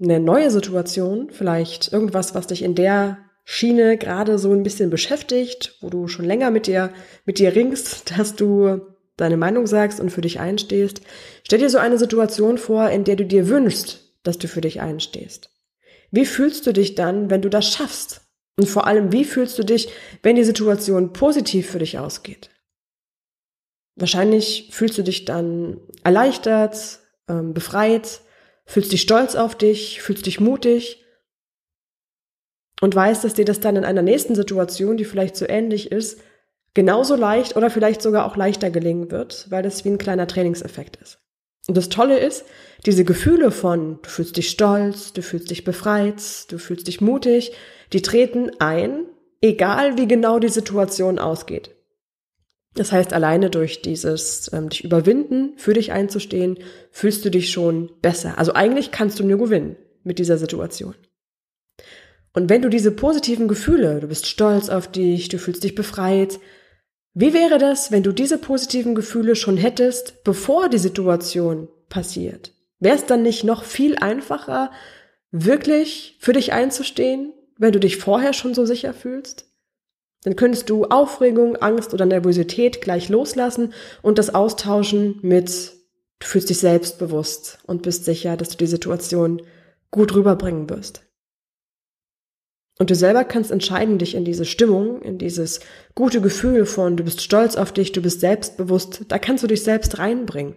eine 0.00 0.18
neue 0.18 0.50
Situation, 0.50 1.30
vielleicht 1.30 1.92
irgendwas, 1.92 2.34
was 2.34 2.48
dich 2.48 2.62
in 2.62 2.74
der 2.74 3.18
Schiene 3.50 3.96
gerade 3.96 4.38
so 4.38 4.52
ein 4.52 4.62
bisschen 4.62 4.90
beschäftigt, 4.90 5.78
wo 5.80 5.88
du 5.88 6.06
schon 6.06 6.26
länger 6.26 6.50
mit 6.50 6.66
dir, 6.66 6.92
mit 7.24 7.38
dir 7.38 7.56
ringst, 7.56 8.10
dass 8.18 8.36
du 8.36 8.82
deine 9.16 9.38
Meinung 9.38 9.66
sagst 9.66 10.00
und 10.00 10.10
für 10.10 10.20
dich 10.20 10.38
einstehst. 10.38 11.00
Stell 11.44 11.58
dir 11.58 11.70
so 11.70 11.78
eine 11.78 11.96
Situation 11.96 12.58
vor, 12.58 12.90
in 12.90 13.04
der 13.04 13.16
du 13.16 13.24
dir 13.24 13.48
wünschst, 13.48 14.18
dass 14.22 14.36
du 14.36 14.48
für 14.48 14.60
dich 14.60 14.82
einstehst. 14.82 15.50
Wie 16.10 16.26
fühlst 16.26 16.66
du 16.66 16.74
dich 16.74 16.94
dann, 16.94 17.30
wenn 17.30 17.40
du 17.40 17.48
das 17.48 17.72
schaffst? 17.72 18.20
Und 18.58 18.68
vor 18.68 18.86
allem, 18.86 19.12
wie 19.12 19.24
fühlst 19.24 19.58
du 19.58 19.62
dich, 19.62 19.88
wenn 20.22 20.36
die 20.36 20.44
Situation 20.44 21.14
positiv 21.14 21.70
für 21.70 21.78
dich 21.78 21.98
ausgeht? 21.98 22.50
Wahrscheinlich 23.96 24.68
fühlst 24.72 24.98
du 24.98 25.02
dich 25.02 25.24
dann 25.24 25.80
erleichtert, 26.04 27.00
ähm, 27.30 27.54
befreit, 27.54 28.20
fühlst 28.66 28.92
dich 28.92 29.00
stolz 29.00 29.36
auf 29.36 29.54
dich, 29.54 30.02
fühlst 30.02 30.26
dich 30.26 30.38
mutig 30.38 31.02
und 32.80 32.94
weißt, 32.94 33.24
dass 33.24 33.34
dir 33.34 33.44
das 33.44 33.60
dann 33.60 33.76
in 33.76 33.84
einer 33.84 34.02
nächsten 34.02 34.34
Situation, 34.34 34.96
die 34.96 35.04
vielleicht 35.04 35.36
so 35.36 35.46
ähnlich 35.48 35.90
ist, 35.90 36.20
genauso 36.74 37.16
leicht 37.16 37.56
oder 37.56 37.70
vielleicht 37.70 38.02
sogar 38.02 38.26
auch 38.26 38.36
leichter 38.36 38.70
gelingen 38.70 39.10
wird, 39.10 39.46
weil 39.50 39.62
das 39.62 39.84
wie 39.84 39.90
ein 39.90 39.98
kleiner 39.98 40.26
Trainingseffekt 40.26 40.96
ist. 40.96 41.18
Und 41.66 41.76
das 41.76 41.88
Tolle 41.88 42.18
ist, 42.18 42.44
diese 42.86 43.04
Gefühle 43.04 43.50
von 43.50 43.98
du 44.02 44.08
fühlst 44.08 44.36
dich 44.36 44.48
stolz, 44.48 45.12
du 45.12 45.22
fühlst 45.22 45.50
dich 45.50 45.64
befreit, 45.64 46.50
du 46.50 46.58
fühlst 46.58 46.86
dich 46.86 47.00
mutig, 47.00 47.52
die 47.92 48.00
treten 48.00 48.50
ein, 48.58 49.04
egal 49.40 49.98
wie 49.98 50.08
genau 50.08 50.38
die 50.38 50.48
Situation 50.48 51.18
ausgeht. 51.18 51.70
Das 52.74 52.92
heißt, 52.92 53.12
alleine 53.12 53.50
durch 53.50 53.82
dieses 53.82 54.50
ähm, 54.52 54.68
dich 54.68 54.84
überwinden, 54.84 55.54
für 55.56 55.74
dich 55.74 55.92
einzustehen, 55.92 56.58
fühlst 56.90 57.24
du 57.24 57.30
dich 57.30 57.50
schon 57.50 57.90
besser. 58.00 58.38
Also 58.38 58.54
eigentlich 58.54 58.92
kannst 58.92 59.18
du 59.18 59.24
nur 59.24 59.38
gewinnen 59.38 59.76
mit 60.04 60.18
dieser 60.18 60.38
Situation. 60.38 60.94
Und 62.32 62.50
wenn 62.50 62.62
du 62.62 62.68
diese 62.68 62.90
positiven 62.90 63.48
Gefühle, 63.48 64.00
du 64.00 64.08
bist 64.08 64.26
stolz 64.26 64.68
auf 64.68 64.90
dich, 64.90 65.28
du 65.28 65.38
fühlst 65.38 65.64
dich 65.64 65.74
befreit, 65.74 66.38
wie 67.14 67.34
wäre 67.34 67.58
das, 67.58 67.90
wenn 67.90 68.02
du 68.02 68.12
diese 68.12 68.38
positiven 68.38 68.94
Gefühle 68.94 69.34
schon 69.34 69.56
hättest, 69.56 70.22
bevor 70.24 70.68
die 70.68 70.78
Situation 70.78 71.68
passiert? 71.88 72.52
Wäre 72.78 72.94
es 72.94 73.06
dann 73.06 73.22
nicht 73.22 73.44
noch 73.44 73.64
viel 73.64 73.96
einfacher, 73.96 74.70
wirklich 75.30 76.16
für 76.20 76.32
dich 76.32 76.52
einzustehen, 76.52 77.32
wenn 77.56 77.72
du 77.72 77.80
dich 77.80 77.96
vorher 77.96 78.32
schon 78.32 78.54
so 78.54 78.64
sicher 78.64 78.94
fühlst? 78.94 79.46
Dann 80.22 80.36
könntest 80.36 80.70
du 80.70 80.84
Aufregung, 80.84 81.56
Angst 81.56 81.94
oder 81.94 82.06
Nervosität 82.06 82.80
gleich 82.82 83.08
loslassen 83.08 83.72
und 84.02 84.18
das 84.18 84.34
austauschen 84.34 85.18
mit, 85.22 85.72
du 86.20 86.26
fühlst 86.26 86.50
dich 86.50 86.58
selbstbewusst 86.58 87.58
und 87.66 87.82
bist 87.82 88.04
sicher, 88.04 88.36
dass 88.36 88.50
du 88.50 88.56
die 88.58 88.66
Situation 88.66 89.42
gut 89.90 90.14
rüberbringen 90.14 90.68
wirst. 90.70 91.07
Und 92.78 92.90
du 92.90 92.94
selber 92.94 93.24
kannst 93.24 93.50
entscheiden, 93.50 93.98
dich 93.98 94.14
in 94.14 94.24
diese 94.24 94.44
Stimmung, 94.44 95.02
in 95.02 95.18
dieses 95.18 95.60
gute 95.96 96.20
Gefühl 96.20 96.64
von, 96.64 96.96
du 96.96 97.02
bist 97.02 97.20
stolz 97.20 97.56
auf 97.56 97.72
dich, 97.72 97.90
du 97.90 98.00
bist 98.00 98.20
selbstbewusst, 98.20 99.06
da 99.08 99.18
kannst 99.18 99.42
du 99.42 99.48
dich 99.48 99.64
selbst 99.64 99.98
reinbringen. 99.98 100.54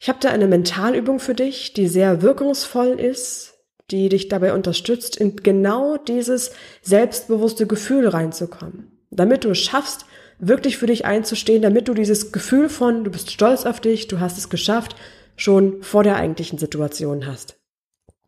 Ich 0.00 0.08
habe 0.08 0.18
da 0.20 0.30
eine 0.30 0.48
Mentalübung 0.48 1.20
für 1.20 1.34
dich, 1.34 1.72
die 1.74 1.86
sehr 1.86 2.22
wirkungsvoll 2.22 3.00
ist, 3.00 3.54
die 3.90 4.08
dich 4.08 4.28
dabei 4.28 4.52
unterstützt, 4.52 5.16
in 5.16 5.36
genau 5.36 5.96
dieses 5.96 6.52
selbstbewusste 6.82 7.66
Gefühl 7.66 8.08
reinzukommen. 8.08 8.92
Damit 9.10 9.44
du 9.44 9.50
es 9.50 9.58
schaffst, 9.58 10.06
wirklich 10.38 10.76
für 10.76 10.86
dich 10.86 11.04
einzustehen, 11.04 11.62
damit 11.62 11.88
du 11.88 11.94
dieses 11.94 12.32
Gefühl 12.32 12.68
von, 12.68 13.04
du 13.04 13.10
bist 13.10 13.30
stolz 13.30 13.64
auf 13.64 13.80
dich, 13.80 14.08
du 14.08 14.20
hast 14.20 14.38
es 14.38 14.50
geschafft, 14.50 14.94
schon 15.36 15.82
vor 15.82 16.02
der 16.02 16.16
eigentlichen 16.16 16.58
Situation 16.58 17.26
hast. 17.26 17.57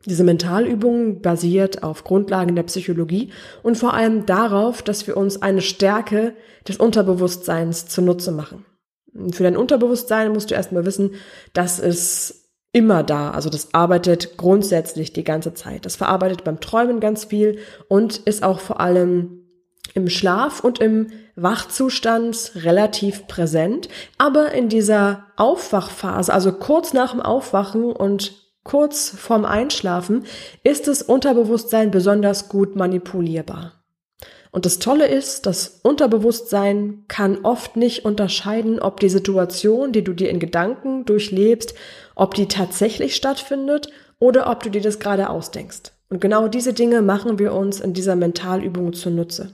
Diese 0.07 0.25
Mentalübung 0.25 1.21
basiert 1.21 1.83
auf 1.83 2.05
Grundlagen 2.05 2.57
der 2.57 2.63
Psychologie 2.63 3.31
und 3.63 3.77
vor 3.77 3.93
allem 3.93 4.25
darauf, 4.25 4.81
dass 4.81 5.07
wir 5.07 5.17
uns 5.17 5.43
eine 5.43 5.61
Stärke 5.61 6.35
des 6.67 6.79
Unterbewusstseins 6.79 7.87
zunutze 7.87 8.33
machen. 8.33 8.65
Für 9.33 9.43
dein 9.43 9.57
Unterbewusstsein 9.57 10.33
musst 10.33 10.51
du 10.51 10.55
erstmal 10.55 10.87
wissen, 10.87 11.13
dass 11.53 11.79
es 11.79 12.41
immer 12.73 13.03
da. 13.03 13.33
Also 13.33 13.51
das 13.51 13.75
arbeitet 13.75 14.37
grundsätzlich 14.39 15.13
die 15.13 15.25
ganze 15.25 15.53
Zeit. 15.55 15.85
Das 15.85 15.97
verarbeitet 15.97 16.45
beim 16.45 16.61
Träumen 16.61 17.01
ganz 17.01 17.25
viel 17.25 17.59
und 17.89 18.17
ist 18.19 18.43
auch 18.43 18.61
vor 18.61 18.81
allem 18.81 19.41
im 19.95 20.09
Schlaf 20.09 20.63
und 20.63 20.79
im 20.79 21.09
Wachzustand 21.35 22.53
relativ 22.55 23.27
präsent. 23.27 23.89
Aber 24.19 24.53
in 24.53 24.69
dieser 24.69 25.27
Aufwachphase, 25.37 26.33
also 26.33 26.53
kurz 26.53 26.93
nach 26.93 27.11
dem 27.11 27.21
Aufwachen 27.21 27.85
und 27.93 28.40
kurz 28.71 29.11
vorm 29.11 29.45
Einschlafen, 29.45 30.25
ist 30.63 30.87
das 30.87 31.03
Unterbewusstsein 31.03 31.91
besonders 31.91 32.49
gut 32.49 32.77
manipulierbar. 32.77 33.73
Und 34.53 34.65
das 34.65 34.79
Tolle 34.79 35.09
ist, 35.09 35.47
das 35.47 35.81
Unterbewusstsein 35.83 37.05
kann 37.09 37.45
oft 37.45 37.77
nicht 37.77 38.05
unterscheiden, 38.05 38.79
ob 38.81 39.01
die 39.01 39.09
Situation, 39.09 39.91
die 39.91 40.05
du 40.05 40.13
dir 40.13 40.31
in 40.31 40.39
Gedanken 40.39 41.05
durchlebst, 41.05 41.75
ob 42.15 42.35
die 42.35 42.47
tatsächlich 42.47 43.17
stattfindet 43.17 43.91
oder 44.21 44.49
ob 44.49 44.63
du 44.63 44.71
dir 44.71 44.83
das 44.83 45.01
gerade 45.01 45.31
ausdenkst. 45.31 45.93
Und 46.09 46.21
genau 46.21 46.47
diese 46.47 46.73
Dinge 46.73 47.03
machen 47.03 47.41
wir 47.41 47.53
uns 47.53 47.81
in 47.81 47.93
dieser 47.93 48.15
Mentalübung 48.15 48.93
zunutze. 48.93 49.53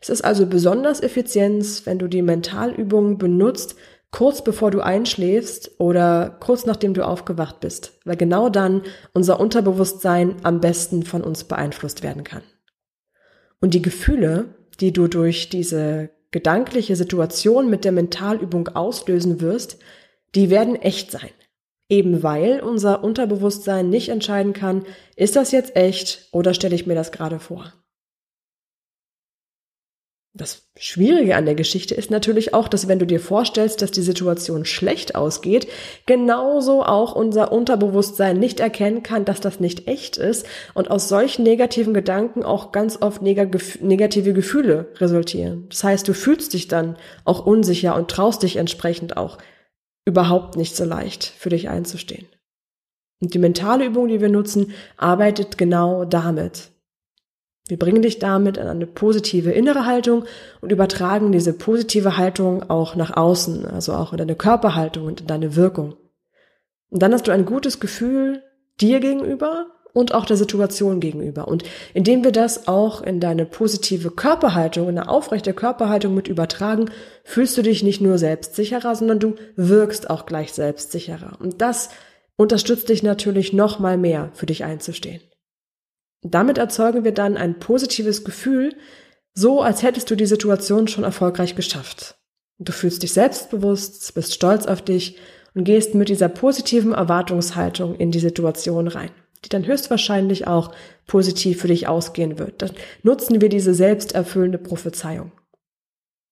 Es 0.00 0.08
ist 0.08 0.22
also 0.22 0.46
besonders 0.46 1.02
effizient, 1.02 1.84
wenn 1.84 1.98
du 1.98 2.06
die 2.06 2.22
Mentalübung 2.22 3.18
benutzt, 3.18 3.76
kurz 4.16 4.42
bevor 4.42 4.70
du 4.70 4.80
einschläfst 4.80 5.72
oder 5.78 6.38
kurz 6.40 6.64
nachdem 6.64 6.94
du 6.94 7.06
aufgewacht 7.06 7.60
bist, 7.60 8.00
weil 8.06 8.16
genau 8.16 8.48
dann 8.48 8.80
unser 9.12 9.38
Unterbewusstsein 9.38 10.36
am 10.42 10.62
besten 10.62 11.02
von 11.02 11.22
uns 11.22 11.44
beeinflusst 11.44 12.02
werden 12.02 12.24
kann. 12.24 12.40
Und 13.60 13.74
die 13.74 13.82
Gefühle, 13.82 14.54
die 14.80 14.94
du 14.94 15.06
durch 15.06 15.50
diese 15.50 16.08
gedankliche 16.30 16.96
Situation 16.96 17.68
mit 17.68 17.84
der 17.84 17.92
Mentalübung 17.92 18.68
auslösen 18.68 19.42
wirst, 19.42 19.76
die 20.34 20.48
werden 20.48 20.76
echt 20.76 21.10
sein. 21.10 21.28
Eben 21.90 22.22
weil 22.22 22.60
unser 22.60 23.04
Unterbewusstsein 23.04 23.90
nicht 23.90 24.08
entscheiden 24.08 24.54
kann, 24.54 24.86
ist 25.16 25.36
das 25.36 25.52
jetzt 25.52 25.76
echt 25.76 26.30
oder 26.32 26.54
stelle 26.54 26.74
ich 26.74 26.86
mir 26.86 26.94
das 26.94 27.12
gerade 27.12 27.38
vor. 27.38 27.70
Das 30.38 30.68
Schwierige 30.76 31.34
an 31.34 31.46
der 31.46 31.54
Geschichte 31.54 31.94
ist 31.94 32.10
natürlich 32.10 32.52
auch, 32.52 32.68
dass 32.68 32.88
wenn 32.88 32.98
du 32.98 33.06
dir 33.06 33.20
vorstellst, 33.20 33.80
dass 33.80 33.90
die 33.90 34.02
Situation 34.02 34.66
schlecht 34.66 35.14
ausgeht, 35.14 35.66
genauso 36.04 36.82
auch 36.82 37.14
unser 37.14 37.52
Unterbewusstsein 37.52 38.38
nicht 38.38 38.60
erkennen 38.60 39.02
kann, 39.02 39.24
dass 39.24 39.40
das 39.40 39.60
nicht 39.60 39.88
echt 39.88 40.18
ist 40.18 40.46
und 40.74 40.90
aus 40.90 41.08
solchen 41.08 41.42
negativen 41.42 41.94
Gedanken 41.94 42.42
auch 42.42 42.70
ganz 42.70 43.00
oft 43.00 43.22
negative 43.22 44.34
Gefühle 44.34 44.88
resultieren. 44.98 45.68
Das 45.70 45.82
heißt, 45.82 46.06
du 46.06 46.12
fühlst 46.12 46.52
dich 46.52 46.68
dann 46.68 46.98
auch 47.24 47.46
unsicher 47.46 47.96
und 47.96 48.10
traust 48.10 48.42
dich 48.42 48.56
entsprechend 48.56 49.16
auch 49.16 49.38
überhaupt 50.04 50.56
nicht 50.56 50.76
so 50.76 50.84
leicht 50.84 51.24
für 51.24 51.48
dich 51.48 51.70
einzustehen. 51.70 52.26
Und 53.22 53.32
die 53.32 53.38
mentale 53.38 53.86
Übung, 53.86 54.08
die 54.08 54.20
wir 54.20 54.28
nutzen, 54.28 54.74
arbeitet 54.98 55.56
genau 55.56 56.04
damit. 56.04 56.72
Wir 57.68 57.78
bringen 57.78 58.02
dich 58.02 58.18
damit 58.18 58.56
in 58.56 58.66
eine 58.68 58.86
positive 58.86 59.50
innere 59.50 59.86
Haltung 59.86 60.24
und 60.60 60.70
übertragen 60.70 61.32
diese 61.32 61.52
positive 61.52 62.16
Haltung 62.16 62.70
auch 62.70 62.94
nach 62.94 63.16
außen, 63.16 63.66
also 63.66 63.92
auch 63.94 64.12
in 64.12 64.18
deine 64.18 64.36
Körperhaltung 64.36 65.06
und 65.06 65.22
in 65.22 65.26
deine 65.26 65.56
Wirkung. 65.56 65.96
Und 66.90 67.02
dann 67.02 67.12
hast 67.12 67.26
du 67.26 67.32
ein 67.32 67.44
gutes 67.44 67.80
Gefühl 67.80 68.42
dir 68.80 69.00
gegenüber 69.00 69.66
und 69.92 70.14
auch 70.14 70.26
der 70.26 70.36
Situation 70.36 71.00
gegenüber. 71.00 71.48
Und 71.48 71.64
indem 71.94 72.22
wir 72.22 72.30
das 72.30 72.68
auch 72.68 73.00
in 73.00 73.18
deine 73.18 73.46
positive 73.46 74.10
Körperhaltung, 74.10 74.88
in 74.88 74.98
eine 74.98 75.08
aufrechte 75.08 75.54
Körperhaltung 75.54 76.14
mit 76.14 76.28
übertragen, 76.28 76.90
fühlst 77.24 77.56
du 77.56 77.62
dich 77.62 77.82
nicht 77.82 78.02
nur 78.02 78.18
selbstsicherer, 78.18 78.94
sondern 78.94 79.18
du 79.18 79.34
wirkst 79.56 80.10
auch 80.10 80.26
gleich 80.26 80.52
selbstsicherer. 80.52 81.38
Und 81.40 81.62
das 81.62 81.88
unterstützt 82.36 82.90
dich 82.90 83.02
natürlich 83.02 83.54
noch 83.54 83.78
mal 83.78 83.96
mehr, 83.96 84.30
für 84.34 84.46
dich 84.46 84.64
einzustehen. 84.64 85.22
Damit 86.30 86.58
erzeugen 86.58 87.04
wir 87.04 87.12
dann 87.12 87.36
ein 87.36 87.58
positives 87.58 88.24
Gefühl, 88.24 88.74
so 89.34 89.60
als 89.60 89.82
hättest 89.82 90.10
du 90.10 90.16
die 90.16 90.26
Situation 90.26 90.88
schon 90.88 91.04
erfolgreich 91.04 91.54
geschafft. 91.54 92.16
Du 92.58 92.72
fühlst 92.72 93.02
dich 93.02 93.12
selbstbewusst, 93.12 94.14
bist 94.14 94.34
stolz 94.34 94.66
auf 94.66 94.82
dich 94.82 95.18
und 95.54 95.64
gehst 95.64 95.94
mit 95.94 96.08
dieser 96.08 96.28
positiven 96.28 96.92
Erwartungshaltung 96.92 97.96
in 97.96 98.10
die 98.10 98.18
Situation 98.18 98.88
rein, 98.88 99.10
die 99.44 99.50
dann 99.50 99.66
höchstwahrscheinlich 99.66 100.46
auch 100.46 100.72
positiv 101.06 101.60
für 101.60 101.68
dich 101.68 101.86
ausgehen 101.86 102.38
wird. 102.38 102.62
Dann 102.62 102.70
nutzen 103.02 103.40
wir 103.40 103.50
diese 103.50 103.74
selbsterfüllende 103.74 104.58
Prophezeiung. 104.58 105.32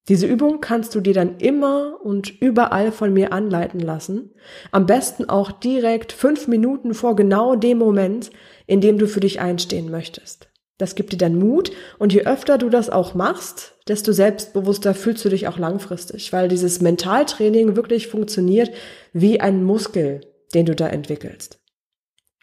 Diese 0.09 0.27
Übung 0.27 0.61
kannst 0.61 0.95
du 0.95 1.01
dir 1.01 1.15
dann 1.15 1.39
immer 1.39 1.99
und 2.03 2.43
überall 2.43 2.93
von 2.93 3.13
mir 3.15 3.33
anleiten 3.33 3.81
lassen. 3.81 4.33
Am 4.71 4.85
besten 4.85 5.31
auch 5.31 5.51
direkt 5.51 6.13
fünf 6.13 6.47
Minuten 6.47 6.93
vor 6.93 7.17
genau 7.17 7.57
dem 7.57 7.79
Moment, 7.79 8.31
in 8.67 8.81
dem 8.81 8.99
du 8.99 9.07
für 9.07 9.21
dich 9.21 9.41
einstehen 9.41 9.91
möchtest. 9.91 10.49
Das 10.79 10.97
gibt 10.97 11.13
dir 11.13 11.19
dann 11.19 11.39
Mut 11.39 11.71
und 11.99 12.13
je 12.13 12.25
öfter 12.25 12.59
du 12.59 12.69
das 12.69 12.91
auch 12.91 13.15
machst, 13.15 13.75
desto 13.87 14.13
selbstbewusster 14.13 14.95
fühlst 14.95 15.25
du 15.25 15.29
dich 15.29 15.47
auch 15.47 15.59
langfristig, 15.59 16.33
weil 16.33 16.49
dieses 16.49 16.81
Mentaltraining 16.81 17.77
wirklich 17.77 18.09
funktioniert 18.09 18.71
wie 19.13 19.41
ein 19.41 19.63
Muskel, 19.63 20.21
den 20.53 20.67
du 20.67 20.75
da 20.75 20.89
entwickelst. 20.89 21.61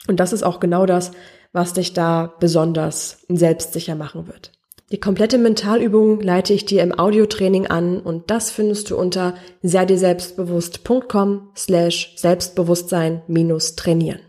Und 0.08 0.20
das 0.20 0.34
ist 0.34 0.44
auch 0.44 0.60
genau 0.60 0.86
das, 0.86 1.12
was 1.52 1.74
dich 1.74 1.94
da 1.94 2.34
besonders 2.40 3.26
selbstsicher 3.28 3.96
machen 3.96 4.28
wird. 4.28 4.54
Die 4.92 5.00
komplette 5.00 5.38
Mentalübung 5.38 6.20
leite 6.22 6.54
ich 6.54 6.66
dir 6.66 6.84
im 6.84 6.98
Audiotraining 6.98 7.68
an 7.68 8.00
und 8.00 8.30
das 8.30 8.52
findest 8.52 8.90
du 8.90 8.98
unter 8.98 9.36
serdirselbstbewusst.com 9.62 11.52
slash 11.56 12.14
Selbstbewusstsein 12.18 13.22
minus 13.28 13.76
trainieren. 13.76 14.20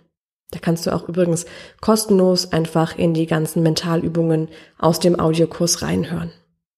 Da 0.53 0.61
kannst 0.61 0.87
du 0.87 0.95
auch 0.95 1.09
übrigens 1.09 1.47
kostenlos 1.81 2.53
einfach 2.53 2.97
in 2.97 3.15
die 3.15 3.27
ganzen 3.27 3.63
Mentalübungen 3.63 4.49
aus 4.79 5.01
dem 5.01 5.19
Audiokurs 5.19 5.83
reinhören. 5.83 6.31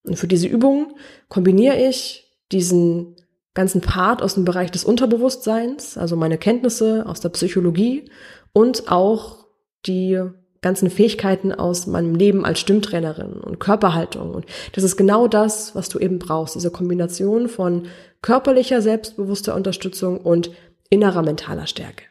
Und 0.04 0.16
für 0.16 0.28
diese 0.28 0.46
Übung 0.46 0.94
kombiniere 1.28 1.76
ich 1.76 2.32
diesen 2.52 3.16
ganzen 3.52 3.80
Part 3.80 4.22
aus 4.22 4.34
dem 4.34 4.44
Bereich 4.44 4.70
des 4.70 4.84
Unterbewusstseins, 4.84 5.96
also 5.98 6.16
meine 6.16 6.38
Kenntnisse 6.38 7.04
aus 7.06 7.20
der 7.20 7.28
Psychologie 7.30 8.10
und 8.52 8.90
auch 8.90 9.46
die 9.86 10.20
ganzen 10.60 10.88
Fähigkeiten 10.88 11.52
aus 11.52 11.86
meinem 11.86 12.14
Leben 12.14 12.44
als 12.44 12.58
Stimmtrainerin 12.58 13.34
und 13.34 13.60
Körperhaltung. 13.60 14.34
Und 14.34 14.46
das 14.72 14.82
ist 14.82 14.96
genau 14.96 15.28
das, 15.28 15.74
was 15.74 15.88
du 15.88 15.98
eben 15.98 16.18
brauchst. 16.18 16.54
Diese 16.54 16.70
Kombination 16.70 17.48
von 17.48 17.86
körperlicher, 18.22 18.80
selbstbewusster 18.80 19.54
Unterstützung 19.54 20.18
und 20.18 20.50
innerer 20.88 21.22
mentaler 21.22 21.66
Stärke. 21.66 22.04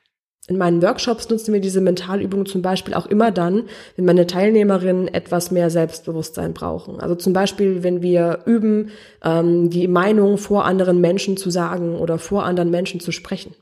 In 0.47 0.57
meinen 0.57 0.81
Workshops 0.81 1.29
nutzen 1.29 1.53
wir 1.53 1.61
diese 1.61 1.79
Mentalübungen 1.79 2.45
zum 2.45 2.61
Beispiel 2.61 2.93
auch 2.93 3.05
immer 3.05 3.31
dann, 3.31 3.63
wenn 3.95 4.03
meine 4.03 4.27
Teilnehmerinnen 4.27 5.07
etwas 5.07 5.51
mehr 5.51 5.69
Selbstbewusstsein 5.69 6.53
brauchen. 6.53 6.99
Also 6.99 7.15
zum 7.15 7.31
Beispiel, 7.31 7.81
wenn 7.81 8.01
wir 8.01 8.39
üben, 8.45 8.91
ähm, 9.23 9.69
die 9.69 9.87
Meinung 9.87 10.37
vor 10.37 10.65
anderen 10.65 10.99
Menschen 10.99 11.37
zu 11.37 11.49
sagen 11.49 11.95
oder 11.95 12.19
vor 12.19 12.43
anderen 12.43 12.71
Menschen 12.71 12.99
zu 12.99 13.13
sprechen. 13.13 13.55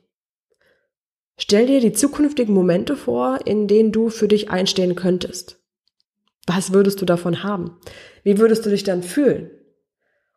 Stell 1.38 1.68
dir 1.68 1.82
die 1.82 1.94
zukünftigen 1.94 2.54
Momente 2.54 2.96
vor, 2.96 3.40
in 3.46 3.68
denen 3.68 3.92
du 3.92 4.10
für 4.10 4.28
dich 4.28 4.50
einstehen 4.50 4.96
könntest. 4.96 5.60
Was 6.48 6.74
würdest 6.74 7.00
du 7.00 7.06
davon 7.06 7.44
haben? 7.44 7.78
Wie 8.24 8.40
würdest 8.40 8.66
du 8.66 8.72
dich 8.72 8.84
dann 8.84 9.04
fühlen? 9.04 9.52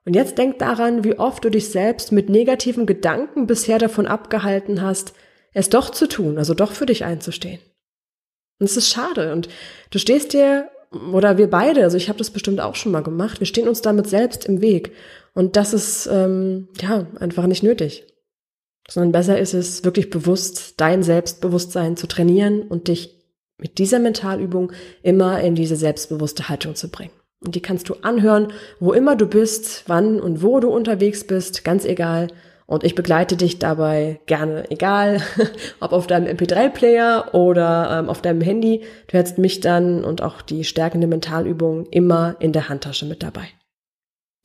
Und 0.04 0.14
jetzt 0.14 0.36
denk 0.36 0.58
daran, 0.58 1.04
wie 1.04 1.18
oft 1.18 1.42
du 1.44 1.50
dich 1.50 1.70
selbst 1.70 2.12
mit 2.12 2.28
negativen 2.28 2.84
Gedanken 2.84 3.46
bisher 3.46 3.78
davon 3.78 4.06
abgehalten 4.06 4.82
hast, 4.82 5.14
es 5.54 5.70
doch 5.70 5.90
zu 5.90 6.06
tun, 6.06 6.36
also 6.36 6.52
doch 6.52 6.72
für 6.72 6.86
dich 6.86 7.04
einzustehen. 7.04 7.60
Und 8.60 8.66
es 8.66 8.76
ist 8.76 8.90
schade. 8.90 9.32
Und 9.32 9.48
du 9.90 9.98
stehst 9.98 10.32
dir, 10.32 10.68
oder 11.12 11.38
wir 11.38 11.48
beide, 11.48 11.82
also 11.82 11.96
ich 11.96 12.08
habe 12.08 12.18
das 12.18 12.30
bestimmt 12.30 12.60
auch 12.60 12.74
schon 12.74 12.92
mal 12.92 13.02
gemacht, 13.02 13.40
wir 13.40 13.46
stehen 13.46 13.68
uns 13.68 13.80
damit 13.80 14.06
selbst 14.08 14.44
im 14.44 14.60
Weg. 14.60 14.92
Und 15.32 15.56
das 15.56 15.72
ist 15.72 16.06
ähm, 16.06 16.68
ja 16.80 17.06
einfach 17.18 17.46
nicht 17.46 17.62
nötig 17.62 18.04
sondern 18.88 19.12
besser 19.12 19.38
ist 19.38 19.54
es, 19.54 19.84
wirklich 19.84 20.10
bewusst 20.10 20.74
dein 20.80 21.02
Selbstbewusstsein 21.02 21.96
zu 21.96 22.06
trainieren 22.06 22.62
und 22.62 22.88
dich 22.88 23.22
mit 23.58 23.78
dieser 23.78 23.98
Mentalübung 23.98 24.72
immer 25.02 25.40
in 25.40 25.54
diese 25.54 25.76
selbstbewusste 25.76 26.48
Haltung 26.48 26.74
zu 26.74 26.90
bringen. 26.90 27.12
Und 27.40 27.54
die 27.54 27.62
kannst 27.62 27.88
du 27.88 27.94
anhören, 28.02 28.52
wo 28.80 28.92
immer 28.92 29.16
du 29.16 29.26
bist, 29.26 29.84
wann 29.86 30.20
und 30.20 30.42
wo 30.42 30.60
du 30.60 30.68
unterwegs 30.68 31.24
bist, 31.24 31.64
ganz 31.64 31.84
egal. 31.84 32.28
Und 32.66 32.82
ich 32.82 32.94
begleite 32.94 33.36
dich 33.36 33.58
dabei 33.58 34.20
gerne, 34.26 34.70
egal 34.70 35.20
ob 35.80 35.92
auf 35.92 36.06
deinem 36.06 36.34
MP3-Player 36.34 37.34
oder 37.34 37.98
ähm, 37.98 38.08
auf 38.08 38.22
deinem 38.22 38.40
Handy. 38.40 38.82
Du 39.08 39.18
hättest 39.18 39.38
mich 39.38 39.60
dann 39.60 40.02
und 40.02 40.22
auch 40.22 40.40
die 40.40 40.64
stärkende 40.64 41.06
Mentalübung 41.06 41.86
immer 41.90 42.36
in 42.40 42.52
der 42.52 42.68
Handtasche 42.68 43.04
mit 43.04 43.22
dabei. 43.22 43.46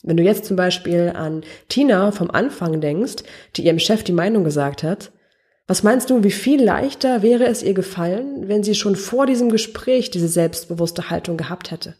Wenn 0.03 0.17
du 0.17 0.23
jetzt 0.23 0.45
zum 0.45 0.55
Beispiel 0.55 1.13
an 1.15 1.43
Tina 1.67 2.11
vom 2.11 2.31
Anfang 2.31 2.81
denkst, 2.81 3.23
die 3.55 3.65
ihrem 3.65 3.79
Chef 3.79 4.03
die 4.03 4.13
Meinung 4.13 4.43
gesagt 4.43 4.83
hat, 4.83 5.11
was 5.67 5.83
meinst 5.83 6.09
du, 6.09 6.23
wie 6.23 6.31
viel 6.31 6.63
leichter 6.63 7.21
wäre 7.21 7.45
es 7.45 7.61
ihr 7.61 7.73
gefallen, 7.73 8.47
wenn 8.47 8.63
sie 8.63 8.75
schon 8.75 8.95
vor 8.95 9.27
diesem 9.27 9.49
Gespräch 9.49 10.09
diese 10.09 10.27
selbstbewusste 10.27 11.09
Haltung 11.09 11.37
gehabt 11.37 11.71
hätte? 11.71 11.95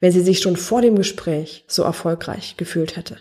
Wenn 0.00 0.12
sie 0.12 0.20
sich 0.20 0.38
schon 0.38 0.56
vor 0.56 0.80
dem 0.80 0.94
Gespräch 0.94 1.64
so 1.66 1.82
erfolgreich 1.82 2.56
gefühlt 2.56 2.96
hätte? 2.96 3.18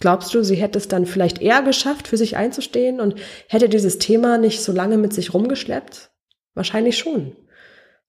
Glaubst 0.00 0.34
du, 0.34 0.44
sie 0.44 0.56
hätte 0.56 0.78
es 0.78 0.88
dann 0.88 1.06
vielleicht 1.06 1.40
eher 1.40 1.62
geschafft, 1.62 2.08
für 2.08 2.16
sich 2.16 2.36
einzustehen 2.36 3.00
und 3.00 3.14
hätte 3.48 3.68
dieses 3.68 3.98
Thema 3.98 4.36
nicht 4.36 4.62
so 4.62 4.72
lange 4.72 4.98
mit 4.98 5.14
sich 5.14 5.32
rumgeschleppt? 5.32 6.10
Wahrscheinlich 6.54 6.98
schon. 6.98 7.36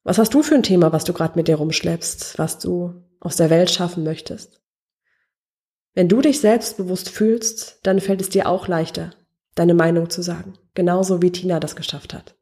Was 0.04 0.18
hast 0.18 0.34
du 0.34 0.42
für 0.42 0.54
ein 0.54 0.62
Thema, 0.62 0.92
was 0.92 1.04
du 1.04 1.12
gerade 1.12 1.36
mit 1.36 1.48
dir 1.48 1.56
rumschleppst, 1.56 2.38
was 2.38 2.58
du 2.58 2.94
aus 3.20 3.36
der 3.36 3.50
Welt 3.50 3.70
schaffen 3.70 4.04
möchtest? 4.04 4.60
Wenn 5.94 6.08
du 6.08 6.20
dich 6.20 6.40
selbstbewusst 6.40 7.08
fühlst, 7.08 7.80
dann 7.82 8.00
fällt 8.00 8.20
es 8.20 8.28
dir 8.28 8.48
auch 8.48 8.68
leichter, 8.68 9.10
deine 9.54 9.74
Meinung 9.74 10.10
zu 10.10 10.22
sagen, 10.22 10.54
genauso 10.74 11.22
wie 11.22 11.32
Tina 11.32 11.58
das 11.58 11.74
geschafft 11.74 12.14
hat. 12.14 12.36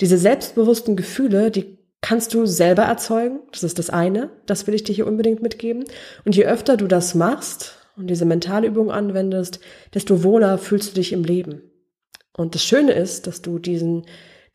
Diese 0.00 0.18
selbstbewussten 0.18 0.96
Gefühle, 0.96 1.50
die 1.50 1.78
kannst 2.00 2.32
du 2.34 2.46
selber 2.46 2.82
erzeugen, 2.82 3.40
das 3.50 3.64
ist 3.64 3.78
das 3.78 3.90
eine, 3.90 4.30
das 4.46 4.66
will 4.66 4.74
ich 4.74 4.84
dir 4.84 4.94
hier 4.94 5.06
unbedingt 5.06 5.42
mitgeben. 5.42 5.84
Und 6.24 6.36
je 6.36 6.44
öfter 6.44 6.76
du 6.76 6.86
das 6.86 7.14
machst, 7.14 7.77
und 7.98 8.08
diese 8.08 8.24
Mentalübung 8.24 8.90
anwendest, 8.90 9.60
desto 9.94 10.22
wohler 10.22 10.58
fühlst 10.58 10.90
du 10.90 10.94
dich 10.94 11.12
im 11.12 11.24
Leben. 11.24 11.62
Und 12.36 12.54
das 12.54 12.62
Schöne 12.62 12.92
ist, 12.92 13.26
dass 13.26 13.42
du 13.42 13.58
diesen, 13.58 14.06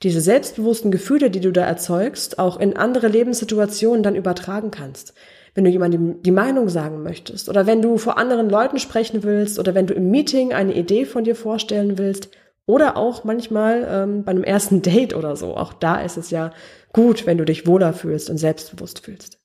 diese 0.01 0.21
selbstbewussten 0.21 0.89
Gefühle, 0.89 1.29
die 1.29 1.41
du 1.41 1.51
da 1.51 1.65
erzeugst, 1.65 2.39
auch 2.39 2.59
in 2.59 2.77
andere 2.77 3.07
Lebenssituationen 3.07 4.03
dann 4.03 4.15
übertragen 4.15 4.71
kannst. 4.71 5.13
Wenn 5.53 5.65
du 5.65 5.69
jemandem 5.69 6.23
die 6.23 6.31
Meinung 6.31 6.69
sagen 6.69 7.03
möchtest 7.03 7.47
oder 7.47 7.67
wenn 7.67 7.81
du 7.81 7.97
vor 7.97 8.17
anderen 8.17 8.49
Leuten 8.49 8.79
sprechen 8.79 9.23
willst 9.23 9.59
oder 9.59 9.75
wenn 9.75 9.85
du 9.85 9.93
im 9.93 10.09
Meeting 10.09 10.51
eine 10.51 10.73
Idee 10.73 11.05
von 11.05 11.25
dir 11.25 11.35
vorstellen 11.35 11.97
willst 11.97 12.29
oder 12.65 12.97
auch 12.97 13.23
manchmal 13.23 13.87
ähm, 13.87 14.23
bei 14.23 14.31
einem 14.31 14.43
ersten 14.43 14.81
Date 14.81 15.13
oder 15.13 15.35
so. 15.35 15.55
Auch 15.55 15.73
da 15.73 16.01
ist 16.01 16.17
es 16.17 16.31
ja 16.31 16.51
gut, 16.91 17.25
wenn 17.25 17.37
du 17.37 17.45
dich 17.45 17.67
wohler 17.67 17.93
fühlst 17.93 18.29
und 18.29 18.37
selbstbewusst 18.37 18.99
fühlst. 18.99 19.39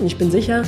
Und 0.00 0.06
ich 0.06 0.18
bin 0.18 0.30
sicher, 0.30 0.64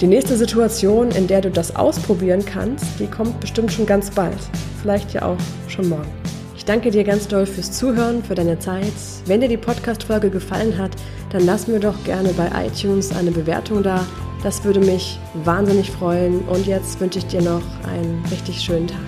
die 0.00 0.06
nächste 0.06 0.36
Situation, 0.36 1.10
in 1.10 1.26
der 1.26 1.40
du 1.40 1.50
das 1.50 1.76
ausprobieren 1.76 2.44
kannst, 2.44 2.84
die 2.98 3.06
kommt 3.06 3.38
bestimmt 3.40 3.72
schon 3.72 3.86
ganz 3.86 4.10
bald. 4.10 4.38
Vielleicht 4.80 5.12
ja 5.12 5.22
auch 5.22 5.38
schon 5.68 5.88
morgen. 5.88 6.10
Ich 6.56 6.64
danke 6.64 6.90
dir 6.90 7.02
ganz 7.02 7.26
doll 7.26 7.44
fürs 7.44 7.72
Zuhören, 7.72 8.22
für 8.22 8.36
deine 8.36 8.58
Zeit. 8.58 8.92
Wenn 9.26 9.40
dir 9.40 9.48
die 9.48 9.56
Podcast-Folge 9.56 10.30
gefallen 10.30 10.78
hat, 10.78 10.92
dann 11.30 11.44
lass 11.44 11.66
mir 11.66 11.80
doch 11.80 12.04
gerne 12.04 12.30
bei 12.34 12.48
iTunes 12.66 13.14
eine 13.14 13.32
Bewertung 13.32 13.82
da. 13.82 14.06
Das 14.42 14.62
würde 14.64 14.80
mich 14.80 15.18
wahnsinnig 15.44 15.90
freuen. 15.90 16.40
Und 16.42 16.66
jetzt 16.66 17.00
wünsche 17.00 17.18
ich 17.18 17.26
dir 17.26 17.42
noch 17.42 17.62
einen 17.88 18.24
richtig 18.30 18.60
schönen 18.60 18.86
Tag. 18.86 19.00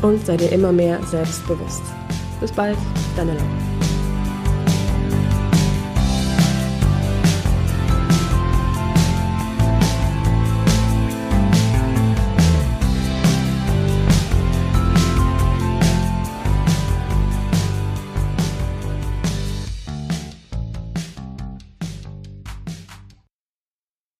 Und 0.00 0.24
sei 0.24 0.36
dir 0.36 0.50
immer 0.50 0.72
mehr 0.72 0.98
selbstbewusst. 1.04 1.82
Bis 2.40 2.52
bald, 2.52 2.76
deine 3.16 3.32
Laura. 3.32 3.73